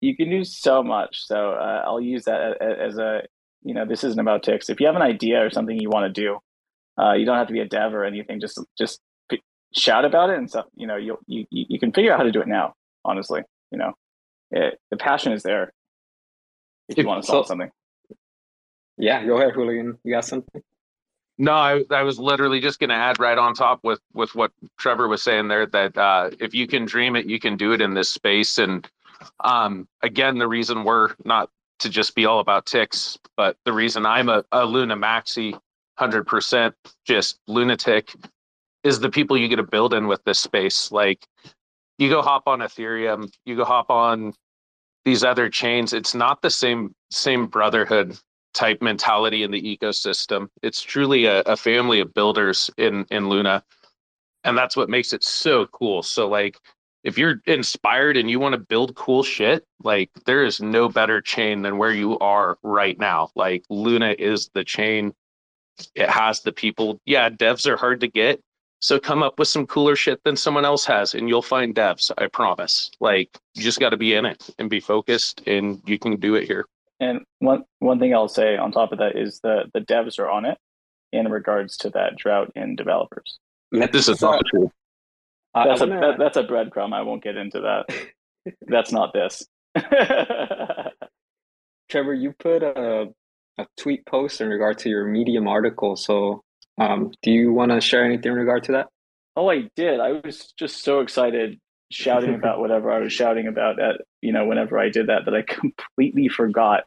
You 0.01 0.15
can 0.15 0.29
do 0.29 0.43
so 0.43 0.83
much. 0.83 1.25
So 1.25 1.51
uh, 1.51 1.83
I'll 1.85 2.01
use 2.01 2.25
that 2.25 2.61
as 2.61 2.97
a 2.97 3.21
you 3.63 3.73
know 3.73 3.85
this 3.85 4.03
isn't 4.03 4.19
about 4.19 4.43
Tix. 4.43 4.69
If 4.69 4.81
you 4.81 4.87
have 4.87 4.97
an 4.97 5.01
idea 5.01 5.45
or 5.45 5.49
something 5.49 5.79
you 5.79 5.89
want 5.89 6.13
to 6.13 6.21
do, 6.21 6.39
uh, 7.01 7.13
you 7.13 7.25
don't 7.25 7.37
have 7.37 7.47
to 7.47 7.53
be 7.53 7.61
a 7.61 7.67
dev 7.67 7.93
or 7.93 8.03
anything. 8.03 8.41
Just 8.41 8.59
just 8.77 8.99
shout 9.75 10.05
about 10.05 10.29
it 10.29 10.37
and 10.37 10.49
stuff. 10.49 10.65
You 10.75 10.87
know 10.87 10.95
you 10.95 11.17
you 11.27 11.45
you 11.49 11.79
can 11.79 11.91
figure 11.91 12.13
out 12.13 12.17
how 12.17 12.23
to 12.23 12.31
do 12.31 12.41
it 12.41 12.47
now. 12.47 12.73
Honestly, 13.05 13.41
you 13.71 13.77
know 13.77 13.93
it, 14.51 14.79
the 14.91 14.97
passion 14.97 15.33
is 15.33 15.43
there. 15.43 15.73
If 16.89 16.97
you 16.97 17.05
want 17.05 17.23
to 17.23 17.27
solve 17.27 17.45
so, 17.45 17.49
something. 17.49 17.71
Yeah, 18.97 19.25
go 19.25 19.37
ahead, 19.37 19.53
Julian. 19.53 19.97
You 20.03 20.13
got 20.13 20.25
something? 20.25 20.61
No, 21.37 21.53
I, 21.53 21.83
I 21.89 22.03
was 22.03 22.19
literally 22.19 22.59
just 22.59 22.79
going 22.79 22.91
to 22.91 22.95
add 22.95 23.19
right 23.19 23.37
on 23.37 23.55
top 23.55 23.79
with 23.83 23.99
with 24.13 24.35
what 24.35 24.51
Trevor 24.77 25.07
was 25.07 25.23
saying 25.23 25.47
there 25.47 25.65
that 25.67 25.97
uh, 25.97 26.29
if 26.39 26.53
you 26.53 26.67
can 26.67 26.85
dream 26.85 27.15
it, 27.15 27.25
you 27.25 27.39
can 27.39 27.57
do 27.57 27.73
it 27.73 27.81
in 27.81 27.95
this 27.95 28.09
space. 28.09 28.57
And 28.59 28.87
um, 29.43 29.87
again, 30.03 30.37
the 30.37 30.47
reason 30.47 30.83
we're 30.83 31.15
not 31.25 31.49
to 31.79 31.89
just 31.89 32.13
be 32.13 32.25
all 32.25 32.39
about 32.39 32.65
Tix, 32.65 33.17
but 33.35 33.57
the 33.65 33.73
reason 33.73 34.05
I'm 34.05 34.29
a, 34.29 34.45
a 34.51 34.65
Luna 34.65 34.95
Maxi, 34.95 35.59
hundred 35.97 36.25
percent 36.25 36.75
just 37.03 37.39
lunatic, 37.47 38.13
is 38.83 38.99
the 38.99 39.09
people 39.09 39.37
you 39.37 39.47
get 39.47 39.57
to 39.57 39.63
build 39.63 39.93
in 39.93 40.07
with 40.07 40.23
this 40.23 40.39
space. 40.39 40.91
Like 40.91 41.25
you 41.97 42.09
go 42.09 42.21
hop 42.21 42.43
on 42.47 42.59
Ethereum, 42.59 43.31
you 43.45 43.55
go 43.55 43.65
hop 43.65 43.89
on 43.89 44.33
these 45.05 45.23
other 45.23 45.49
chains. 45.49 45.93
It's 45.93 46.15
not 46.15 46.41
the 46.41 46.49
same 46.49 46.93
same 47.11 47.47
brotherhood 47.47 48.17
type 48.53 48.81
mentality 48.81 49.43
in 49.43 49.51
the 49.51 49.77
ecosystem. 49.77 50.47
It's 50.61 50.81
truly 50.81 51.25
a, 51.25 51.41
a 51.41 51.57
family 51.57 51.99
of 51.99 52.13
builders 52.13 52.69
in 52.77 53.05
in 53.11 53.29
Luna, 53.29 53.63
and 54.43 54.57
that's 54.57 54.75
what 54.75 54.89
makes 54.89 55.13
it 55.13 55.23
so 55.23 55.67
cool. 55.67 56.03
So 56.03 56.27
like 56.27 56.57
if 57.03 57.17
you're 57.17 57.41
inspired 57.45 58.15
and 58.15 58.29
you 58.29 58.39
want 58.39 58.53
to 58.53 58.59
build 58.59 58.95
cool 58.95 59.23
shit, 59.23 59.65
like 59.83 60.09
there 60.25 60.43
is 60.43 60.61
no 60.61 60.87
better 60.87 61.19
chain 61.21 61.61
than 61.61 61.77
where 61.77 61.91
you 61.91 62.17
are 62.19 62.57
right 62.63 62.97
now. 62.97 63.29
Like 63.35 63.63
Luna 63.69 64.15
is 64.17 64.49
the 64.53 64.63
chain. 64.63 65.13
It 65.95 66.09
has 66.09 66.41
the 66.41 66.53
people. 66.53 67.01
Yeah, 67.05 67.29
devs 67.29 67.67
are 67.67 67.77
hard 67.77 67.99
to 68.01 68.07
get. 68.07 68.41
So 68.83 68.99
come 68.99 69.23
up 69.23 69.39
with 69.39 69.47
some 69.47 69.65
cooler 69.65 69.95
shit 69.95 70.21
than 70.25 70.35
someone 70.35 70.65
else 70.65 70.83
has 70.87 71.15
and 71.15 71.29
you'll 71.29 71.41
find 71.41 71.73
devs, 71.73 72.11
I 72.17 72.27
promise. 72.27 72.91
Like 72.99 73.29
you 73.55 73.63
just 73.63 73.79
got 73.79 73.91
to 73.91 73.97
be 73.97 74.13
in 74.13 74.25
it 74.25 74.49
and 74.59 74.69
be 74.69 74.81
focused 74.81 75.41
and 75.47 75.81
you 75.85 75.97
can 75.97 76.19
do 76.19 76.35
it 76.35 76.45
here. 76.45 76.65
And 76.99 77.21
one 77.39 77.63
one 77.79 77.97
thing 77.97 78.13
I'll 78.13 78.27
say 78.27 78.57
on 78.57 78.73
top 78.73 78.91
of 78.91 78.97
that 78.97 79.15
is 79.17 79.39
the 79.39 79.71
the 79.73 79.79
devs 79.79 80.19
are 80.19 80.29
on 80.29 80.43
it 80.43 80.57
in 81.13 81.29
regards 81.31 81.77
to 81.77 81.91
that 81.91 82.17
drought 82.17 82.51
in 82.57 82.75
developers. 82.75 83.39
This 83.71 84.09
is 84.09 84.21
not 84.21 84.41
true. 84.47 84.69
That's 85.55 85.79
a 85.79 85.85
that, 85.85 86.15
that's 86.19 86.35
a 86.35 86.43
breadcrumb. 86.43 86.93
I 86.93 87.03
won't 87.03 87.23
get 87.23 87.37
into 87.37 87.61
that. 87.61 87.85
that's 88.67 88.91
not 88.91 89.13
this. 89.13 89.47
Trevor, 91.89 92.13
you 92.13 92.33
put 92.37 92.63
a 92.63 93.13
a 93.57 93.65
tweet 93.77 94.05
post 94.05 94.41
in 94.41 94.49
regard 94.49 94.77
to 94.79 94.89
your 94.89 95.05
Medium 95.05 95.47
article. 95.47 95.95
So, 95.95 96.43
um, 96.77 97.11
do 97.21 97.31
you 97.31 97.51
want 97.51 97.71
to 97.71 97.81
share 97.81 98.03
anything 98.05 98.31
in 98.31 98.37
regard 98.37 98.63
to 98.65 98.73
that? 98.73 98.87
Oh, 99.35 99.49
I 99.49 99.69
did. 99.75 99.99
I 99.99 100.21
was 100.23 100.53
just 100.57 100.83
so 100.83 100.99
excited 100.99 101.59
shouting 101.91 102.33
about 102.33 102.59
whatever 102.59 102.91
I 102.91 102.99
was 102.99 103.13
shouting 103.13 103.47
about 103.47 103.79
at 103.79 104.01
you 104.21 104.33
know 104.33 104.45
whenever 104.45 104.79
I 104.79 104.89
did 104.89 105.07
that 105.07 105.25
that 105.25 105.35
I 105.35 105.43
completely 105.43 106.27
forgot 106.27 106.85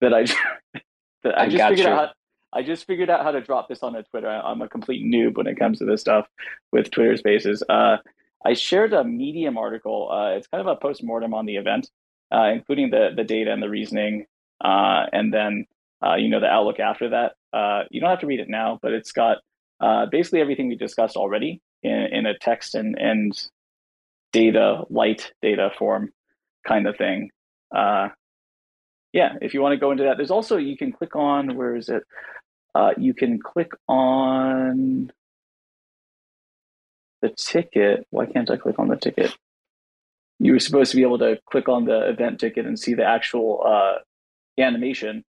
that 0.00 0.12
I 0.12 0.24
that 1.22 1.38
I, 1.38 1.44
I 1.44 1.48
just 1.48 1.68
figured 1.68 1.78
you. 1.78 1.92
out 1.92 2.08
how, 2.08 2.58
I 2.58 2.62
just 2.62 2.86
figured 2.86 3.10
out 3.10 3.22
how 3.22 3.30
to 3.30 3.40
drop 3.40 3.68
this 3.68 3.82
on 3.82 3.94
a 3.94 4.02
Twitter. 4.02 4.28
I'm 4.28 4.60
a 4.62 4.68
complete 4.68 5.04
noob 5.04 5.36
when 5.36 5.46
it 5.46 5.58
comes 5.58 5.78
to 5.78 5.84
this 5.84 6.00
stuff 6.00 6.26
with 6.72 6.90
Twitter 6.90 7.16
Spaces. 7.16 7.62
Uh, 7.68 7.98
I 8.44 8.54
shared 8.54 8.92
a 8.92 9.04
Medium 9.04 9.56
article. 9.56 10.10
Uh, 10.10 10.30
it's 10.36 10.48
kind 10.48 10.60
of 10.60 10.66
a 10.66 10.76
post 10.76 11.04
mortem 11.04 11.34
on 11.34 11.46
the 11.46 11.56
event, 11.56 11.90
uh, 12.34 12.50
including 12.52 12.90
the 12.90 13.10
the 13.14 13.24
data 13.24 13.52
and 13.52 13.62
the 13.62 13.68
reasoning, 13.68 14.26
uh, 14.64 15.06
and 15.12 15.32
then 15.32 15.66
uh, 16.04 16.14
you 16.16 16.28
know 16.28 16.40
the 16.40 16.46
outlook 16.46 16.80
after 16.80 17.10
that. 17.10 17.32
Uh, 17.52 17.84
you 17.90 18.00
don't 18.00 18.10
have 18.10 18.20
to 18.20 18.26
read 18.26 18.40
it 18.40 18.48
now, 18.48 18.78
but 18.82 18.92
it's 18.92 19.12
got 19.12 19.38
uh, 19.80 20.06
basically 20.06 20.40
everything 20.40 20.68
we 20.68 20.76
discussed 20.76 21.16
already 21.16 21.60
in, 21.82 22.08
in 22.12 22.26
a 22.26 22.38
text 22.38 22.74
and, 22.74 22.96
and 22.98 23.48
data, 24.32 24.82
light 24.90 25.32
data 25.42 25.70
form 25.78 26.12
kind 26.66 26.86
of 26.86 26.96
thing. 26.96 27.30
Uh, 27.74 28.08
yeah, 29.12 29.34
if 29.40 29.54
you 29.54 29.60
want 29.60 29.72
to 29.72 29.78
go 29.78 29.90
into 29.90 30.04
that, 30.04 30.16
there's 30.16 30.30
also, 30.30 30.56
you 30.56 30.76
can 30.76 30.92
click 30.92 31.16
on, 31.16 31.56
where 31.56 31.74
is 31.74 31.88
it? 31.88 32.04
Uh, 32.74 32.92
you 32.96 33.14
can 33.14 33.40
click 33.40 33.72
on 33.88 35.10
the 37.20 37.30
ticket. 37.30 38.06
Why 38.10 38.26
can't 38.26 38.50
I 38.50 38.56
click 38.56 38.78
on 38.78 38.88
the 38.88 38.96
ticket? 38.96 39.34
You 40.38 40.52
were 40.52 40.60
supposed 40.60 40.92
to 40.92 40.96
be 40.96 41.02
able 41.02 41.18
to 41.18 41.38
click 41.50 41.68
on 41.68 41.84
the 41.84 42.08
event 42.08 42.38
ticket 42.38 42.66
and 42.66 42.78
see 42.78 42.94
the 42.94 43.04
actual 43.04 43.62
uh, 43.66 43.98
animation. 44.58 45.24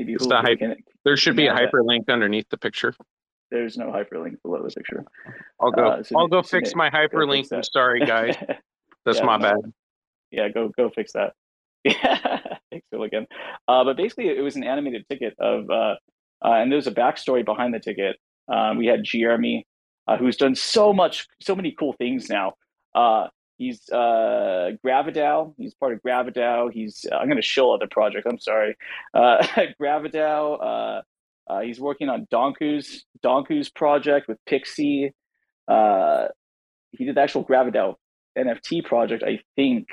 Maybe 0.00 0.16
the 0.16 0.36
hyper, 0.36 0.76
there 1.04 1.16
should 1.18 1.36
be 1.36 1.46
a 1.46 1.52
hyperlink 1.52 2.06
that. 2.06 2.14
underneath 2.14 2.48
the 2.48 2.56
picture. 2.56 2.94
There's 3.50 3.76
no 3.76 3.88
hyperlink 3.88 4.40
below 4.42 4.62
the 4.62 4.70
picture. 4.70 5.04
I'll 5.60 5.70
go. 5.70 5.88
Uh, 5.88 6.02
so 6.02 6.18
I'll 6.18 6.26
go 6.26 6.42
fix 6.42 6.74
my 6.74 6.88
hyperlink. 6.88 7.48
Fix 7.48 7.68
sorry, 7.70 8.00
guys. 8.06 8.34
That's 9.04 9.18
yeah, 9.18 9.24
my 9.24 9.36
bad. 9.36 9.56
Yeah, 10.30 10.48
go 10.48 10.70
go 10.74 10.88
fix 10.88 11.12
that. 11.12 11.34
Yeah, 11.84 12.38
thanks, 12.70 12.86
Phil 12.90 13.02
again. 13.02 13.26
Uh, 13.68 13.84
but 13.84 13.98
basically, 13.98 14.28
it 14.28 14.40
was 14.40 14.56
an 14.56 14.64
animated 14.64 15.04
ticket 15.10 15.34
of, 15.38 15.68
uh, 15.68 15.96
uh, 16.42 16.52
and 16.54 16.72
there's 16.72 16.86
a 16.86 16.92
backstory 16.92 17.44
behind 17.44 17.74
the 17.74 17.80
ticket. 17.80 18.16
Um, 18.48 18.78
we 18.78 18.86
had 18.86 19.04
Jeremy, 19.04 19.66
uh, 20.08 20.16
who's 20.16 20.36
done 20.36 20.54
so 20.54 20.94
much, 20.94 21.26
so 21.42 21.54
many 21.54 21.74
cool 21.78 21.92
things 21.94 22.30
now. 22.30 22.54
Uh, 23.60 23.62
he's 23.62 23.90
uh. 23.90 24.70
He's 25.58 25.74
part 25.74 25.92
of 25.92 26.02
Gravidao. 26.02 26.72
He's 26.72 27.06
I'm 27.12 27.26
going 27.26 27.36
to 27.36 27.42
show 27.42 27.72
other 27.72 27.88
project. 27.90 28.26
I'm 28.26 28.38
sorry, 28.38 28.76
uh. 29.14 29.46
Uh, 29.80 31.02
uh, 31.46 31.60
he's 31.60 31.80
working 31.80 32.08
on 32.08 32.26
Donku's 32.26 33.04
Donku's 33.24 33.68
project 33.68 34.28
with 34.28 34.38
Pixie. 34.46 35.12
Uh, 35.66 36.28
he 36.92 37.04
did 37.04 37.16
the 37.16 37.20
actual 37.20 37.44
Gravidao 37.44 37.96
NFT 38.38 38.84
project, 38.84 39.22
I 39.24 39.40
think. 39.56 39.88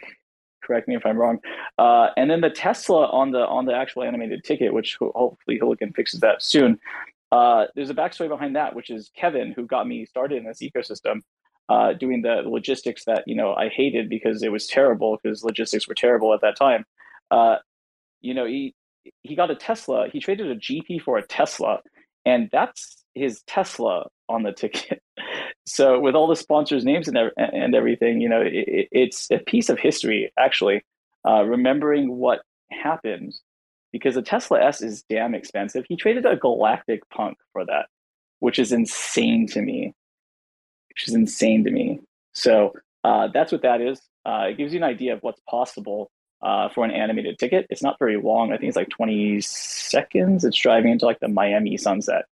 Correct 0.63 0.87
me 0.87 0.95
if 0.95 1.05
I'm 1.05 1.17
wrong. 1.17 1.39
Uh, 1.77 2.07
and 2.17 2.29
then 2.29 2.41
the 2.41 2.49
Tesla 2.49 3.07
on 3.07 3.31
the 3.31 3.45
on 3.47 3.65
the 3.65 3.73
actual 3.73 4.03
animated 4.03 4.43
ticket, 4.43 4.73
which 4.73 4.97
hopefully 4.99 5.57
Hooligan 5.59 5.93
fixes 5.93 6.19
that 6.19 6.41
soon. 6.43 6.79
Uh, 7.31 7.65
there's 7.75 7.89
a 7.89 7.93
backstory 7.93 8.29
behind 8.29 8.55
that, 8.55 8.75
which 8.75 8.89
is 8.89 9.11
Kevin, 9.15 9.51
who 9.53 9.65
got 9.65 9.87
me 9.87 10.05
started 10.05 10.37
in 10.37 10.45
this 10.45 10.61
ecosystem, 10.61 11.21
uh, 11.69 11.93
doing 11.93 12.21
the 12.21 12.43
logistics 12.45 13.05
that 13.05 13.23
you 13.27 13.35
know 13.35 13.53
I 13.53 13.69
hated 13.69 14.09
because 14.09 14.43
it 14.43 14.51
was 14.51 14.67
terrible 14.67 15.19
because 15.21 15.43
logistics 15.43 15.87
were 15.87 15.95
terrible 15.95 16.33
at 16.33 16.41
that 16.41 16.55
time. 16.55 16.85
Uh, 17.31 17.57
you 18.21 18.33
know, 18.33 18.45
he 18.45 18.73
he 19.23 19.35
got 19.35 19.51
a 19.51 19.55
Tesla. 19.55 20.07
He 20.11 20.19
traded 20.19 20.47
a 20.47 20.55
GP 20.55 21.01
for 21.01 21.17
a 21.17 21.25
Tesla, 21.25 21.79
and 22.25 22.49
that's 22.51 23.03
his 23.15 23.41
Tesla 23.47 24.07
on 24.29 24.43
the 24.43 24.51
ticket. 24.51 25.01
so 25.65 25.99
with 25.99 26.15
all 26.15 26.27
the 26.27 26.35
sponsors' 26.35 26.85
names 26.85 27.07
and 27.07 27.17
and 27.37 27.75
everything, 27.75 28.21
you 28.21 28.29
know, 28.29 28.41
it, 28.41 28.87
it's 28.91 29.29
a 29.31 29.39
piece 29.39 29.69
of 29.69 29.79
history 29.79 30.31
actually. 30.37 30.83
Uh, 31.27 31.43
remembering 31.43 32.15
what 32.15 32.39
happened 32.71 33.33
because 33.91 34.15
a 34.15 34.21
Tesla 34.21 34.61
S 34.63 34.81
is 34.81 35.03
damn 35.09 35.33
expensive. 35.33 35.85
He 35.87 35.95
traded 35.95 36.25
a 36.25 36.35
Galactic 36.35 37.01
Punk 37.09 37.37
for 37.53 37.65
that, 37.65 37.87
which 38.39 38.59
is 38.59 38.71
insane 38.71 39.47
to 39.47 39.61
me. 39.61 39.93
Which 40.97 41.09
is 41.09 41.13
insane 41.13 41.63
to 41.65 41.71
me. 41.71 41.99
So 42.33 42.73
uh, 43.03 43.27
that's 43.31 43.51
what 43.51 43.61
that 43.61 43.81
is. 43.81 44.01
Uh, 44.25 44.47
it 44.49 44.57
gives 44.57 44.73
you 44.73 44.79
an 44.79 44.83
idea 44.83 45.13
of 45.13 45.19
what's 45.21 45.39
possible 45.47 46.09
uh, 46.41 46.69
for 46.69 46.83
an 46.85 46.91
animated 46.91 47.37
ticket. 47.37 47.67
It's 47.69 47.83
not 47.83 47.99
very 47.99 48.19
long. 48.19 48.51
I 48.51 48.57
think 48.57 48.69
it's 48.69 48.75
like 48.75 48.89
20 48.89 49.39
seconds. 49.41 50.43
It's 50.43 50.57
driving 50.57 50.91
into 50.91 51.05
like 51.05 51.19
the 51.19 51.27
Miami 51.27 51.77
sunset 51.77 52.25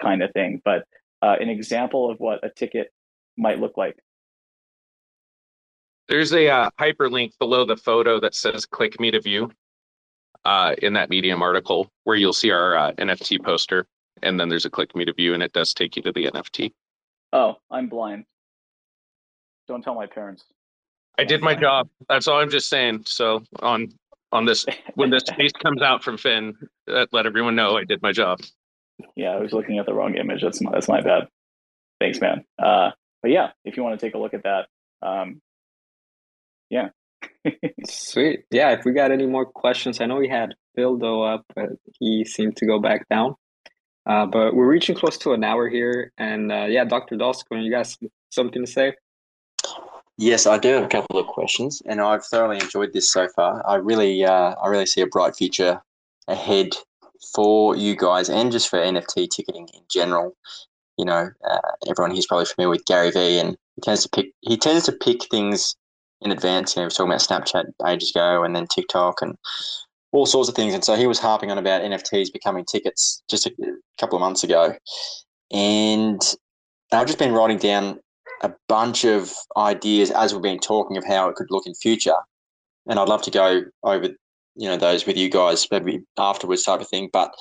kind 0.00 0.22
of 0.22 0.32
thing, 0.32 0.62
but 0.64 0.84
uh, 1.20 1.36
an 1.40 1.48
example 1.48 2.10
of 2.10 2.18
what 2.20 2.44
a 2.44 2.50
ticket 2.50 2.92
might 3.36 3.58
look 3.58 3.76
like. 3.76 3.96
There's 6.08 6.32
a 6.32 6.48
uh, 6.48 6.70
hyperlink 6.80 7.38
below 7.38 7.64
the 7.64 7.76
photo 7.76 8.20
that 8.20 8.34
says 8.34 8.66
click 8.66 9.00
me 9.00 9.10
to 9.10 9.20
view 9.20 9.50
uh, 10.44 10.74
in 10.78 10.92
that 10.94 11.10
Medium 11.10 11.42
article 11.42 11.90
where 12.04 12.16
you'll 12.16 12.32
see 12.32 12.50
our 12.50 12.92
NFT 12.98 13.42
poster. 13.42 13.86
And 14.22 14.38
then 14.38 14.48
there's 14.48 14.64
a 14.64 14.70
click 14.70 14.94
me 14.94 15.04
to 15.04 15.12
view 15.12 15.34
and 15.34 15.42
it 15.42 15.52
does 15.52 15.74
take 15.74 15.96
you 15.96 16.02
to 16.02 16.12
the 16.12 16.26
NFT. 16.26 16.72
Oh, 17.32 17.56
I'm 17.70 17.88
blind. 17.88 18.24
Don't 19.68 19.82
tell 19.82 19.94
my 19.94 20.06
parents. 20.06 20.44
I 21.18 21.24
did 21.24 21.40
my 21.40 21.54
job. 21.54 21.88
That's 22.08 22.26
all 22.28 22.40
I'm 22.40 22.50
just 22.50 22.68
saying. 22.68 23.04
So 23.06 23.42
on 23.60 23.88
on 24.32 24.44
this 24.44 24.66
when 24.94 25.10
this 25.10 25.24
piece 25.36 25.52
comes 25.52 25.82
out 25.82 26.02
from 26.02 26.18
Finn, 26.18 26.54
uh, 26.90 27.06
let 27.12 27.26
everyone 27.26 27.54
know 27.54 27.76
I 27.76 27.84
did 27.84 28.02
my 28.02 28.12
job. 28.12 28.40
Yeah, 29.16 29.30
I 29.30 29.40
was 29.40 29.52
looking 29.52 29.78
at 29.78 29.86
the 29.86 29.94
wrong 29.94 30.14
image. 30.14 30.42
That's 30.42 30.60
my 30.60 30.72
that's 30.72 30.88
my 30.88 31.00
bad. 31.00 31.28
Thanks, 32.00 32.20
man. 32.20 32.44
Uh, 32.58 32.90
but 33.22 33.30
yeah, 33.30 33.50
if 33.64 33.76
you 33.76 33.82
want 33.82 33.98
to 33.98 34.04
take 34.04 34.14
a 34.14 34.18
look 34.18 34.34
at 34.34 34.42
that, 34.42 34.66
um, 35.02 35.40
yeah. 36.70 36.88
Sweet. 37.86 38.44
Yeah, 38.50 38.70
if 38.70 38.84
we 38.84 38.92
got 38.92 39.12
any 39.12 39.26
more 39.26 39.46
questions, 39.46 40.00
I 40.00 40.06
know 40.06 40.16
we 40.16 40.28
had 40.28 40.54
Bildo 40.76 41.34
up, 41.34 41.44
but 41.54 41.70
he 42.00 42.24
seemed 42.24 42.56
to 42.56 42.66
go 42.66 42.80
back 42.80 43.08
down. 43.08 43.36
Uh, 44.06 44.26
but 44.26 44.54
we're 44.54 44.66
reaching 44.66 44.96
close 44.96 45.16
to 45.18 45.32
an 45.32 45.44
hour 45.44 45.68
here, 45.68 46.12
and 46.18 46.50
uh, 46.50 46.66
yeah, 46.68 46.84
Dr. 46.84 47.16
Dulsco, 47.16 47.62
you 47.62 47.70
guys 47.70 47.96
something 48.30 48.64
to 48.64 48.70
say? 48.70 48.94
Yes, 50.18 50.46
I 50.46 50.58
do 50.58 50.68
have 50.68 50.84
a 50.84 50.88
couple 50.88 51.18
of 51.18 51.26
questions, 51.26 51.82
and 51.86 52.00
I've 52.00 52.24
thoroughly 52.24 52.58
enjoyed 52.58 52.92
this 52.92 53.10
so 53.10 53.28
far. 53.28 53.62
I 53.66 53.76
really, 53.76 54.24
uh, 54.24 54.54
I 54.62 54.68
really 54.68 54.86
see 54.86 55.00
a 55.00 55.06
bright 55.06 55.36
future 55.36 55.80
ahead 56.28 56.70
for 57.34 57.76
you 57.76 57.96
guys, 57.96 58.28
and 58.28 58.52
just 58.52 58.68
for 58.68 58.78
NFT 58.78 59.28
ticketing 59.30 59.68
in 59.72 59.80
general. 59.90 60.36
You 60.98 61.06
know, 61.06 61.30
uh, 61.48 61.60
everyone 61.88 62.10
here's 62.10 62.26
probably 62.26 62.44
familiar 62.44 62.70
with 62.70 62.84
Gary 62.84 63.10
Vee, 63.10 63.38
and 63.38 63.56
he 63.76 63.80
tends 63.82 64.02
to 64.02 64.08
pick 64.08 64.32
he 64.40 64.56
tends 64.56 64.84
to 64.84 64.92
pick 64.92 65.24
things 65.30 65.76
in 66.20 66.30
advance. 66.30 66.76
You 66.76 66.82
know, 66.82 66.86
we 66.86 66.90
talking 66.90 67.10
about 67.10 67.20
Snapchat 67.20 67.72
ages 67.86 68.10
ago, 68.10 68.44
and 68.44 68.54
then 68.54 68.66
TikTok, 68.66 69.22
and 69.22 69.36
all 70.12 70.26
sorts 70.26 70.48
of 70.48 70.54
things. 70.54 70.74
And 70.74 70.84
so 70.84 70.94
he 70.94 71.06
was 71.06 71.18
harping 71.18 71.50
on 71.50 71.58
about 71.58 71.82
NFTs 71.82 72.32
becoming 72.32 72.64
tickets 72.64 73.22
just 73.28 73.46
a 73.46 73.52
couple 73.98 74.16
of 74.16 74.20
months 74.20 74.44
ago, 74.44 74.74
and 75.52 76.20
I've 76.92 77.06
just 77.06 77.18
been 77.18 77.32
writing 77.32 77.58
down 77.58 77.98
a 78.42 78.52
bunch 78.68 79.04
of 79.04 79.32
ideas 79.56 80.10
as 80.10 80.32
we've 80.32 80.42
been 80.42 80.58
talking 80.58 80.96
of 80.96 81.04
how 81.04 81.28
it 81.28 81.36
could 81.36 81.50
look 81.50 81.66
in 81.66 81.74
future. 81.74 82.16
And 82.86 82.98
I'd 82.98 83.08
love 83.08 83.22
to 83.22 83.30
go 83.30 83.62
over, 83.84 84.08
you 84.56 84.68
know, 84.68 84.76
those 84.76 85.06
with 85.06 85.16
you 85.16 85.30
guys 85.30 85.66
maybe 85.70 86.00
afterwards 86.18 86.64
type 86.64 86.80
of 86.80 86.88
thing. 86.88 87.08
But 87.12 87.32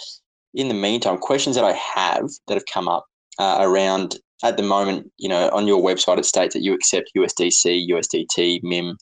in 0.53 0.67
the 0.67 0.73
meantime, 0.73 1.17
questions 1.17 1.55
that 1.55 1.65
I 1.65 1.73
have 1.73 2.29
that 2.47 2.53
have 2.53 2.65
come 2.71 2.87
up 2.87 3.05
uh, 3.39 3.57
around 3.59 4.17
at 4.43 4.57
the 4.57 4.63
moment, 4.63 5.11
you 5.17 5.29
know, 5.29 5.49
on 5.49 5.67
your 5.67 5.81
website, 5.81 6.17
it 6.17 6.25
states 6.25 6.53
that 6.53 6.63
you 6.63 6.73
accept 6.73 7.11
USDC, 7.15 7.89
USDT, 7.89 8.61
MIM, 8.63 8.97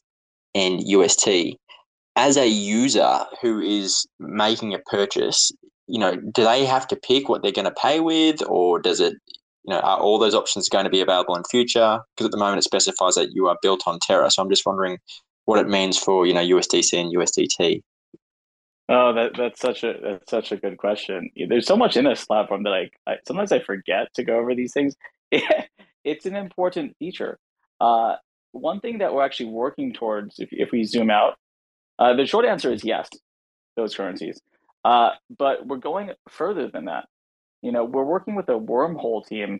and 0.55 0.82
UST. 0.82 1.28
As 2.22 2.36
a 2.36 2.47
user 2.47 3.26
who 3.41 3.61
is 3.61 4.05
making 4.20 4.74
a 4.74 4.80
purchase, 4.80 5.53
you 5.88 5.97
know, 5.97 6.17
do 6.17 6.43
they 6.43 6.65
have 6.65 6.86
to 6.89 6.97
pick 6.97 7.30
what 7.30 7.41
they're 7.41 7.53
going 7.53 7.63
to 7.63 7.72
pay 7.72 8.01
with, 8.01 8.43
or 8.45 8.78
does 8.82 8.99
it 8.99 9.13
you 9.63 9.74
know, 9.74 9.80
are 9.80 9.99
all 9.99 10.20
those 10.20 10.36
options 10.36 10.67
going 10.67 10.84
to 10.84 10.89
be 10.89 10.99
available 10.99 11.36
in 11.38 11.43
future? 11.45 11.99
Because 12.11 12.26
at 12.26 12.32
the 12.32 12.38
moment 12.38 12.59
it 12.59 12.63
specifies 12.63 13.15
that 13.15 13.32
you 13.32 13.47
are 13.47 13.57
built 13.61 13.84
on 13.86 13.99
Terra. 14.01 14.30
So 14.32 14.41
I'm 14.41 14.49
just 14.49 14.65
wondering 14.65 14.97
what 15.45 15.59
it 15.59 15.70
means 15.70 15.97
for 15.97 16.26
you 16.26 16.34
know 16.34 16.41
USDC 16.41 16.99
and 16.99 17.15
USDT. 17.15 17.82
Oh, 18.89 19.13
that 19.13 19.38
that's 19.38 19.61
such 19.61 19.86
a 19.86 19.93
that's 20.01 20.30
such 20.30 20.51
a 20.51 20.57
good 20.57 20.78
question. 20.78 21.32
There's 21.47 21.67
so 21.67 21.78
much 21.78 21.95
in 21.95 22.03
this 22.03 22.26
platform 22.26 22.63
that 22.63 22.74
I, 22.74 22.89
I 23.07 23.15
sometimes 23.26 23.53
I 23.53 23.59
forget 23.59 24.13
to 24.15 24.26
go 24.26 24.39
over 24.39 24.53
these 24.53 24.74
things. 24.74 24.93
it's 26.03 26.26
an 26.26 26.36
important 26.36 26.97
feature. 26.99 27.39
Uh, 27.80 28.15
one 28.51 28.82
thing 28.82 28.97
that 28.97 29.13
we're 29.13 29.24
actually 29.24 29.51
working 29.51 29.93
towards, 29.93 30.39
if 30.39 30.49
if 30.51 30.72
we 30.74 30.84
zoom 30.84 31.09
out, 31.09 31.38
uh, 32.00 32.16
the 32.16 32.26
short 32.26 32.45
answer 32.45 32.72
is 32.72 32.84
yes, 32.84 33.10
those 33.76 33.95
currencies. 33.95 34.41
Uh, 34.84 35.10
but 35.38 35.68
we're 35.68 35.78
going 35.78 36.12
further 36.30 36.70
than 36.70 36.86
that. 36.86 37.06
You 37.62 37.72
know, 37.72 37.84
we're 37.84 38.06
working 38.06 38.36
with 38.36 38.47
a 38.47 38.54
wormhole 38.54 39.28
team, 39.28 39.60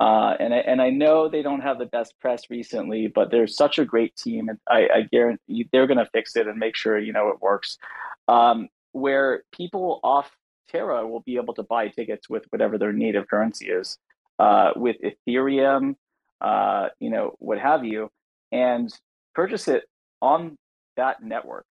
uh, 0.00 0.34
and 0.40 0.52
I, 0.52 0.58
and 0.58 0.82
I 0.82 0.90
know 0.90 1.28
they 1.28 1.42
don't 1.42 1.60
have 1.60 1.78
the 1.78 1.86
best 1.86 2.14
press 2.20 2.42
recently, 2.50 3.06
but 3.06 3.30
they're 3.30 3.46
such 3.46 3.78
a 3.78 3.84
great 3.84 4.16
team, 4.16 4.48
and 4.48 4.58
I, 4.68 4.88
I 4.92 5.02
guarantee 5.10 5.68
they're 5.72 5.86
going 5.86 5.98
to 5.98 6.10
fix 6.12 6.34
it 6.34 6.48
and 6.48 6.58
make 6.58 6.74
sure 6.74 6.98
you 6.98 7.12
know 7.12 7.28
it 7.28 7.40
works. 7.40 7.78
Um, 8.26 8.68
where 8.92 9.44
people 9.52 10.00
off 10.02 10.30
Terra 10.68 11.06
will 11.06 11.20
be 11.20 11.36
able 11.36 11.54
to 11.54 11.62
buy 11.62 11.88
tickets 11.88 12.28
with 12.28 12.44
whatever 12.50 12.76
their 12.76 12.92
native 12.92 13.28
currency 13.28 13.68
is, 13.68 13.98
uh, 14.38 14.72
with 14.74 14.96
Ethereum, 15.02 15.94
uh, 16.40 16.88
you 16.98 17.10
know, 17.10 17.34
what 17.38 17.58
have 17.58 17.84
you, 17.84 18.10
and 18.50 18.92
purchase 19.34 19.68
it 19.68 19.84
on 20.20 20.56
that 20.98 21.22
network, 21.22 21.64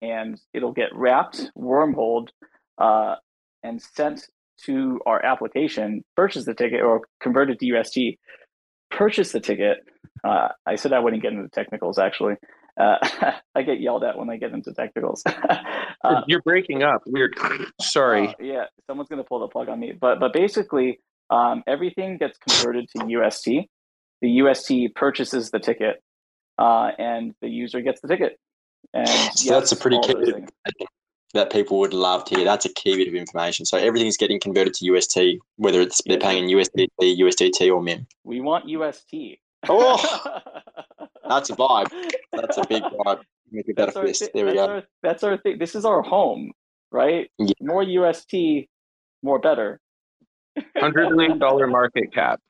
and 0.00 0.40
it'll 0.54 0.72
get 0.72 0.90
wrapped, 0.94 1.50
wormholed, 1.56 2.30
uh, 2.78 3.16
and 3.64 3.82
sent 3.82 4.26
to 4.64 5.00
our 5.06 5.22
application, 5.24 6.02
purchase 6.16 6.44
the 6.46 6.54
ticket 6.54 6.80
or 6.82 7.02
convert 7.20 7.50
it 7.50 7.58
to 7.58 7.66
UST, 7.66 7.98
purchase 8.90 9.32
the 9.32 9.40
ticket. 9.40 9.78
Uh, 10.24 10.48
I 10.64 10.76
said 10.76 10.92
I 10.92 11.00
wouldn't 11.00 11.22
get 11.22 11.32
into 11.32 11.48
technicals 11.50 11.98
actually. 11.98 12.36
Uh, 12.80 12.96
I 13.54 13.62
get 13.62 13.80
yelled 13.80 14.04
at 14.04 14.16
when 14.18 14.30
I 14.30 14.36
get 14.36 14.52
into 14.52 14.72
technicals. 14.72 15.22
uh, 16.04 16.22
You're 16.26 16.42
breaking 16.42 16.82
up. 16.82 17.02
Weird. 17.06 17.36
Sorry. 17.80 18.28
Uh, 18.28 18.32
yeah, 18.40 18.64
someone's 18.86 19.08
gonna 19.08 19.24
pull 19.24 19.40
the 19.40 19.48
plug 19.48 19.68
on 19.68 19.80
me. 19.80 19.92
But 19.98 20.20
but 20.20 20.32
basically, 20.32 21.00
Um, 21.28 21.62
everything 21.66 22.18
gets 22.18 22.38
converted 22.38 22.86
to 22.94 22.98
UST. 23.18 23.48
The 24.22 24.30
UST 24.42 24.94
purchases 24.94 25.50
the 25.50 25.58
ticket, 25.58 25.96
uh, 26.56 26.90
and 26.98 27.34
the 27.42 27.48
user 27.48 27.80
gets 27.82 28.00
the 28.00 28.08
ticket. 28.08 28.38
And 28.94 29.08
so 29.34 29.52
that's 29.52 29.72
a 29.72 29.76
pretty 29.76 29.98
key 30.00 30.14
that 31.36 31.52
people 31.52 31.78
would 31.78 31.94
love 31.94 32.24
to 32.24 32.34
hear. 32.36 32.44
That's 32.44 32.64
a 32.64 32.72
key 32.72 32.96
bit 32.96 33.08
of 33.08 33.14
information. 33.14 33.66
So 33.66 33.78
everything's 33.78 34.16
getting 34.16 34.40
converted 34.40 34.74
to 34.74 34.86
UST, 34.86 35.18
whether 35.56 35.80
it's 35.80 36.00
they're 36.06 36.18
paying 36.18 36.48
in 36.48 36.56
USDT, 36.56 36.88
USDT, 37.00 37.72
or 37.72 37.82
MIM. 37.82 38.06
We 38.24 38.40
want 38.40 38.68
UST. 38.68 39.38
Oh, 39.68 40.26
that's 41.28 41.50
a 41.50 41.56
vibe. 41.56 41.90
That's 42.32 42.56
a 42.56 42.66
big 42.66 42.82
vibe. 42.82 43.20
Make 43.52 43.68
it 43.68 43.76
better 43.76 43.92
for 43.92 44.06
this. 44.06 44.28
there 44.34 44.46
we 44.46 44.54
go. 44.54 44.66
Our, 44.66 44.82
that's 45.02 45.22
our 45.22 45.36
thing. 45.36 45.58
This 45.58 45.74
is 45.74 45.84
our 45.84 46.02
home, 46.02 46.52
right? 46.90 47.30
Yeah. 47.38 47.52
More 47.60 47.82
UST, 47.82 48.34
more 49.22 49.38
better. 49.38 49.80
Hundred 50.76 51.10
million 51.10 51.38
dollar 51.46 51.66
market 51.66 52.12
cap. 52.12 52.40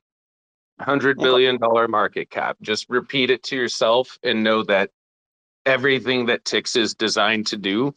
Hundred 0.79 1.17
billion 1.17 1.57
dollar 1.57 1.87
market 1.87 2.29
cap. 2.29 2.57
Just 2.61 2.89
repeat 2.89 3.29
it 3.29 3.43
to 3.43 3.55
yourself 3.55 4.17
and 4.23 4.43
know 4.43 4.63
that 4.63 4.91
everything 5.67 6.27
that 6.27 6.45
Tix 6.45 6.77
is 6.77 6.95
designed 6.95 7.45
to 7.47 7.57
do 7.57 7.93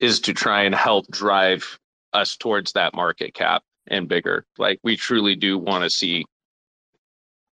is 0.00 0.20
to 0.20 0.34
try 0.34 0.64
and 0.64 0.74
help 0.74 1.08
drive 1.10 1.78
us 2.12 2.36
towards 2.36 2.72
that 2.72 2.94
market 2.94 3.34
cap 3.34 3.62
and 3.86 4.08
bigger. 4.08 4.44
Like 4.58 4.80
we 4.82 4.96
truly 4.96 5.36
do 5.36 5.56
want 5.56 5.84
to 5.84 5.90
see 5.90 6.26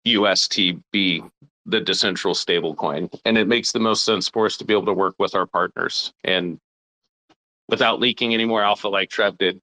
UST 0.05 0.57
be 0.92 1.22
the 1.66 1.80
decentral 1.80 2.34
stablecoin, 2.34 3.14
and 3.24 3.38
it 3.38 3.47
makes 3.47 3.72
the 3.72 3.78
most 3.78 4.05
sense 4.05 4.28
for 4.28 4.47
us 4.47 4.57
to 4.59 4.64
be 4.64 4.72
able 4.72 4.86
to 4.86 4.92
work 4.95 5.14
with 5.18 5.34
our 5.34 5.47
partners 5.47 6.12
and 6.24 6.59
without 7.68 8.01
leaking 8.01 8.34
any 8.34 8.45
more 8.45 8.62
alpha 8.62 8.88
like 8.88 9.11
Trev 9.11 9.38
did. 9.38 9.61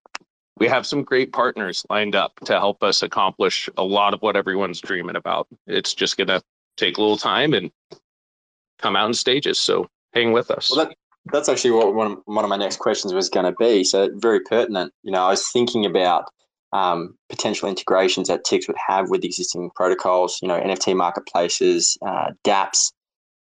We 0.57 0.67
have 0.67 0.85
some 0.85 1.03
great 1.03 1.31
partners 1.31 1.85
lined 1.89 2.15
up 2.15 2.39
to 2.45 2.53
help 2.53 2.83
us 2.83 3.01
accomplish 3.01 3.67
a 3.77 3.83
lot 3.83 4.13
of 4.13 4.21
what 4.21 4.35
everyone's 4.35 4.81
dreaming 4.81 5.15
about. 5.15 5.47
It's 5.65 5.93
just 5.95 6.17
to 6.17 6.41
take 6.77 6.97
a 6.97 7.01
little 7.01 7.17
time 7.17 7.53
and 7.53 7.71
come 8.81 8.95
out 8.95 9.07
in 9.07 9.13
stages. 9.13 9.59
So 9.59 9.87
hang 10.13 10.31
with 10.31 10.51
us. 10.51 10.71
Well, 10.71 10.85
that, 10.85 10.95
that's 11.31 11.49
actually 11.49 11.71
what 11.71 11.93
one 11.93 12.11
of, 12.11 12.17
one 12.25 12.43
of 12.43 12.49
my 12.49 12.57
next 12.57 12.77
questions 12.77 13.13
was 13.13 13.29
going 13.29 13.45
to 13.45 13.53
be. 13.53 13.83
So 13.83 14.09
very 14.15 14.39
pertinent. 14.41 14.93
You 15.03 15.11
know, 15.11 15.23
I 15.23 15.29
was 15.29 15.47
thinking 15.49 15.85
about 15.85 16.25
um, 16.73 17.15
potential 17.29 17.69
integrations 17.69 18.27
that 18.27 18.45
Tix 18.45 18.67
would 18.67 18.77
have 18.87 19.09
with 19.09 19.23
existing 19.23 19.71
protocols. 19.75 20.39
You 20.41 20.47
know, 20.47 20.59
NFT 20.59 20.95
marketplaces, 20.95 21.97
uh, 22.05 22.31
DApps, 22.45 22.91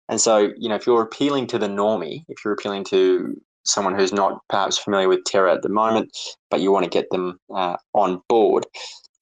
and 0.09 0.19
so 0.19 0.51
you 0.57 0.69
know, 0.69 0.75
if 0.75 0.85
you're 0.85 1.01
appealing 1.01 1.47
to 1.47 1.57
the 1.57 1.67
normie, 1.67 2.23
if 2.27 2.43
you're 2.43 2.53
appealing 2.53 2.83
to 2.85 3.39
someone 3.63 3.95
who's 3.95 4.11
not 4.11 4.39
perhaps 4.49 4.77
familiar 4.77 5.07
with 5.07 5.23
Terra 5.23 5.53
at 5.53 5.61
the 5.61 5.69
moment, 5.69 6.09
but 6.49 6.61
you 6.61 6.71
want 6.71 6.83
to 6.83 6.89
get 6.89 7.09
them 7.11 7.37
uh, 7.55 7.77
on 7.93 8.21
board, 8.27 8.65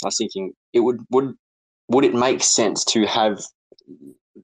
I 0.03 0.07
was 0.07 0.17
thinking 0.17 0.53
it 0.73 0.79
would 0.79 0.99
would 1.11 1.35
would 1.89 2.05
it 2.05 2.13
make 2.13 2.41
sense 2.41 2.83
to 2.85 3.05
have 3.05 3.41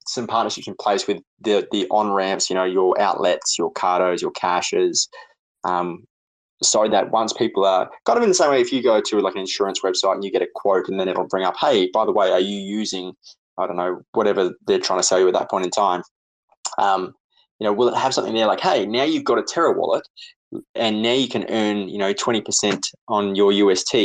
some 0.07 0.27
partnerships 0.27 0.67
in 0.67 0.75
place 0.79 1.07
with 1.07 1.21
the 1.41 1.67
the 1.71 1.87
on 1.89 2.11
ramps, 2.11 2.49
you 2.49 2.55
know, 2.55 2.65
your 2.65 2.99
outlets, 2.99 3.57
your 3.57 3.71
Kados, 3.73 4.21
your 4.21 4.31
caches, 4.31 5.07
um, 5.63 6.03
so 6.63 6.87
that 6.87 7.11
once 7.11 7.33
people 7.33 7.65
are 7.65 7.89
kind 8.05 8.17
of 8.17 8.23
in 8.23 8.29
the 8.29 8.35
same 8.35 8.49
way, 8.49 8.61
if 8.61 8.71
you 8.71 8.81
go 8.81 9.01
to 9.01 9.19
like 9.19 9.35
an 9.35 9.41
insurance 9.41 9.81
website 9.81 10.13
and 10.13 10.23
you 10.23 10.31
get 10.31 10.41
a 10.41 10.47
quote, 10.55 10.87
and 10.87 10.99
then 10.99 11.07
it'll 11.07 11.27
bring 11.27 11.45
up, 11.45 11.55
hey, 11.59 11.89
by 11.93 12.05
the 12.05 12.11
way, 12.11 12.31
are 12.31 12.39
you 12.39 12.57
using, 12.57 13.13
I 13.57 13.67
don't 13.67 13.75
know, 13.77 14.01
whatever 14.13 14.51
they're 14.67 14.79
trying 14.79 14.99
to 14.99 15.03
sell 15.03 15.19
you 15.19 15.27
at 15.27 15.33
that 15.33 15.49
point 15.49 15.65
in 15.65 15.71
time. 15.71 16.01
Um, 16.77 17.13
you 17.59 17.65
know, 17.65 17.73
will 17.73 17.89
it 17.89 17.95
have 17.95 18.13
something 18.13 18.33
there 18.33 18.47
like, 18.47 18.59
hey, 18.59 18.85
now 18.85 19.03
you've 19.03 19.23
got 19.23 19.39
a 19.39 19.43
Terra 19.43 19.71
wallet, 19.77 20.05
and 20.75 21.01
now 21.01 21.13
you 21.13 21.27
can 21.27 21.45
earn, 21.49 21.89
you 21.89 21.97
know, 21.97 22.13
twenty 22.13 22.41
percent 22.41 22.85
on 23.07 23.35
your 23.35 23.51
UST. 23.51 23.95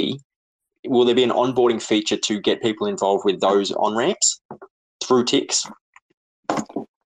Will 0.87 1.05
there 1.05 1.15
be 1.15 1.25
an 1.25 1.31
onboarding 1.31 1.83
feature 1.83 2.17
to 2.17 2.41
get 2.41 2.63
people 2.63 2.87
involved 2.87 3.25
with 3.25 3.41
those 3.41 3.71
on 3.73 3.97
ramps 3.97 4.41
through 5.05 5.25
Tix? 5.25 5.71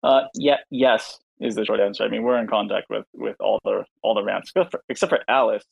Uh, 0.05 0.25
yeah, 0.35 0.59
yes 0.71 1.19
is 1.41 1.55
the 1.55 1.65
short 1.65 1.81
answer. 1.81 2.05
I 2.05 2.09
mean, 2.09 2.23
we're 2.23 2.39
in 2.39 2.47
contact 2.47 2.91
with 2.91 3.07
with 3.15 3.37
all 3.41 3.59
the 3.65 3.85
all 4.03 4.15
the 4.15 4.23
ramps 4.23 4.51
except 4.51 4.71
for, 4.71 4.85
except 4.89 5.11
for 5.11 5.21
Alice, 5.29 5.65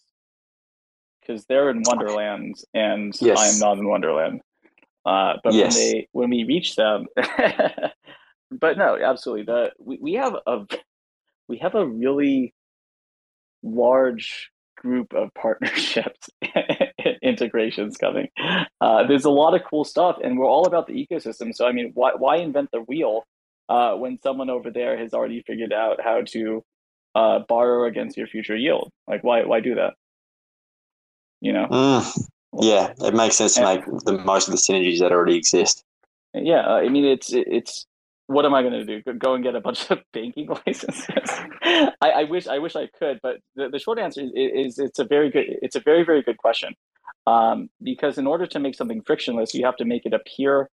because 1.20 1.45
they're 1.45 1.70
in 1.70 1.83
Wonderland 1.85 2.57
and 2.72 3.14
yes. 3.20 3.39
I 3.39 3.49
am 3.49 3.59
not 3.59 3.78
in 3.78 3.89
Wonderland. 3.89 4.41
Uh, 5.05 5.35
but 5.45 5.53
yes. 5.53 5.76
when 5.76 5.85
they 5.85 6.09
when 6.12 6.30
we 6.30 6.45
reach 6.45 6.76
them, 6.76 7.07
but 8.51 8.78
no, 8.78 8.97
absolutely. 9.03 9.45
The 9.45 9.72
we, 9.78 9.99
we 10.01 10.12
have 10.14 10.35
a 10.47 10.66
we 11.49 11.59
have 11.59 11.74
a 11.74 11.87
really 11.87 12.55
large 13.62 14.51
group 14.76 15.12
of 15.12 15.33
partnerships 15.35 16.30
integrations 17.22 17.97
coming. 17.97 18.28
Uh, 18.80 19.07
there's 19.07 19.24
a 19.24 19.30
lot 19.30 19.55
of 19.55 19.62
cool 19.68 19.85
stuff, 19.85 20.16
and 20.22 20.39
we're 20.39 20.49
all 20.49 20.66
about 20.66 20.87
the 20.87 20.95
ecosystem. 20.95 21.55
So 21.55 21.66
I 21.66 21.72
mean, 21.72 21.91
why 21.95 22.12
why 22.16 22.37
invent 22.37 22.70
the 22.72 22.80
wheel 22.80 23.26
uh, 23.69 23.95
when 23.95 24.19
someone 24.21 24.51
over 24.51 24.71
there 24.71 24.99
has 24.99 25.15
already 25.15 25.43
figured 25.47 25.73
out 25.73 26.01
how 26.03 26.23
to 26.29 26.65
uh, 27.15 27.41
borrow 27.49 27.87
against 27.87 28.17
your 28.17 28.27
future 28.27 28.57
yield? 28.57 28.91
Like 29.07 29.25
why 29.25 29.45
why 29.45 29.61
do 29.61 29.75
that? 29.77 29.95
You 31.41 31.53
know. 31.53 31.67
Mm, 31.67 32.29
yeah, 32.61 32.93
it 32.99 33.15
makes 33.15 33.37
sense 33.37 33.55
to 33.55 33.65
make 33.65 33.85
the 34.05 34.19
most 34.25 34.49
of 34.49 34.53
the 34.53 34.59
synergies 34.59 35.01
that 35.01 35.13
already 35.13 35.37
exist. 35.37 35.85
Yeah, 36.35 36.67
uh, 36.67 36.77
I 36.77 36.89
mean 36.89 37.05
it's 37.05 37.33
it's 37.33 37.87
what 38.27 38.45
am 38.45 38.55
I 38.55 38.63
going 38.63 38.73
to 38.73 38.85
do? 38.85 39.13
Go 39.15 39.35
and 39.35 39.45
get 39.45 39.55
a 39.55 39.61
bunch 39.61 39.91
of 39.91 40.01
banking 40.13 40.49
licenses? 40.67 41.07
I, 41.63 41.93
I, 42.01 42.25
wish 42.25 42.47
I 42.47 42.59
wish 42.59 42.77
I 42.77 42.89
could, 42.99 43.21
but 43.23 43.37
the, 43.57 43.69
the 43.69 43.79
short 43.79 43.99
answer 43.99 44.23
is, 44.23 44.31
is, 44.35 44.79
it's 44.79 44.99
a 44.99 45.05
very 45.05 45.31
good 45.31 45.45
it's 45.63 45.77
a 45.77 45.81
very 45.81 46.05
very 46.05 46.23
good 46.23 46.39
question. 46.39 46.75
Um, 47.27 47.71
because 47.83 48.19
in 48.19 48.27
order 48.27 48.47
to 48.47 48.59
make 48.59 48.75
something 48.75 49.03
frictionless, 49.03 49.55
you 49.55 49.65
have 49.65 49.77
to 49.77 49.85
make 49.85 50.07
it 50.07 50.13
appear. 50.13 50.69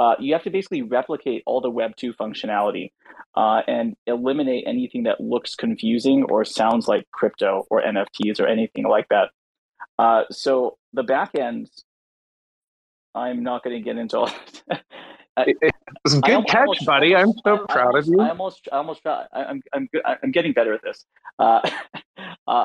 Uh, 0.00 0.14
you 0.18 0.32
have 0.32 0.42
to 0.42 0.48
basically 0.48 0.80
replicate 0.80 1.42
all 1.44 1.60
the 1.60 1.68
Web 1.68 1.94
two 1.94 2.14
functionality 2.14 2.90
uh, 3.34 3.60
and 3.68 3.94
eliminate 4.06 4.64
anything 4.66 5.02
that 5.02 5.20
looks 5.20 5.54
confusing 5.54 6.24
or 6.30 6.42
sounds 6.42 6.88
like 6.88 7.06
crypto 7.12 7.66
or 7.68 7.82
NFTs 7.82 8.40
or 8.40 8.46
anything 8.46 8.88
like 8.88 9.06
that. 9.10 9.28
Uh, 9.98 10.22
so 10.30 10.78
the 10.94 11.02
back 11.02 11.34
end, 11.34 11.68
I'm 13.14 13.42
not 13.42 13.62
going 13.62 13.76
to 13.76 13.82
get 13.82 13.98
into 13.98 14.20
all. 14.20 14.30
it 15.36 15.74
was 16.02 16.14
a 16.14 16.20
good 16.22 16.30
I, 16.30 16.42
catch, 16.44 16.60
almost, 16.60 16.86
buddy. 16.86 17.14
I'm 17.14 17.34
so 17.44 17.66
I, 17.68 17.72
proud 17.72 17.94
I 17.94 17.98
of 17.98 18.06
you. 18.06 18.20
I 18.22 18.30
almost, 18.30 18.68
I 18.72 18.76
almost, 18.76 19.06
I, 19.06 19.26
am 19.34 19.60
I'm, 19.74 19.88
I'm 20.22 20.30
getting 20.30 20.54
better 20.54 20.72
at 20.72 20.80
this. 20.82 21.04
Uh, 21.38 21.60
uh, 22.46 22.64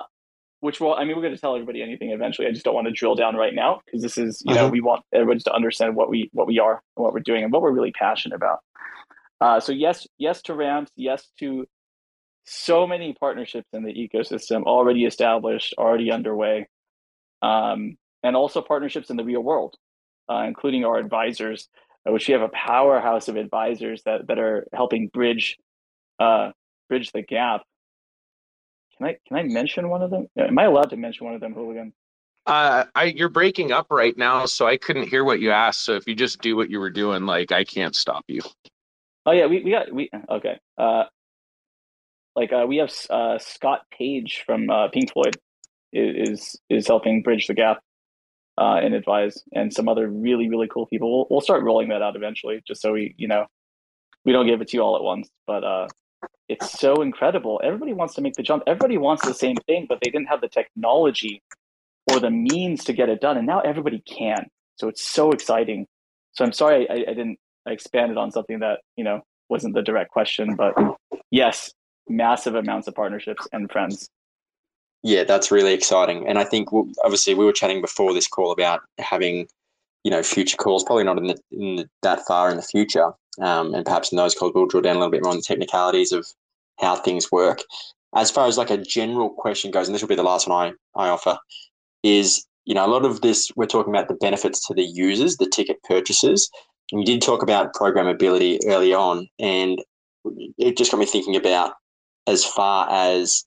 which 0.66 0.80
will, 0.80 0.96
I 0.96 1.06
mean, 1.06 1.16
we're 1.16 1.22
going 1.22 1.36
to 1.36 1.40
tell 1.40 1.54
everybody 1.54 1.84
anything 1.84 2.10
eventually. 2.10 2.48
I 2.48 2.52
just 2.52 2.66
don't 2.66 2.74
want 2.74 2.88
to 2.88 2.92
drill 2.92 3.14
down 3.14 3.36
right 3.36 3.54
now 3.54 3.82
because 3.86 4.02
this 4.02 4.18
is, 4.18 4.42
you 4.46 4.56
know, 4.56 4.64
mm-hmm. 4.64 4.72
we 4.72 4.82
want 4.82 5.04
everybody 5.14 5.40
to 5.42 5.54
understand 5.54 5.96
what 5.96 6.10
we, 6.10 6.32
what 6.34 6.48
we 6.48 6.60
are 6.60 6.82
and 6.98 7.04
what 7.04 7.14
we're 7.14 7.20
doing 7.20 7.44
and 7.44 7.54
what 7.54 7.62
we're 7.62 7.72
really 7.72 7.92
passionate 7.92 8.36
about. 8.36 8.60
Uh, 9.40 9.60
so 9.60 9.72
yes, 9.72 10.08
yes 10.18 10.42
to 10.42 10.56
ramps, 10.56 10.92
yes 10.96 11.28
to 11.38 11.68
so 12.46 12.88
many 12.88 13.14
partnerships 13.14 13.68
in 13.74 13.84
the 13.84 13.94
ecosystem 13.94 14.64
already 14.64 15.06
established, 15.06 15.76
already 15.78 16.12
underway, 16.12 16.68
um, 17.44 17.96
and 18.24 18.36
also 18.36 18.60
partnerships 18.60 19.12
in 19.12 19.18
the 19.18 19.24
real 19.24 19.42
world, 19.42 19.76
uh, 20.32 20.46
including 20.48 20.84
our 20.84 20.98
advisors 20.98 21.70
which 22.08 22.28
we 22.28 22.34
have 22.34 22.42
a 22.42 22.50
powerhouse 22.50 23.28
of 23.28 23.36
advisors 23.36 24.04
that, 24.04 24.28
that 24.28 24.38
are 24.38 24.68
helping 24.74 25.08
bridge 25.08 25.58
uh, 26.20 26.52
bridge 26.88 27.12
the 27.12 27.22
gap. 27.22 27.62
Can 28.98 29.08
I 29.08 29.18
can 29.28 29.38
I 29.38 29.44
mention 29.44 29.90
one 29.90 30.02
of 30.02 30.10
them? 30.10 30.28
Am 30.38 30.58
I 30.58 30.64
allowed 30.64 30.90
to 30.92 30.98
mention 30.98 31.26
one 31.26 31.36
of 31.36 31.42
them, 31.42 31.54
Hooligan? 31.54 31.94
Uh, 32.46 32.86
I 32.94 33.06
you're 33.06 33.30
breaking 33.30 33.72
up 33.72 33.88
right 33.90 34.16
now, 34.18 34.46
so 34.46 34.68
I 34.68 34.78
couldn't 34.78 35.08
hear 35.08 35.24
what 35.24 35.40
you 35.40 35.52
asked. 35.52 35.84
So 35.84 35.96
if 35.96 36.08
you 36.08 36.16
just 36.16 36.42
do 36.42 36.56
what 36.56 36.70
you 36.70 36.80
were 36.80 36.92
doing, 36.92 37.26
like 37.26 37.52
I 37.52 37.64
can't 37.64 37.96
stop 37.96 38.24
you. 38.28 38.42
Oh 39.26 39.32
yeah, 39.32 39.48
we, 39.48 39.64
we 39.64 39.72
got 39.72 39.92
we 39.92 40.10
okay. 40.30 40.60
Uh, 40.78 41.06
like 42.36 42.54
uh, 42.54 42.66
we 42.68 42.78
have 42.78 42.94
uh, 43.10 43.40
Scott 43.40 43.82
Page 43.92 44.44
from 44.46 44.70
uh, 44.70 44.90
Pink 44.90 45.12
Floyd 45.12 45.38
is 45.92 46.60
is 46.70 46.88
helping 46.88 47.22
bridge 47.24 47.48
the 47.48 47.54
gap 47.54 47.82
uh, 48.58 48.76
and 48.76 48.94
advise, 48.94 49.42
and 49.54 49.74
some 49.74 49.90
other 49.90 50.08
really 50.08 50.48
really 50.48 50.68
cool 50.68 50.86
people. 50.86 51.12
We'll, 51.12 51.28
we'll 51.30 51.42
start 51.42 51.64
rolling 51.64 51.90
that 51.90 52.02
out 52.02 52.16
eventually, 52.16 52.62
just 52.68 52.82
so 52.82 52.94
we 52.94 53.16
you 53.18 53.28
know 53.28 53.46
we 54.24 54.32
don't 54.32 54.46
give 54.46 54.62
it 54.62 54.68
to 54.70 54.78
you 54.78 54.84
all 54.84 54.96
at 54.96 55.04
once. 55.04 55.30
But 55.48 55.64
uh, 55.64 55.88
it's 56.48 56.80
so 56.80 57.02
incredible. 57.02 57.60
Everybody 57.64 57.94
wants 57.94 58.14
to 58.16 58.22
make 58.22 58.36
the 58.36 58.44
jump. 58.44 58.64
Everybody 58.68 58.98
wants 58.98 59.26
the 59.26 59.34
same 59.34 59.58
thing, 59.68 59.86
but 59.88 60.00
they 60.04 60.12
didn't 60.12 60.28
have 60.28 60.42
the 60.42 60.48
technology 60.48 61.42
or 62.12 62.20
the 62.20 62.30
means 62.30 62.84
to 62.86 62.94
get 62.94 63.10
it 63.10 63.20
done, 63.22 63.38
and 63.38 63.48
now 63.48 63.62
everybody 63.62 64.00
can. 64.00 64.48
So 64.78 64.88
it's 64.88 65.08
so 65.08 65.32
exciting. 65.32 65.88
So 66.34 66.46
I'm 66.46 66.52
sorry 66.52 66.90
I, 66.90 66.94
I 66.94 67.14
didn't 67.14 67.40
I 67.68 67.72
expanded 67.72 68.18
on 68.18 68.32
something 68.32 68.60
that 68.60 68.82
you 68.96 69.04
know 69.04 69.22
wasn't 69.50 69.74
the 69.74 69.82
direct 69.82 70.12
question, 70.12 70.56
but 70.56 70.76
yes, 71.32 71.72
massive 72.08 72.56
amounts 72.56 72.88
of 72.88 72.96
partnerships 72.96 73.48
and 73.52 73.72
friends 73.72 74.10
yeah, 75.06 75.24
that's 75.24 75.52
really 75.52 75.72
exciting. 75.72 76.28
And 76.28 76.40
I 76.40 76.44
think 76.44 76.70
obviously 77.04 77.36
we 77.36 77.46
were 77.46 77.54
chatting 77.54 77.80
before 77.80 78.12
this 78.12 78.28
call 78.28 78.52
about 78.52 78.82
having, 78.98 79.48
you 80.04 80.10
know, 80.10 80.24
future 80.24 80.58
calls, 80.58 80.84
probably 80.84 81.04
not 81.04 81.20
in, 81.20 81.28
the, 81.28 81.38
in 81.52 81.76
the, 81.76 81.90
that 82.02 82.26
far 82.28 82.50
in 82.50 82.58
the 82.58 82.64
future. 82.64 83.12
Um, 83.42 83.74
and 83.74 83.86
perhaps 83.86 84.12
in 84.12 84.18
those 84.18 84.36
calls, 84.36 84.54
we'll 84.54 84.68
drill 84.68 84.84
down 84.84 84.96
a 84.96 85.00
little 85.00 85.12
bit 85.12 85.24
more 85.24 85.32
on 85.32 85.38
the 85.38 85.44
technicalities 85.44 86.12
of 86.12 86.26
how 86.80 86.96
things 86.96 87.32
work. 87.32 87.62
As 88.16 88.32
far 88.32 88.48
as 88.48 88.58
like 88.58 88.70
a 88.70 88.78
general 88.78 89.30
question 89.30 89.72
goes, 89.72 89.88
and 89.88 89.96
this 89.96 90.02
will 90.02 90.10
be 90.10 90.16
the 90.16 90.24
last 90.24 90.48
one 90.48 90.76
I, 90.96 91.02
I 91.02 91.10
offer, 91.10 91.38
is 92.04 92.46
you 92.66 92.74
know, 92.74 92.86
a 92.86 92.90
lot 92.90 93.06
of 93.06 93.22
this 93.22 93.52
we're 93.56 93.66
talking 93.68 93.94
about 93.94 94.08
the 94.08 94.16
benefits 94.16 94.66
to 94.68 94.74
the 94.74 94.84
users, 94.84 95.38
the 95.38 95.50
ticket 95.50 95.82
purchasers. 95.84 96.50
And 96.92 97.02
you 97.02 97.06
did 97.06 97.22
talk 97.22 97.42
about 97.42 97.74
programmability 97.74 98.60
early 98.68 98.94
on, 98.94 99.28
and 99.40 99.82
it 100.58 100.78
just 100.78 100.92
got 100.92 101.00
me 101.00 101.06
thinking 101.06 101.36
about 101.36 101.74
as 102.28 102.44
far 102.44 102.88
as 102.90 103.44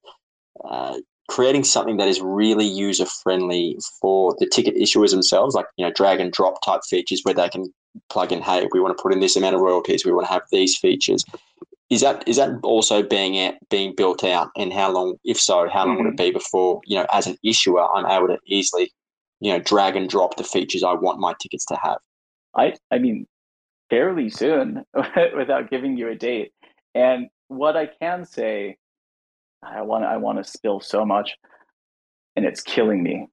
uh, 0.69 0.99
creating 1.29 1.65
something 1.65 1.99
that 1.99 2.09
is 2.09 2.21
really 2.21 2.67
user 2.67 3.07
friendly 3.23 3.77
for 4.01 4.35
the 4.39 4.47
ticket 4.47 4.77
issuers 4.77 5.11
themselves, 5.11 5.55
like 5.55 5.67
you 5.77 5.85
know 5.85 5.93
drag 5.93 6.21
and 6.21 6.33
drop 6.33 6.55
type 6.65 6.81
features 6.89 7.21
where 7.25 7.35
they 7.35 7.49
can 7.49 7.73
plug 8.11 8.33
in, 8.33 8.43
hey, 8.43 8.69
we 8.73 8.81
want 8.81 8.97
to 8.97 9.03
put 9.03 9.13
in 9.13 9.21
this 9.21 9.37
amount 9.37 9.55
of 9.55 9.61
royalties, 9.61 10.05
we 10.05 10.13
want 10.13 10.27
to 10.27 10.33
have 10.33 10.43
these 10.51 10.77
features. 10.77 11.25
Is 11.91 12.03
that 12.03 12.27
is 12.29 12.37
that 12.37 12.51
also 12.63 13.03
being 13.03 13.41
out, 13.41 13.55
being 13.71 13.95
built 13.97 14.23
out, 14.23 14.51
and 14.57 14.73
how 14.73 14.93
long, 14.93 15.17
if 15.25 15.41
so, 15.41 15.69
how 15.69 15.87
long 15.87 15.97
mm-hmm. 15.97 16.05
would 16.05 16.15
it 16.15 16.17
mm-hmm. 16.17 16.27
be 16.27 16.31
before 16.33 16.81
you 16.85 16.97
know, 16.97 17.07
as 17.13 17.27
an 17.27 17.37
issuer, 17.43 17.83
I'm 17.95 18.05
able 18.05 18.29
to 18.29 18.39
easily, 18.47 18.93
you 19.41 19.53
know, 19.53 19.59
drag 19.59 19.97
and 19.97 20.09
drop 20.09 20.37
the 20.37 20.45
features 20.45 20.83
I 20.83 20.93
want 20.93 21.19
my 21.19 21.35
tickets 21.41 21.65
to 21.67 21.79
have? 21.83 21.99
I 22.55 22.75
I 22.91 22.99
mean, 22.99 23.27
fairly 23.89 24.29
soon, 24.29 24.85
without 25.37 25.71
giving 25.71 25.97
you 25.97 26.09
a 26.09 26.15
date. 26.15 26.53
And 26.95 27.29
what 27.49 27.77
I 27.77 27.87
can 27.87 28.27
say, 28.27 28.77
I 29.63 29.81
want 29.81 30.05
I 30.05 30.19
want 30.19 30.45
to 30.45 30.51
spill 30.51 30.81
so 30.81 31.07
much, 31.07 31.37
and 32.37 32.45
it's 32.45 32.61
killing 32.61 33.03
me. 33.03 33.29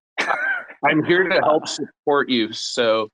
I'm 0.86 1.04
here 1.04 1.28
to 1.28 1.36
help 1.44 1.68
support 1.68 2.30
you, 2.30 2.54
so 2.54 3.10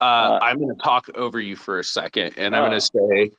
uh, 0.00 0.04
uh, 0.04 0.38
I'm 0.42 0.58
going 0.58 0.74
to 0.74 0.82
talk 0.82 1.10
over 1.14 1.40
you 1.40 1.56
for 1.56 1.78
a 1.78 1.84
second, 1.84 2.34
and 2.36 2.54
I'm 2.54 2.70
going 2.70 2.80
to 2.80 2.90
oh. 2.94 3.08
say 3.08 3.30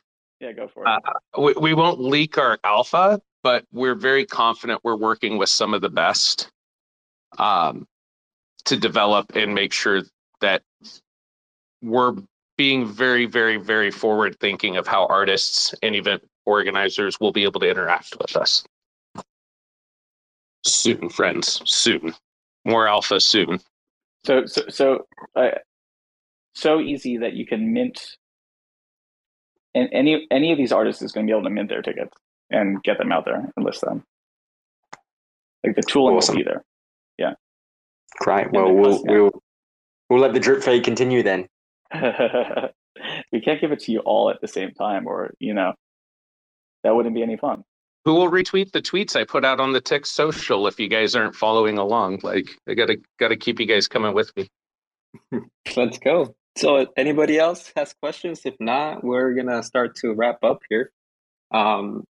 yeah, 0.42 0.52
go 0.52 0.66
for 0.66 0.84
it. 0.84 0.88
Uh, 0.88 1.40
we, 1.40 1.54
we 1.54 1.74
won't 1.74 2.00
leak 2.00 2.36
our 2.36 2.58
alpha, 2.64 3.20
but 3.44 3.64
we're 3.72 3.94
very 3.94 4.26
confident 4.26 4.80
we're 4.82 4.96
working 4.96 5.38
with 5.38 5.48
some 5.48 5.72
of 5.72 5.80
the 5.80 5.88
best 5.88 6.50
um, 7.38 7.86
to 8.64 8.76
develop 8.76 9.36
and 9.36 9.54
make 9.54 9.72
sure 9.72 10.02
that 10.40 10.62
we're 11.80 12.14
being 12.58 12.86
very, 12.86 13.26
very, 13.26 13.56
very 13.56 13.90
forward 13.90 14.38
thinking 14.40 14.76
of 14.76 14.86
how 14.86 15.06
artists 15.06 15.74
and 15.82 15.94
event 15.94 16.22
organizers 16.44 17.18
will 17.20 17.32
be 17.32 17.44
able 17.44 17.60
to 17.60 17.70
interact 17.70 18.16
with 18.20 18.36
us. 18.36 18.64
Soon, 20.64 21.08
friends, 21.08 21.62
soon. 21.64 22.14
More 22.64 22.86
alpha 22.86 23.20
soon. 23.20 23.60
So, 24.24 24.46
so, 24.46 24.62
so, 24.68 25.06
uh, 25.34 25.50
so 26.54 26.80
easy 26.80 27.18
that 27.18 27.34
you 27.34 27.46
can 27.46 27.72
mint 27.72 28.16
and 29.74 29.88
any 29.92 30.26
any 30.30 30.52
of 30.52 30.58
these 30.58 30.72
artists 30.72 31.02
is 31.02 31.12
going 31.12 31.26
to 31.26 31.30
be 31.30 31.34
able 31.36 31.44
to 31.44 31.50
mint 31.50 31.68
their 31.68 31.82
tickets 31.82 32.14
and 32.50 32.82
get 32.82 32.98
them 32.98 33.12
out 33.12 33.24
there 33.24 33.50
and 33.56 33.64
list 33.64 33.80
them. 33.80 34.04
Like 35.64 35.76
the 35.76 35.82
tooling 35.82 36.16
awesome. 36.16 36.34
will 36.34 36.44
be 36.44 36.44
there. 36.44 36.64
Yeah. 37.18 37.32
Great. 38.18 38.52
Well, 38.52 38.72
we'll 38.72 39.02
we'll 39.04 39.42
we'll 40.10 40.20
let 40.20 40.34
the 40.34 40.40
drip 40.40 40.62
feed 40.62 40.84
continue 40.84 41.22
then. 41.22 41.48
we 41.94 43.40
can't 43.40 43.60
give 43.60 43.72
it 43.72 43.80
to 43.80 43.92
you 43.92 44.00
all 44.00 44.30
at 44.30 44.40
the 44.40 44.48
same 44.48 44.72
time, 44.72 45.06
or 45.06 45.32
you 45.38 45.54
know, 45.54 45.72
that 46.84 46.94
wouldn't 46.94 47.14
be 47.14 47.22
any 47.22 47.36
fun. 47.36 47.64
Who 48.04 48.14
will 48.14 48.30
retweet 48.30 48.72
the 48.72 48.82
tweets 48.82 49.14
I 49.14 49.24
put 49.24 49.44
out 49.44 49.60
on 49.60 49.72
the 49.72 49.80
Tix 49.80 50.06
social 50.06 50.66
if 50.66 50.80
you 50.80 50.88
guys 50.88 51.14
aren't 51.14 51.36
following 51.36 51.78
along? 51.78 52.20
Like, 52.22 52.48
I 52.68 52.74
gotta 52.74 52.98
gotta 53.18 53.36
keep 53.36 53.60
you 53.60 53.66
guys 53.66 53.86
coming 53.86 54.12
with 54.12 54.32
me. 54.36 54.48
Let's 55.76 55.98
go. 55.98 56.34
So, 56.56 56.86
anybody 56.96 57.38
else 57.38 57.72
has 57.76 57.94
questions? 57.94 58.42
If 58.44 58.54
not, 58.60 59.02
we're 59.02 59.34
gonna 59.34 59.62
start 59.62 59.96
to 59.96 60.12
wrap 60.12 60.44
up 60.44 60.60
here. 60.68 60.92
Um, 61.52 62.04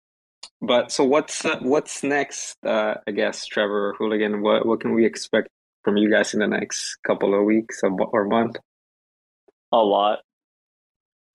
but 0.61 0.93
so 0.93 1.05
what's 1.05 1.45
uh, 1.45 1.59
what's 1.61 2.03
next? 2.03 2.57
Uh, 2.65 2.95
I 3.07 3.11
guess 3.11 3.47
Trevor 3.47 3.95
Hooligan. 3.99 4.43
What 4.43 4.67
what 4.67 4.81
can 4.81 4.95
we 4.95 5.05
expect 5.05 5.49
from 5.83 5.97
you 5.97 6.11
guys 6.11 6.35
in 6.35 6.41
the 6.41 6.47
next 6.47 6.97
couple 7.07 7.39
of 7.39 7.45
weeks 7.45 7.81
or, 7.83 7.91
or 8.13 8.25
month? 8.27 8.57
A 9.73 9.79
lot. 9.79 10.21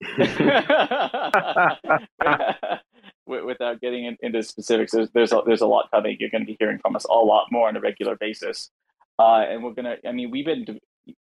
Without 3.26 3.80
getting 3.82 4.06
in, 4.06 4.16
into 4.22 4.42
specifics, 4.42 4.92
there's 4.92 5.10
there's 5.10 5.32
a, 5.32 5.42
there's 5.44 5.60
a 5.60 5.66
lot 5.66 5.90
coming. 5.90 6.16
You're 6.18 6.30
going 6.30 6.42
to 6.42 6.46
be 6.46 6.56
hearing 6.58 6.78
from 6.78 6.96
us 6.96 7.04
a 7.04 7.12
lot 7.12 7.48
more 7.50 7.68
on 7.68 7.76
a 7.76 7.80
regular 7.80 8.16
basis, 8.16 8.70
uh, 9.18 9.44
and 9.48 9.62
we're 9.62 9.74
gonna. 9.74 9.96
I 10.06 10.12
mean, 10.12 10.30
we've 10.30 10.46
been 10.46 10.64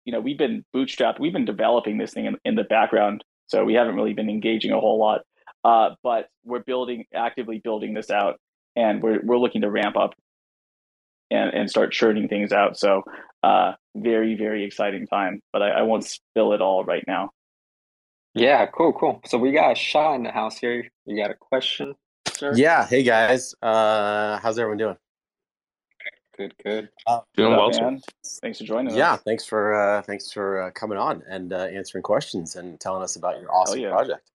you 0.07 0.13
know 0.13 0.21
we've 0.21 0.39
been 0.39 0.65
bootstrapped 0.75 1.21
we've 1.21 1.35
been 1.35 1.45
developing 1.45 1.99
this 1.99 2.15
thing 2.15 2.25
in, 2.25 2.37
in 2.47 2.55
the 2.55 2.65
background 2.65 3.23
so 3.47 3.65
we 3.65 3.75
haven't 3.75 3.95
really 3.95 4.13
been 4.13 4.29
engaging 4.29 4.73
a 4.73 4.81
whole 4.81 4.99
lot. 4.99 5.23
Uh, 5.65 5.95
but 6.03 6.29
we're 6.45 6.63
building 6.63 7.05
actively 7.15 7.61
building 7.63 7.95
this 7.95 8.11
out 8.11 8.39
and 8.77 9.03
we're, 9.03 9.21
we're 9.23 9.39
looking 9.39 9.63
to 9.63 9.71
ramp 9.71 9.97
up 9.97 10.15
and, 11.31 11.53
and 11.55 11.71
start 11.71 11.93
churning 11.93 12.29
things 12.29 12.53
out. 12.53 12.79
So 12.79 13.03
uh, 13.43 13.73
very 13.97 14.37
very 14.37 14.65
exciting 14.65 15.07
time 15.07 15.41
but 15.53 15.63
I, 15.63 15.71
I 15.71 15.83
won't 15.83 16.05
spill 16.05 16.53
it 16.53 16.61
all 16.61 16.85
right 16.85 17.05
now. 17.07 17.31
Yeah 18.35 18.67
cool 18.67 18.93
cool. 18.93 19.21
So 19.27 19.39
we 19.39 19.53
got 19.53 19.73
a 19.73 19.75
shot 19.75 20.15
in 20.15 20.23
the 20.23 20.31
house 20.31 20.59
here. 20.59 20.87
You 21.05 21.17
got 21.17 21.31
a 21.31 21.37
question 21.39 21.95
sir? 22.29 22.53
yeah. 22.55 22.87
Hey 22.87 23.03
guys. 23.03 23.55
Uh, 23.63 24.39
how's 24.39 24.59
everyone 24.59 24.79
doing 24.79 24.97
Good, 26.37 26.55
good. 26.63 26.91
Uh, 27.07 27.21
Doing 27.35 27.57
well, 27.57 27.71
man. 27.71 28.03
Thanks 28.43 28.59
for 28.59 28.65
joining 28.65 28.95
yeah, 28.95 29.15
us. 29.15 29.23
thanks 29.23 29.45
for 29.47 29.75
uh, 29.75 30.03
thanks 30.03 30.31
for 30.31 30.63
uh, 30.63 30.71
coming 30.73 30.99
on 30.99 31.23
and 31.29 31.53
uh, 31.53 31.65
answering 31.65 32.03
questions 32.03 32.57
and 32.57 32.79
telling 32.79 33.03
us 33.03 33.17
about 33.17 33.41
your 33.41 33.51
awesome 33.53 33.81
yeah. 33.81 33.91
project. 33.91 34.31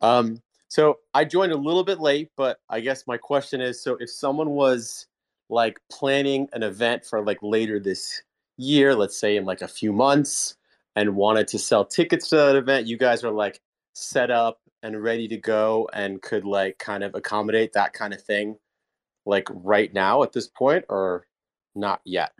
Um, 0.00 0.42
so 0.68 0.98
I 1.14 1.24
joined 1.24 1.52
a 1.52 1.56
little 1.56 1.84
bit 1.84 2.00
late, 2.00 2.30
but 2.36 2.58
I 2.68 2.80
guess 2.80 3.06
my 3.06 3.16
question 3.16 3.60
is: 3.60 3.80
so 3.80 3.96
if 4.00 4.10
someone 4.10 4.50
was 4.50 5.06
like 5.48 5.78
planning 5.90 6.48
an 6.52 6.64
event 6.64 7.04
for 7.04 7.24
like 7.24 7.38
later 7.42 7.78
this 7.78 8.22
year, 8.56 8.94
let's 8.94 9.16
say 9.16 9.36
in 9.36 9.44
like 9.44 9.62
a 9.62 9.68
few 9.68 9.92
months, 9.92 10.56
and 10.96 11.14
wanted 11.14 11.46
to 11.48 11.58
sell 11.58 11.84
tickets 11.84 12.28
to 12.30 12.36
that 12.36 12.56
event, 12.56 12.88
you 12.88 12.96
guys 12.96 13.22
are 13.22 13.30
like 13.30 13.60
set 13.92 14.30
up 14.30 14.60
and 14.82 15.02
ready 15.02 15.28
to 15.28 15.36
go 15.36 15.88
and 15.92 16.20
could 16.22 16.44
like 16.44 16.78
kind 16.78 17.04
of 17.04 17.14
accommodate 17.14 17.72
that 17.74 17.92
kind 17.92 18.12
of 18.12 18.22
thing 18.22 18.56
like 19.26 19.48
right 19.50 19.92
now 19.92 20.22
at 20.22 20.32
this 20.32 20.48
point 20.48 20.84
or 20.88 21.26
not 21.76 22.00
yet. 22.04 22.32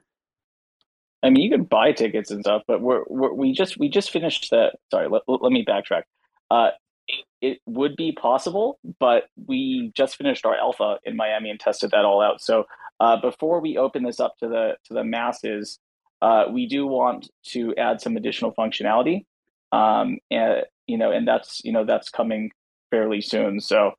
I 1.22 1.30
mean, 1.30 1.42
you 1.42 1.50
can 1.50 1.64
buy 1.64 1.92
tickets 1.92 2.30
and 2.30 2.42
stuff, 2.42 2.62
but 2.68 2.80
we're, 2.80 3.02
we're 3.08 3.32
we 3.32 3.52
just 3.52 3.78
we 3.78 3.88
just 3.88 4.10
finished 4.10 4.50
that. 4.50 4.76
Sorry, 4.90 5.08
let, 5.08 5.22
let 5.26 5.52
me 5.52 5.64
backtrack. 5.64 6.02
Uh, 6.50 6.70
it, 7.08 7.24
it 7.40 7.58
would 7.66 7.96
be 7.96 8.12
possible, 8.12 8.78
but 9.00 9.24
we 9.46 9.92
just 9.96 10.16
finished 10.16 10.44
our 10.46 10.56
alpha 10.56 10.98
in 11.04 11.16
Miami 11.16 11.50
and 11.50 11.58
tested 11.58 11.90
that 11.92 12.04
all 12.04 12.20
out. 12.20 12.40
So 12.40 12.64
uh, 13.00 13.20
before 13.20 13.60
we 13.60 13.76
open 13.76 14.04
this 14.04 14.20
up 14.20 14.36
to 14.38 14.48
the 14.48 14.76
to 14.86 14.94
the 14.94 15.04
masses, 15.04 15.78
uh, 16.22 16.44
we 16.50 16.66
do 16.66 16.86
want 16.86 17.28
to 17.48 17.74
add 17.76 18.00
some 18.00 18.16
additional 18.16 18.52
functionality, 18.54 19.24
um, 19.72 20.18
and 20.30 20.62
you 20.86 20.98
know, 20.98 21.10
and 21.10 21.26
that's 21.26 21.60
you 21.64 21.72
know 21.72 21.84
that's 21.84 22.08
coming 22.08 22.50
fairly 22.90 23.20
soon. 23.20 23.60
So 23.60 23.92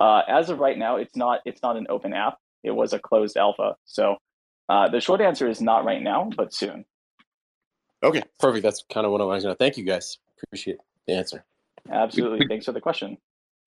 uh, 0.00 0.22
as 0.28 0.50
of 0.50 0.58
right 0.58 0.78
now, 0.78 0.96
it's 0.96 1.16
not 1.16 1.40
it's 1.44 1.62
not 1.62 1.76
an 1.76 1.86
open 1.88 2.12
app. 2.12 2.38
It 2.64 2.72
was 2.72 2.92
a 2.92 2.98
closed 2.98 3.36
alpha. 3.36 3.76
So 3.84 4.16
uh, 4.68 4.88
the 4.88 5.00
short 5.00 5.20
answer 5.20 5.48
is 5.48 5.60
not 5.60 5.84
right 5.84 6.02
now, 6.02 6.30
but 6.36 6.54
soon. 6.54 6.84
Okay, 8.02 8.22
perfect. 8.38 8.62
That's 8.62 8.84
kind 8.92 9.06
of 9.06 9.12
what 9.12 9.20
I 9.20 9.24
was 9.24 9.44
going 9.44 9.54
to. 9.54 9.58
Thank 9.58 9.76
you, 9.76 9.84
guys. 9.84 10.18
Appreciate 10.42 10.78
the 11.06 11.14
answer. 11.14 11.44
Absolutely. 11.90 12.46
Thanks 12.48 12.66
for 12.66 12.72
the 12.72 12.80
question. 12.80 13.16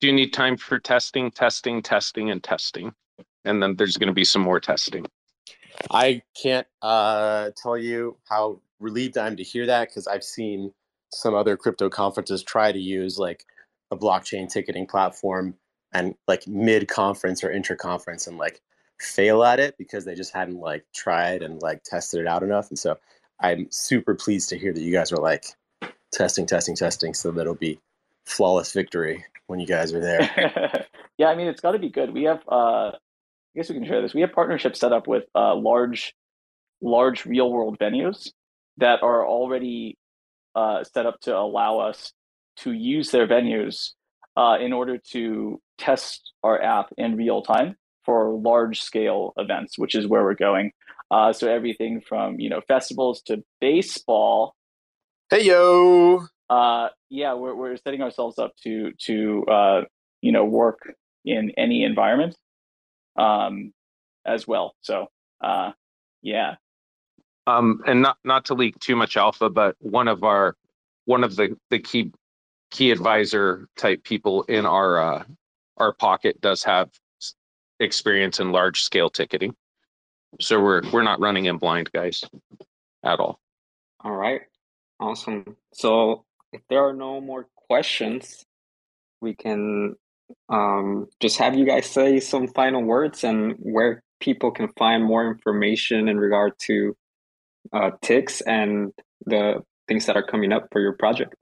Do 0.02 0.08
you 0.08 0.14
need 0.14 0.34
time 0.34 0.58
for 0.58 0.78
testing, 0.80 1.32
testing, 1.32 1.82
testing, 1.82 2.30
and 2.32 2.44
testing? 2.44 2.94
And 3.46 3.62
then 3.62 3.76
there's 3.76 3.98
going 3.98 4.08
to 4.08 4.14
be 4.14 4.26
some 4.26 4.42
more 4.42 4.60
testing. 4.60 5.06
I 5.92 6.22
can't 6.42 6.68
uh, 6.82 7.52
tell 7.62 7.78
you 7.78 8.18
how 8.28 8.62
relieved 8.80 9.18
I'm 9.18 9.36
to 9.38 9.44
hear 9.44 9.66
that 9.68 9.90
because 9.90 10.08
I've 10.08 10.24
seen 10.24 10.74
some 11.12 11.34
other 11.34 11.56
crypto 11.56 11.90
conferences 11.90 12.44
try 12.44 12.72
to 12.72 12.80
use 12.80 13.18
like 13.18 13.46
a 13.92 13.98
blockchain 13.98 14.50
ticketing 14.50 14.88
platform 14.88 15.56
and 15.94 16.16
like 16.28 16.48
mid 16.48 16.88
conference 16.88 17.44
or 17.44 17.50
inter 17.50 17.76
conference 17.76 18.28
and 18.28 18.38
like 18.38 18.62
fail 19.00 19.44
at 19.44 19.60
it 19.60 19.78
because 19.78 20.06
they 20.06 20.16
just 20.16 20.34
hadn't 20.34 20.60
like 20.60 20.86
tried 20.94 21.42
and 21.42 21.62
like 21.62 21.84
tested 21.84 22.22
it 22.22 22.28
out 22.28 22.44
enough. 22.44 22.70
And 22.70 22.80
so 22.80 22.98
I'm 23.40 23.68
super 23.72 24.16
pleased 24.16 24.50
to 24.50 24.58
hear 24.58 24.74
that 24.74 24.82
you 24.82 24.92
guys 24.92 25.12
are 25.12 25.18
like 25.18 25.46
testing, 26.12 26.46
testing, 26.46 26.76
testing, 26.76 27.14
so 27.14 27.32
that 27.32 27.42
it'll 27.42 27.56
be 27.56 27.80
flawless 28.26 28.72
victory 28.72 29.26
when 29.48 29.60
you 29.60 29.68
guys 29.68 29.94
are 29.94 30.00
there. 30.00 30.86
yeah, 31.18 31.28
I 31.28 31.36
mean 31.36 31.48
it's 31.48 31.62
got 31.62 31.74
to 31.74 31.80
be 31.80 31.90
good. 31.90 32.14
We 32.14 32.24
have, 32.24 32.42
uh, 32.50 32.92
I 32.92 33.56
guess 33.56 33.70
we 33.70 33.76
can 33.76 33.86
share 33.86 34.02
this. 34.02 34.14
We 34.14 34.22
have 34.22 34.32
partnerships 34.32 34.80
set 34.80 34.94
up 34.94 35.08
with 35.08 35.26
uh, 35.36 35.56
large, 35.56 36.14
large 36.82 37.26
real 37.26 37.52
world 37.52 37.78
venues 37.80 38.32
that 38.78 39.04
are 39.04 39.26
already 39.26 39.98
uh, 40.56 40.84
set 40.84 41.06
up 41.06 41.20
to 41.22 41.36
allow 41.36 41.80
us 41.80 42.14
to 42.58 42.72
use 42.72 43.12
their 43.12 43.28
venues 43.28 43.92
uh, 44.38 44.58
in 44.60 44.74
order 44.74 44.98
to 45.12 45.62
test 45.78 46.34
our 46.44 46.62
app 46.62 46.94
in 46.98 47.16
real 47.16 47.42
time 47.42 47.76
for 48.06 48.34
large 48.34 48.82
scale 48.82 49.34
events, 49.38 49.78
which 49.78 49.96
is 49.96 50.08
where 50.08 50.24
we're 50.24 50.36
going. 50.36 50.72
Uh, 51.12 51.34
so 51.34 51.50
everything 51.50 52.02
from 52.02 52.40
you 52.40 52.50
know 52.50 52.62
festivals 52.68 53.22
to 53.24 53.44
baseball. 53.62 54.56
Hey 55.30 55.46
yo. 55.46 56.26
Uh, 56.50 56.90
yeah, 57.10 57.34
we're 57.34 57.56
we're 57.56 57.78
setting 57.78 58.02
ourselves 58.02 58.40
up 58.40 58.54
to 58.64 58.92
to 59.04 59.46
uh, 59.46 59.82
you 60.22 60.32
know 60.32 60.46
work 60.46 60.94
in 61.26 61.52
any 61.58 61.84
environment, 61.84 62.36
um, 63.18 63.74
as 64.26 64.48
well. 64.48 64.76
So 64.82 65.08
uh, 65.44 65.72
yeah, 66.22 66.56
Um, 67.48 67.82
and 67.86 68.02
not 68.02 68.18
not 68.24 68.46
to 68.46 68.54
leak 68.56 68.80
too 68.80 68.96
much 68.96 69.18
alpha, 69.18 69.50
but 69.50 69.76
one 69.80 70.08
of 70.08 70.24
our 70.24 70.56
one 71.06 71.24
of 71.24 71.36
the 71.36 71.58
the 71.70 71.80
key 71.80 72.12
key 72.72 72.92
advisor 72.92 73.68
type 73.78 74.04
people 74.04 74.44
in 74.44 74.66
our 74.66 75.00
uh, 75.00 75.24
our 75.78 75.94
pocket 75.94 76.42
does 76.42 76.64
have 76.64 76.90
experience 77.80 78.40
in 78.40 78.52
large 78.52 78.82
scale 78.82 79.10
ticketing. 79.10 79.56
So 80.40 80.62
we're 80.62 80.82
we're 80.92 81.04
not 81.04 81.20
running 81.20 81.46
in 81.46 81.58
blind, 81.58 81.92
guys, 81.92 82.24
at 83.04 83.20
all. 83.20 83.40
All 84.04 84.16
right. 84.16 84.42
Awesome. 85.00 85.58
So 85.74 86.26
if 86.52 86.62
there 86.70 86.88
are 86.88 86.94
no 86.94 87.20
more 87.22 87.48
questions, 87.68 88.46
we 89.22 89.36
can 89.36 89.96
um, 90.50 91.08
just 91.20 91.38
have 91.38 91.56
you 91.56 91.66
guys 91.66 91.86
say 91.86 92.20
some 92.20 92.48
final 92.48 92.84
words 92.84 93.24
and 93.24 93.56
where 93.60 94.04
people 94.20 94.52
can 94.52 94.70
find 94.78 95.04
more 95.04 95.30
information 95.30 96.08
in 96.08 96.18
regard 96.18 96.54
to 96.60 96.96
uh, 97.74 97.92
Tix 98.04 98.42
and 98.46 98.92
the 99.26 99.64
things 99.88 100.06
that 100.06 100.16
are 100.16 100.26
coming 100.26 100.52
up 100.52 100.68
for 100.72 100.82
your 100.82 100.94
project. 100.94 101.36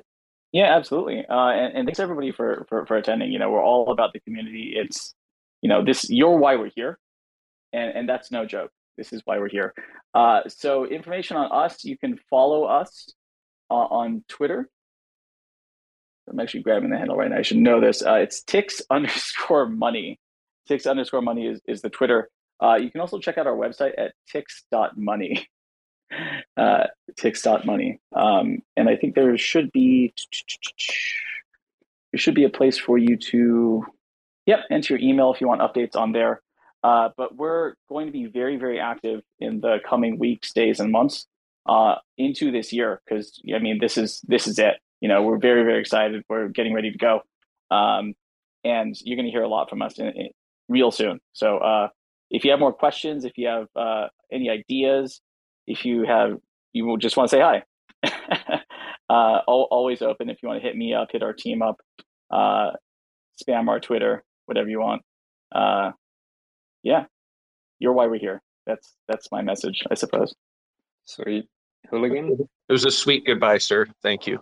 Yeah, 0.52 0.76
absolutely. 0.76 1.26
Uh, 1.28 1.50
and, 1.50 1.78
and, 1.78 1.88
thanks 1.88 2.00
everybody 2.00 2.32
for, 2.32 2.66
for, 2.70 2.86
for 2.86 2.96
attending. 2.98 3.32
You 3.32 3.40
know, 3.40 3.50
we're 3.50 3.64
all 3.64 3.92
about 3.92 4.14
the 4.14 4.20
community. 4.20 4.74
It's, 4.76 5.16
you 5.64 5.70
know, 5.70 5.84
this, 5.84 6.10
you're 6.10 6.38
why 6.38 6.58
we're 6.58 6.70
here. 6.76 7.00
And, 7.72 7.98
and 7.98 8.10
that's 8.10 8.32
no 8.32 8.46
joke. 8.46 8.70
This 8.98 9.14
is 9.14 9.22
why 9.26 9.40
we're 9.40 9.50
here. 9.50 9.74
Uh, 10.14 10.42
so 10.48 10.86
information 10.86 11.38
on 11.38 11.52
us, 11.52 11.84
you 11.84 11.98
can 11.98 12.20
follow 12.30 12.66
us 12.66 13.10
uh, 13.72 13.74
on 13.74 14.24
Twitter. 14.28 14.70
I'm 16.30 16.40
actually 16.40 16.62
grabbing 16.64 16.90
the 16.90 16.98
handle 16.98 17.16
right 17.16 17.32
now. 17.32 17.38
I 17.38 17.42
should 17.42 17.58
know 17.58 17.82
this. 17.82 18.04
Uh, 18.06 18.16
it's 18.16 18.44
tix 18.44 18.82
underscore 18.92 19.68
money. 19.68 20.20
Tix 20.70 20.90
underscore 20.90 21.22
money 21.22 21.48
is, 21.48 21.62
is 21.66 21.82
the 21.82 21.90
Twitter. 21.90 22.30
Uh, 22.62 22.76
you 22.76 22.92
can 22.92 23.02
also 23.02 23.18
check 23.18 23.38
out 23.38 23.48
our 23.48 23.56
website 23.56 23.94
at 23.98 24.14
tix.money. 24.32 25.48
Uh, 26.56 26.84
tix.money. 27.20 28.00
Um, 28.16 28.60
and 28.78 28.88
I 28.88 28.96
think 28.96 29.16
there 29.16 29.36
should 29.36 29.72
be 29.72 30.14
there 32.12 32.20
should 32.20 32.36
be 32.36 32.44
a 32.44 32.50
place 32.50 32.78
for 32.78 33.00
you 33.00 33.18
to 33.18 33.84
yep, 34.46 34.60
enter 34.72 34.96
your 34.96 35.10
email 35.10 35.34
if 35.34 35.42
you 35.42 35.48
want 35.48 35.62
updates 35.62 35.96
on 35.96 36.12
there. 36.12 36.42
Uh, 36.84 37.10
but 37.16 37.36
we're 37.36 37.76
going 37.88 38.08
to 38.08 38.12
be 38.12 38.26
very, 38.26 38.58
very 38.58 38.80
active 38.80 39.22
in 39.40 39.62
the 39.62 39.78
coming 39.88 40.20
weeks, 40.20 40.52
days, 40.52 40.80
and 40.80 40.92
months 40.92 41.28
uh, 41.66 41.96
into 42.18 42.52
this 42.52 42.74
year 42.74 43.02
because 43.06 43.42
I 43.56 43.60
mean 43.60 43.80
this 43.80 43.98
is 43.98 44.22
this 44.28 44.48
is 44.48 44.60
it. 44.60 44.76
You 45.00 45.10
know, 45.10 45.22
we're 45.24 45.38
very, 45.38 45.64
very 45.64 45.80
excited. 45.80 46.24
We're 46.30 46.50
getting 46.50 46.74
ready 46.74 46.92
to 46.92 46.98
go, 46.98 47.22
um, 47.72 48.14
and 48.64 48.96
you're 49.02 49.16
going 49.16 49.26
to 49.26 49.32
hear 49.32 49.44
a 49.44 49.48
lot 49.48 49.70
from 49.70 49.82
us 49.82 49.98
in, 49.98 50.08
in, 50.08 50.30
real 50.70 50.92
soon. 50.92 51.20
So 51.34 51.58
uh, 51.58 51.88
if 52.30 52.44
you 52.44 52.52
have 52.52 52.60
more 52.60 52.74
questions, 52.74 53.26
if 53.26 53.38
you 53.38 53.48
have 53.48 53.68
uh, 53.76 54.08
any 54.32 54.50
ideas, 54.50 55.22
if 55.68 55.86
you 55.86 56.04
have 56.06 56.38
you 56.74 56.98
just 56.98 57.16
want 57.16 57.30
to 57.30 57.36
say 57.38 57.42
hi. 57.42 57.64
uh, 59.10 59.40
always 59.48 60.02
open 60.02 60.30
if 60.30 60.38
you 60.44 60.50
want 60.50 60.62
to 60.62 60.68
hit 60.68 60.76
me 60.76 60.94
up, 60.94 61.10
hit 61.12 61.24
our 61.24 61.34
team 61.34 61.62
up, 61.62 61.80
uh, 62.32 62.72
spam 63.42 63.70
our 63.70 63.80
Twitter, 63.80 64.24
whatever 64.46 64.70
you 64.70 64.80
want. 64.80 65.02
Uh, 65.52 65.92
yeah, 66.84 67.06
you're 67.80 67.94
why 67.94 68.08
we're 68.08 68.20
here. 68.20 68.42
That's 68.66 68.94
that's 69.08 69.32
my 69.32 69.42
message, 69.42 69.84
I 69.92 69.96
suppose. 69.96 70.34
Sweet, 71.06 71.46
hooligan. 71.90 72.48
It 72.70 72.72
was 72.72 72.86
a 72.86 72.92
sweet 72.92 73.26
goodbye, 73.26 73.58
sir. 73.58 73.88
Thank 74.02 74.28
you. 74.28 74.40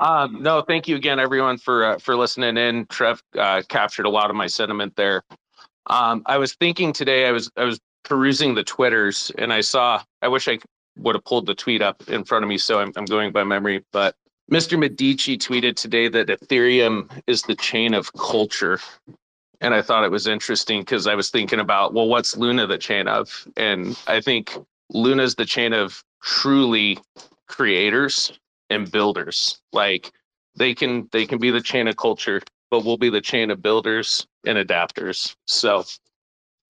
Um, 0.00 0.42
no, 0.42 0.62
thank 0.62 0.88
you 0.88 0.96
again, 0.96 1.18
everyone, 1.18 1.58
for 1.58 1.84
uh, 1.84 1.98
for 1.98 2.16
listening 2.16 2.56
in. 2.56 2.86
Trev 2.86 3.22
uh, 3.38 3.62
captured 3.68 4.06
a 4.06 4.10
lot 4.10 4.30
of 4.30 4.36
my 4.36 4.46
sentiment 4.46 4.94
there. 4.96 5.22
Um, 5.86 6.22
I 6.26 6.38
was 6.38 6.54
thinking 6.54 6.92
today. 6.92 7.26
I 7.26 7.32
was 7.32 7.50
I 7.56 7.64
was 7.64 7.78
perusing 8.04 8.54
the 8.54 8.64
twitters, 8.64 9.30
and 9.38 9.52
I 9.52 9.60
saw. 9.60 10.02
I 10.22 10.28
wish 10.28 10.48
I 10.48 10.58
would 10.96 11.14
have 11.14 11.24
pulled 11.24 11.46
the 11.46 11.54
tweet 11.54 11.82
up 11.82 12.02
in 12.08 12.24
front 12.24 12.44
of 12.44 12.48
me, 12.48 12.58
so 12.58 12.80
I'm, 12.80 12.92
I'm 12.96 13.04
going 13.04 13.32
by 13.32 13.44
memory. 13.44 13.84
But 13.92 14.14
Mr. 14.50 14.76
Medici 14.76 15.38
tweeted 15.38 15.76
today 15.76 16.08
that 16.08 16.26
Ethereum 16.26 17.08
is 17.28 17.42
the 17.42 17.54
chain 17.54 17.94
of 17.94 18.12
culture, 18.14 18.80
and 19.60 19.72
I 19.72 19.80
thought 19.80 20.04
it 20.04 20.10
was 20.10 20.26
interesting 20.26 20.80
because 20.80 21.06
I 21.06 21.14
was 21.14 21.30
thinking 21.30 21.60
about, 21.60 21.94
well, 21.94 22.08
what's 22.08 22.36
Luna 22.36 22.66
the 22.66 22.78
chain 22.78 23.06
of? 23.06 23.46
And 23.56 23.96
I 24.08 24.20
think 24.20 24.56
Luna's 24.92 25.36
the 25.36 25.44
chain 25.44 25.72
of 25.72 26.02
truly 26.22 26.98
creators 27.46 28.32
and 28.70 28.90
builders. 28.90 29.60
Like 29.72 30.10
they 30.56 30.74
can 30.74 31.08
they 31.12 31.26
can 31.26 31.38
be 31.38 31.50
the 31.50 31.60
chain 31.60 31.86
of 31.86 31.96
culture, 31.96 32.42
but 32.72 32.84
we'll 32.84 32.96
be 32.98 33.10
the 33.10 33.20
chain 33.20 33.52
of 33.52 33.62
builders 33.62 34.26
and 34.46 34.58
adapters. 34.58 35.36
So 35.46 35.84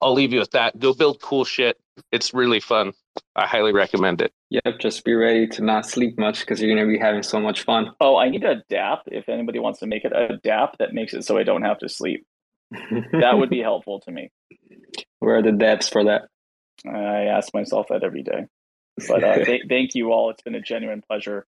I'll 0.03 0.13
leave 0.13 0.33
you 0.35 0.41
with 0.41 0.51
that. 0.51 0.79
Go 0.79 0.93
build 0.93 1.23
cool 1.23 1.45
shit. 1.45 1.79
It's 2.13 2.35
really 2.35 2.61
fun. 2.61 2.93
I 3.37 3.47
highly 3.47 3.73
recommend 3.73 4.21
it. 4.21 4.33
Yep, 4.51 4.79
just 4.81 5.05
be 5.05 5.15
ready 5.15 5.47
to 5.49 5.63
not 5.63 5.87
sleep 5.87 6.19
much 6.19 6.41
because 6.41 6.61
you're 6.61 6.75
going 6.75 6.87
to 6.87 6.93
be 6.93 6.99
having 6.99 7.23
so 7.23 7.41
much 7.41 7.63
fun. 7.63 7.91
Oh, 8.01 8.17
I 8.17 8.29
need 8.29 8.45
a 8.45 8.63
DApp. 8.71 9.01
If 9.07 9.29
anybody 9.29 9.59
wants 9.59 9.81
to 9.81 9.87
make 9.87 10.05
it 10.05 10.13
a 10.13 10.39
DApp 10.45 10.77
that 10.79 10.93
makes 10.93 11.15
it 11.15 11.25
so 11.25 11.39
I 11.39 11.43
don't 11.43 11.63
have 11.63 11.79
to 11.79 11.89
sleep, 11.89 12.27
that 12.71 13.39
would 13.39 13.51
be 13.51 13.61
helpful 13.63 14.01
to 14.01 14.11
me. 14.11 14.31
Where 15.19 15.37
are 15.37 15.43
the 15.43 15.51
DApps 15.51 15.91
for 15.91 16.05
that? 16.05 16.23
I 16.87 17.27
ask 17.27 17.53
myself 17.55 17.87
that 17.91 18.03
every 18.03 18.23
day. 18.23 18.47
But 19.09 19.25
uh, 19.25 19.45
th- 19.45 19.63
thank 19.69 19.95
you 19.95 20.13
all. 20.13 20.31
It's 20.31 20.43
been 20.43 20.55
a 20.55 20.61
genuine 20.61 21.03
pleasure. 21.07 21.47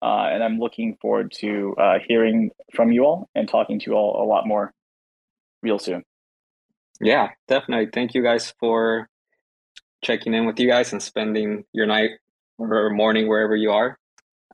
Uh, 0.00 0.28
and 0.30 0.44
I'm 0.44 0.58
looking 0.58 0.96
forward 1.00 1.32
to 1.40 1.74
uh, 1.76 1.98
hearing 2.06 2.50
from 2.74 2.92
you 2.92 3.04
all 3.04 3.28
and 3.34 3.48
talking 3.48 3.80
to 3.80 3.90
you 3.90 3.96
all 3.96 4.22
a 4.22 4.26
lot 4.26 4.46
more 4.46 4.72
real 5.62 5.78
soon. 5.78 6.04
Yeah, 7.00 7.30
definitely. 7.48 7.88
Thank 7.92 8.14
you 8.14 8.22
guys 8.22 8.52
for 8.60 9.08
checking 10.02 10.34
in 10.34 10.46
with 10.46 10.58
you 10.58 10.68
guys 10.68 10.92
and 10.92 11.02
spending 11.02 11.64
your 11.72 11.86
night 11.86 12.10
or 12.58 12.90
morning 12.90 13.28
wherever 13.28 13.56
you 13.56 13.70
are. 13.70 13.98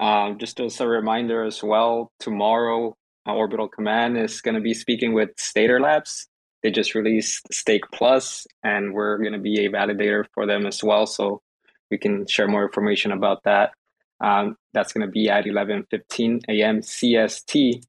Um, 0.01 0.39
just 0.39 0.61
as 0.61 0.81
a 0.81 0.89
reminder 0.89 1.45
as 1.45 1.63
well, 1.63 2.11
tomorrow 2.19 2.97
uh, 3.27 3.35
Orbital 3.35 3.69
Command 3.69 4.19
is 4.19 4.41
going 4.41 4.55
to 4.55 4.61
be 4.61 4.75
speaking 4.75 5.13
with 5.13 5.35
Stader 5.37 5.81
Labs. 5.81 6.29
They 6.63 6.71
just 6.71 6.95
released 6.95 7.53
Stake 7.53 7.85
Plus, 7.93 8.47
and 8.63 8.95
we're 8.95 9.19
going 9.19 9.35
to 9.35 9.39
be 9.39 9.65
a 9.65 9.71
validator 9.71 10.25
for 10.33 10.47
them 10.47 10.67
as 10.67 10.83
well. 10.83 11.07
So 11.07 11.43
we 11.91 11.99
can 11.99 12.27
share 12.27 12.49
more 12.49 12.65
information 12.65 13.13
about 13.13 13.45
that. 13.45 13.73
Um, 14.21 14.57
that's 14.73 14.93
going 14.93 15.07
to 15.07 15.11
be 15.11 15.29
at 15.29 15.45
11:15 15.45 16.41
a.m. 16.49 16.81
CST. 16.81 17.83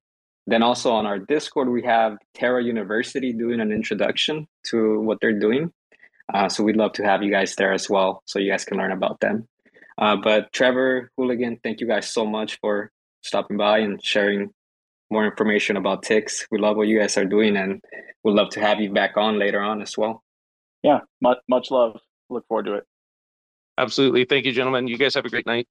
Then 0.48 0.62
also 0.62 0.92
on 0.92 1.06
our 1.06 1.18
Discord, 1.18 1.70
we 1.70 1.84
have 1.84 2.18
Terra 2.34 2.64
University 2.64 3.34
doing 3.34 3.60
an 3.60 3.72
introduction 3.72 4.48
to 4.68 5.00
what 5.00 5.20
they're 5.22 5.40
doing. 5.40 5.72
Uh, 6.34 6.50
so 6.50 6.64
we'd 6.64 6.76
love 6.76 6.94
to 6.94 7.04
have 7.04 7.24
you 7.24 7.32
guys 7.32 7.56
there 7.56 7.74
as 7.74 7.90
well, 7.90 8.22
so 8.26 8.40
you 8.40 8.52
guys 8.52 8.66
can 8.66 8.78
learn 8.78 8.92
about 8.92 9.20
them. 9.20 9.48
Uh, 9.98 10.16
but 10.16 10.52
Trevor 10.52 11.12
Hooligan, 11.18 11.60
thank 11.64 11.80
you 11.80 11.88
guys 11.88 12.08
so 12.12 12.26
much 12.26 12.60
for 12.60 12.92
stopping 13.22 13.58
by 13.58 13.80
and 13.80 14.04
sharing 14.04 14.52
more 15.12 15.26
information 15.26 15.78
about 15.78 16.04
Tix. 16.04 16.46
We 16.52 16.60
love 16.60 16.78
what 16.78 16.88
you 16.88 17.00
guys 17.00 17.18
are 17.18 17.26
doing, 17.26 17.56
and 17.56 17.82
we'd 18.24 18.34
love 18.34 18.50
to 18.52 18.60
have 18.60 18.82
you 18.82 18.92
back 18.92 19.18
on 19.18 19.40
later 19.40 19.62
on 19.62 19.82
as 19.82 19.98
well. 19.98 20.24
Yeah, 20.84 21.00
much 21.22 21.38
much 21.48 21.72
love. 21.72 22.00
Look 22.30 22.46
forward 22.48 22.66
to 22.66 22.74
it. 22.76 22.84
Absolutely. 23.78 24.26
Thank 24.26 24.46
you, 24.46 24.52
gentlemen. 24.52 24.88
You 24.88 24.98
guys 24.98 25.16
have 25.16 25.26
a 25.26 25.30
great 25.30 25.46
night. 25.46 25.68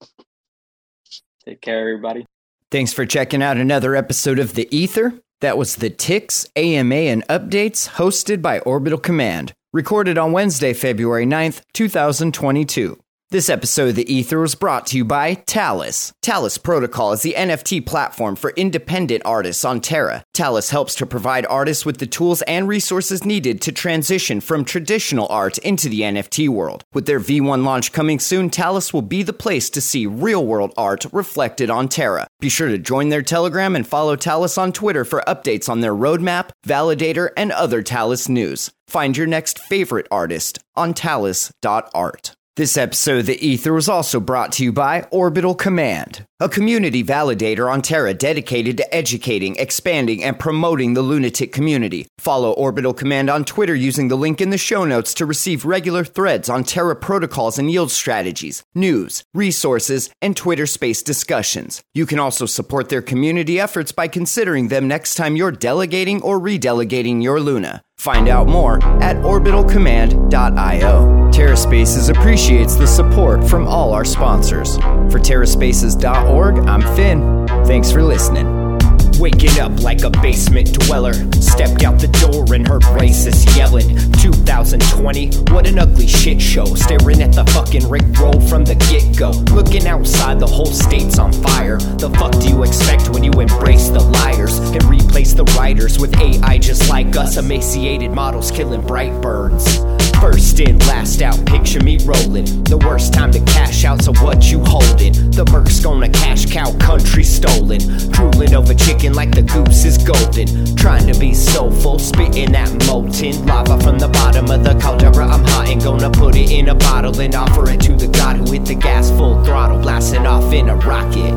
Take 1.45 1.61
care, 1.61 1.81
everybody. 1.81 2.27
Thanks 2.71 2.93
for 2.93 3.07
checking 3.07 3.43
out 3.43 3.57
another 3.57 3.95
episode 3.95 4.39
of 4.39 4.55
The 4.55 4.69
Ether. 4.75 5.15
That 5.41 5.59
was 5.59 5.77
the 5.77 5.91
Tix, 5.91 6.49
AMA, 6.57 6.95
and 6.95 7.27
Updates 7.29 7.91
hosted 7.91 8.41
by 8.41 8.61
Orbital 8.61 8.99
Command, 8.99 9.53
recorded 9.75 10.17
on 10.17 10.31
Wednesday, 10.31 10.73
February 10.73 11.27
9th, 11.27 11.61
2022. 11.73 13.04
This 13.35 13.51
episode 13.51 13.89
of 13.89 13.95
The 13.97 14.15
Ether 14.15 14.39
was 14.39 14.55
brought 14.55 14.87
to 14.87 14.97
you 14.97 15.05
by 15.05 15.35
Talis. 15.35 16.13
Talis 16.23 16.57
Protocol 16.57 17.11
is 17.11 17.23
the 17.23 17.35
NFT 17.37 17.85
platform 17.85 18.37
for 18.37 18.51
independent 18.51 19.23
artists 19.25 19.65
on 19.65 19.81
Terra. 19.81 20.23
Talis 20.33 20.71
helps 20.71 20.95
to 20.95 21.05
provide 21.05 21.45
artists 21.47 21.85
with 21.85 21.99
the 21.99 22.07
tools 22.07 22.43
and 22.43 22.69
resources 22.69 23.25
needed 23.25 23.61
to 23.63 23.73
transition 23.73 24.41
from 24.41 24.65
traditional 24.65 25.27
art 25.31 25.59
into 25.59 25.89
the 25.89 26.03
NFT 26.03 26.49
world. 26.49 26.85
With 26.93 27.07
their 27.07 27.19
V1 27.19 27.65
launch 27.65 27.91
coming 27.91 28.21
soon, 28.21 28.51
Talis 28.51 28.95
will 28.95 29.03
be 29.03 29.25
the 29.25 29.33
place 29.33 29.69
to 29.71 29.81
see 29.81 30.07
real 30.07 30.47
world 30.47 30.73
art 30.77 31.05
reflected 31.13 31.71
on 31.71 31.89
Terra. 31.89 32.29
Be 32.39 32.49
sure 32.49 32.69
to 32.69 32.79
join 32.79 33.09
their 33.09 33.21
Telegram 33.21 33.75
and 33.75 33.85
follow 33.85 34.15
Talis 34.15 34.57
on 34.57 34.71
Twitter 34.71 35.05
for 35.05 35.25
updates 35.27 35.69
on 35.69 35.81
their 35.81 35.93
roadmap, 35.93 36.51
validator, 36.65 37.31
and 37.37 37.51
other 37.51 37.83
Talis 37.83 38.29
news. 38.29 38.71
Find 38.87 39.17
your 39.17 39.27
next 39.27 39.59
favorite 39.59 40.07
artist 40.13 40.61
on 40.77 40.95
talis.art. 40.95 42.37
This 42.57 42.77
episode 42.77 43.19
of 43.19 43.27
The 43.27 43.45
Ether 43.45 43.73
was 43.73 43.89
also 43.89 44.21
brought 44.21 44.53
to 44.53 44.63
you 44.63 44.73
by 44.73 45.09
Orbital 45.11 45.57
Command, 45.57 46.25
a 46.39 46.49
community 46.49 47.03
validator 47.03 47.69
on 47.69 47.83
Terra 47.83 48.15
dedicated 48.15 48.77
to 48.77 48.95
educating, 48.95 49.57
expanding, 49.57 50.23
and 50.23 50.39
promoting 50.39 50.95
the 50.95 51.03
lunatic 51.03 51.53
community. 51.53 52.07
Follow 52.19 52.53
Orbital 52.53 52.95
Command 52.95 53.29
on 53.29 53.45
Twitter 53.45 53.75
using 53.75 54.07
the 54.07 54.15
link 54.15 54.41
in 54.41 54.51
the 54.51 54.57
show 54.57 54.85
notes 54.85 55.15
to 55.15 55.27
receive 55.27 55.65
regular 55.65 56.05
threads 56.05 56.49
on 56.49 56.63
Terra 56.63 56.95
protocols 56.95 57.59
and 57.59 57.73
yield 57.73 57.91
strategies, 57.91 58.63
news, 58.73 59.25
resources, 59.35 60.11
and 60.23 60.37
Twitter 60.37 60.67
space 60.67 61.03
discussions. 61.03 61.83
You 61.93 62.07
can 62.07 62.21
also 62.21 62.47
support 62.47 62.89
their 62.89 63.03
community 63.03 63.59
efforts 63.59 63.91
by 63.91 64.07
considering 64.07 64.69
them 64.69 64.87
next 64.87 65.17
time 65.17 65.35
you're 65.35 65.51
delegating 65.51 66.23
or 66.23 66.39
redelegating 66.39 67.21
your 67.21 67.41
Luna. 67.41 67.83
Find 67.99 68.29
out 68.29 68.47
more 68.47 68.77
at 69.03 69.17
orbitalcommand.io. 69.17 71.24
TerraSpaces 71.35 72.17
appreciates 72.17 72.77
the 72.77 72.87
support 72.87 73.43
from 73.43 73.67
all 73.67 73.93
our 73.93 74.05
sponsors. 74.05 74.77
For 74.77 75.19
TerraSpaces.org, 75.19 76.59
I'm 76.69 76.81
Finn. 76.95 77.49
Thanks 77.67 77.91
for 77.91 78.05
listening. 78.05 78.79
Waking 79.19 79.59
up 79.59 79.83
like 79.83 80.05
a 80.05 80.11
basement 80.11 80.73
dweller. 80.75 81.13
Stepped 81.33 81.83
out 81.83 81.99
the 81.99 82.07
door 82.23 82.55
and 82.55 82.65
heard 82.65 82.83
racists 82.83 83.57
yelling. 83.57 83.97
2020, 84.23 85.31
what 85.53 85.67
an 85.67 85.81
ugly 85.81 86.07
shit 86.07 86.41
show. 86.41 86.67
Staring 86.77 87.21
at 87.21 87.33
the 87.33 87.45
fucking 87.47 87.89
Rick 87.89 88.05
roll 88.21 88.41
from 88.43 88.65
the 88.65 88.77
get 88.77 89.19
go. 89.19 89.31
Looking 89.53 89.89
outside, 89.89 90.39
the 90.39 90.47
whole 90.47 90.67
state's 90.67 91.19
on 91.19 91.33
fire. 91.33 91.79
The 91.79 92.11
fuck 92.11 92.31
do 92.41 92.49
you 92.49 92.63
expect 92.63 93.09
when 93.09 93.25
you 93.25 93.33
embrace 93.33 93.89
the 93.89 93.99
liars 93.99 94.61
and 94.61 94.85
replace 94.85 95.33
the 95.33 95.45
writers 95.59 95.99
with 95.99 96.17
AI 96.17 96.59
just 96.59 96.89
like 96.89 97.17
us? 97.17 97.39
Emaciated 97.39 98.13
models 98.13 98.53
killing 98.53 98.83
bright 98.83 99.21
birds. 99.21 99.81
First 100.21 100.61
in, 100.61 100.79
last 100.81 101.23
out, 101.23 101.45
picture 101.47 101.81
me 101.81 101.99
rolling. 102.05 102.65
The 102.65 102.79
worst 102.79 103.13
time 103.13 103.31
to 103.33 103.41
cash 103.41 103.85
out, 103.85 104.03
so 104.03 104.13
what 104.15 104.51
you 104.51 104.61
holding? 104.65 105.13
The 105.31 105.45
Merc's 105.53 105.81
gonna 105.81 106.09
cash 106.09 106.47
cow, 106.47 106.73
country 106.79 107.25
stolen. 107.25 107.81
Drooling 108.11 108.55
over 108.55 108.75
chicken 108.75 109.13
like 109.15 109.33
the 109.35 109.43
goose 109.43 109.85
is 109.85 109.99
golden. 109.99 110.77
Trying 110.77 111.13
to 111.13 111.19
be 111.19 111.35
soulful, 111.35 111.99
spitting 111.99 112.53
that 112.53 112.87
molten 112.87 113.47
lava 113.47 113.79
from 113.81 113.99
the 113.99 114.09
bottom 114.09 114.51
of 114.51 114.65
the 114.65 114.75
caldera. 114.81 115.27
I'm 115.27 115.45
hot 115.45 115.69
and 115.69 115.83
gonna 115.83 116.11
put 116.11 116.37
it 116.37 116.51
in 116.51 116.69
a 116.69 116.75
bottle 116.75 117.21
and 117.21 117.35
offer 117.35 117.71
it 117.71 117.81
to 117.83 117.97
the 117.97 118.09
god 118.09 118.37
who 118.37 118.53
hit 118.53 118.65
the 118.65 118.75
gas 118.75 119.11
full 119.11 119.43
throttle, 119.45 119.79
blasting 119.79 120.27
off 120.27 120.53
in 120.53 120.69
a 120.69 120.77
rocket. 120.77 121.35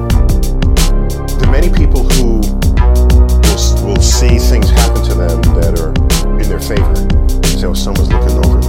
The 1.39 1.49
many 1.51 1.69
people 1.69 2.03
who 2.03 2.39
will, 2.39 3.95
will 3.95 4.01
see 4.01 4.37
things 4.37 4.69
happen 4.69 5.03
to 5.03 5.13
them 5.13 5.41
that 5.59 5.79
are 5.79 6.39
in 6.39 6.49
their 6.49 6.59
favor. 6.59 7.16
So 7.57 7.73
someone's 7.73 8.09
looking 8.09 8.37
over 8.45 8.59
me. 8.59 8.67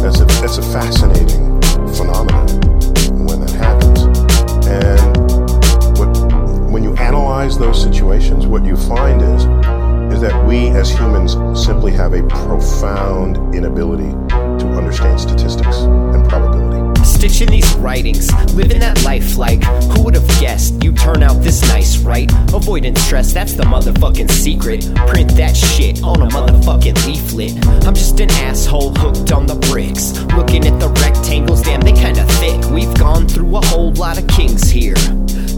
That's 0.00 0.20
a, 0.20 0.24
that's 0.40 0.56
a 0.56 0.62
fascinating 0.62 1.60
phenomenon 1.92 2.48
when 3.26 3.38
that 3.42 3.50
happens. 3.50 4.00
And 4.66 5.98
what, 5.98 6.72
when 6.72 6.82
you 6.82 6.94
analyze 6.96 7.58
those 7.58 7.82
situations, 7.82 8.46
what 8.46 8.64
you 8.64 8.78
find 8.78 9.20
is, 9.20 9.42
is 10.14 10.22
that 10.22 10.42
we 10.48 10.68
as 10.68 10.90
humans 10.90 11.32
simply 11.62 11.92
have 11.92 12.14
a 12.14 12.22
profound 12.22 13.54
inability 13.54 14.10
to 14.30 14.72
understand 14.74 15.20
statistics 15.20 15.76
and 15.76 16.26
probability 16.30 16.66
stitching 17.06 17.48
these 17.48 17.74
writings, 17.76 18.30
living 18.54 18.80
that 18.80 19.02
life 19.04 19.38
like 19.38 19.62
turn 21.16 21.22
out 21.22 21.42
this 21.42 21.62
nice, 21.62 21.96
right? 21.98 22.30
Avoiding 22.52 22.94
stress, 22.96 23.32
that's 23.32 23.54
the 23.54 23.62
motherfucking 23.62 24.30
secret. 24.30 24.84
Print 25.06 25.34
that 25.36 25.56
shit 25.56 26.02
on 26.02 26.20
a 26.20 26.26
motherfucking 26.26 27.06
leaflet. 27.06 27.52
I'm 27.86 27.94
just 27.94 28.20
an 28.20 28.30
asshole 28.30 28.92
hooked 28.94 29.32
on 29.32 29.46
the 29.46 29.54
bricks. 29.54 30.12
Looking 30.34 30.66
at 30.66 30.78
the 30.78 30.88
rectangles, 31.00 31.62
damn, 31.62 31.80
they 31.80 31.92
kinda 31.92 32.24
thick. 32.40 32.70
We've 32.70 32.92
gone 32.98 33.28
through 33.28 33.56
a 33.56 33.64
whole 33.64 33.92
lot 33.92 34.18
of 34.18 34.26
kings 34.28 34.68
here 34.68 34.96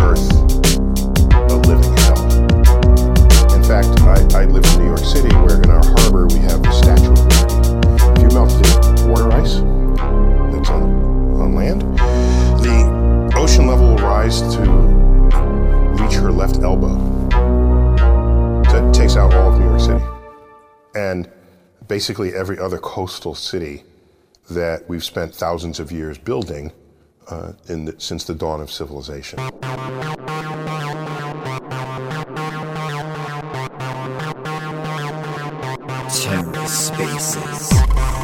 Earth 0.00 0.30
a 1.50 1.56
living 1.68 1.92
hell. 1.98 2.24
In 3.54 3.62
fact, 3.62 4.00
I, 4.02 4.42
I 4.42 4.44
live 4.46 4.64
in 4.64 4.80
New 4.80 4.86
York 4.86 5.04
City 5.04 5.34
where 5.36 5.62
in 5.62 5.70
our 5.70 5.84
harbor 5.84 6.26
we 6.26 6.38
have 6.40 6.62
the 6.62 6.72
Statue 6.72 7.12
of 7.12 7.18
Liberty. 7.18 7.54
If 8.12 8.22
you 8.22 8.28
melt 8.36 8.50
the 8.50 9.06
water 9.08 9.30
ice 9.32 9.54
that's 10.52 10.70
on, 10.70 10.82
on 11.40 11.54
land, 11.54 11.82
the 12.60 13.32
ocean 13.36 13.66
level 13.66 13.90
will 13.90 13.98
rise 13.98 14.40
to 14.54 14.60
reach 16.02 16.14
her 16.14 16.32
left 16.32 16.58
elbow. 16.58 16.96
That 18.72 18.92
takes 18.92 19.16
out 19.16 19.32
all 19.34 19.52
of 19.52 19.60
New 19.60 19.66
York 19.66 19.80
City. 19.80 20.04
And 20.94 21.30
basically 21.86 22.34
every 22.34 22.58
other 22.58 22.78
coastal 22.78 23.34
city 23.34 23.84
that 24.50 24.88
we've 24.88 25.04
spent 25.04 25.34
thousands 25.34 25.80
of 25.80 25.92
years 25.92 26.18
building 26.18 26.72
uh, 27.28 27.52
the, 27.84 27.94
since 27.98 28.24
the 28.24 28.34
dawn 28.34 28.60
of 28.60 28.70
civilization. 28.70 29.38
TerraSpaces. 36.08 38.23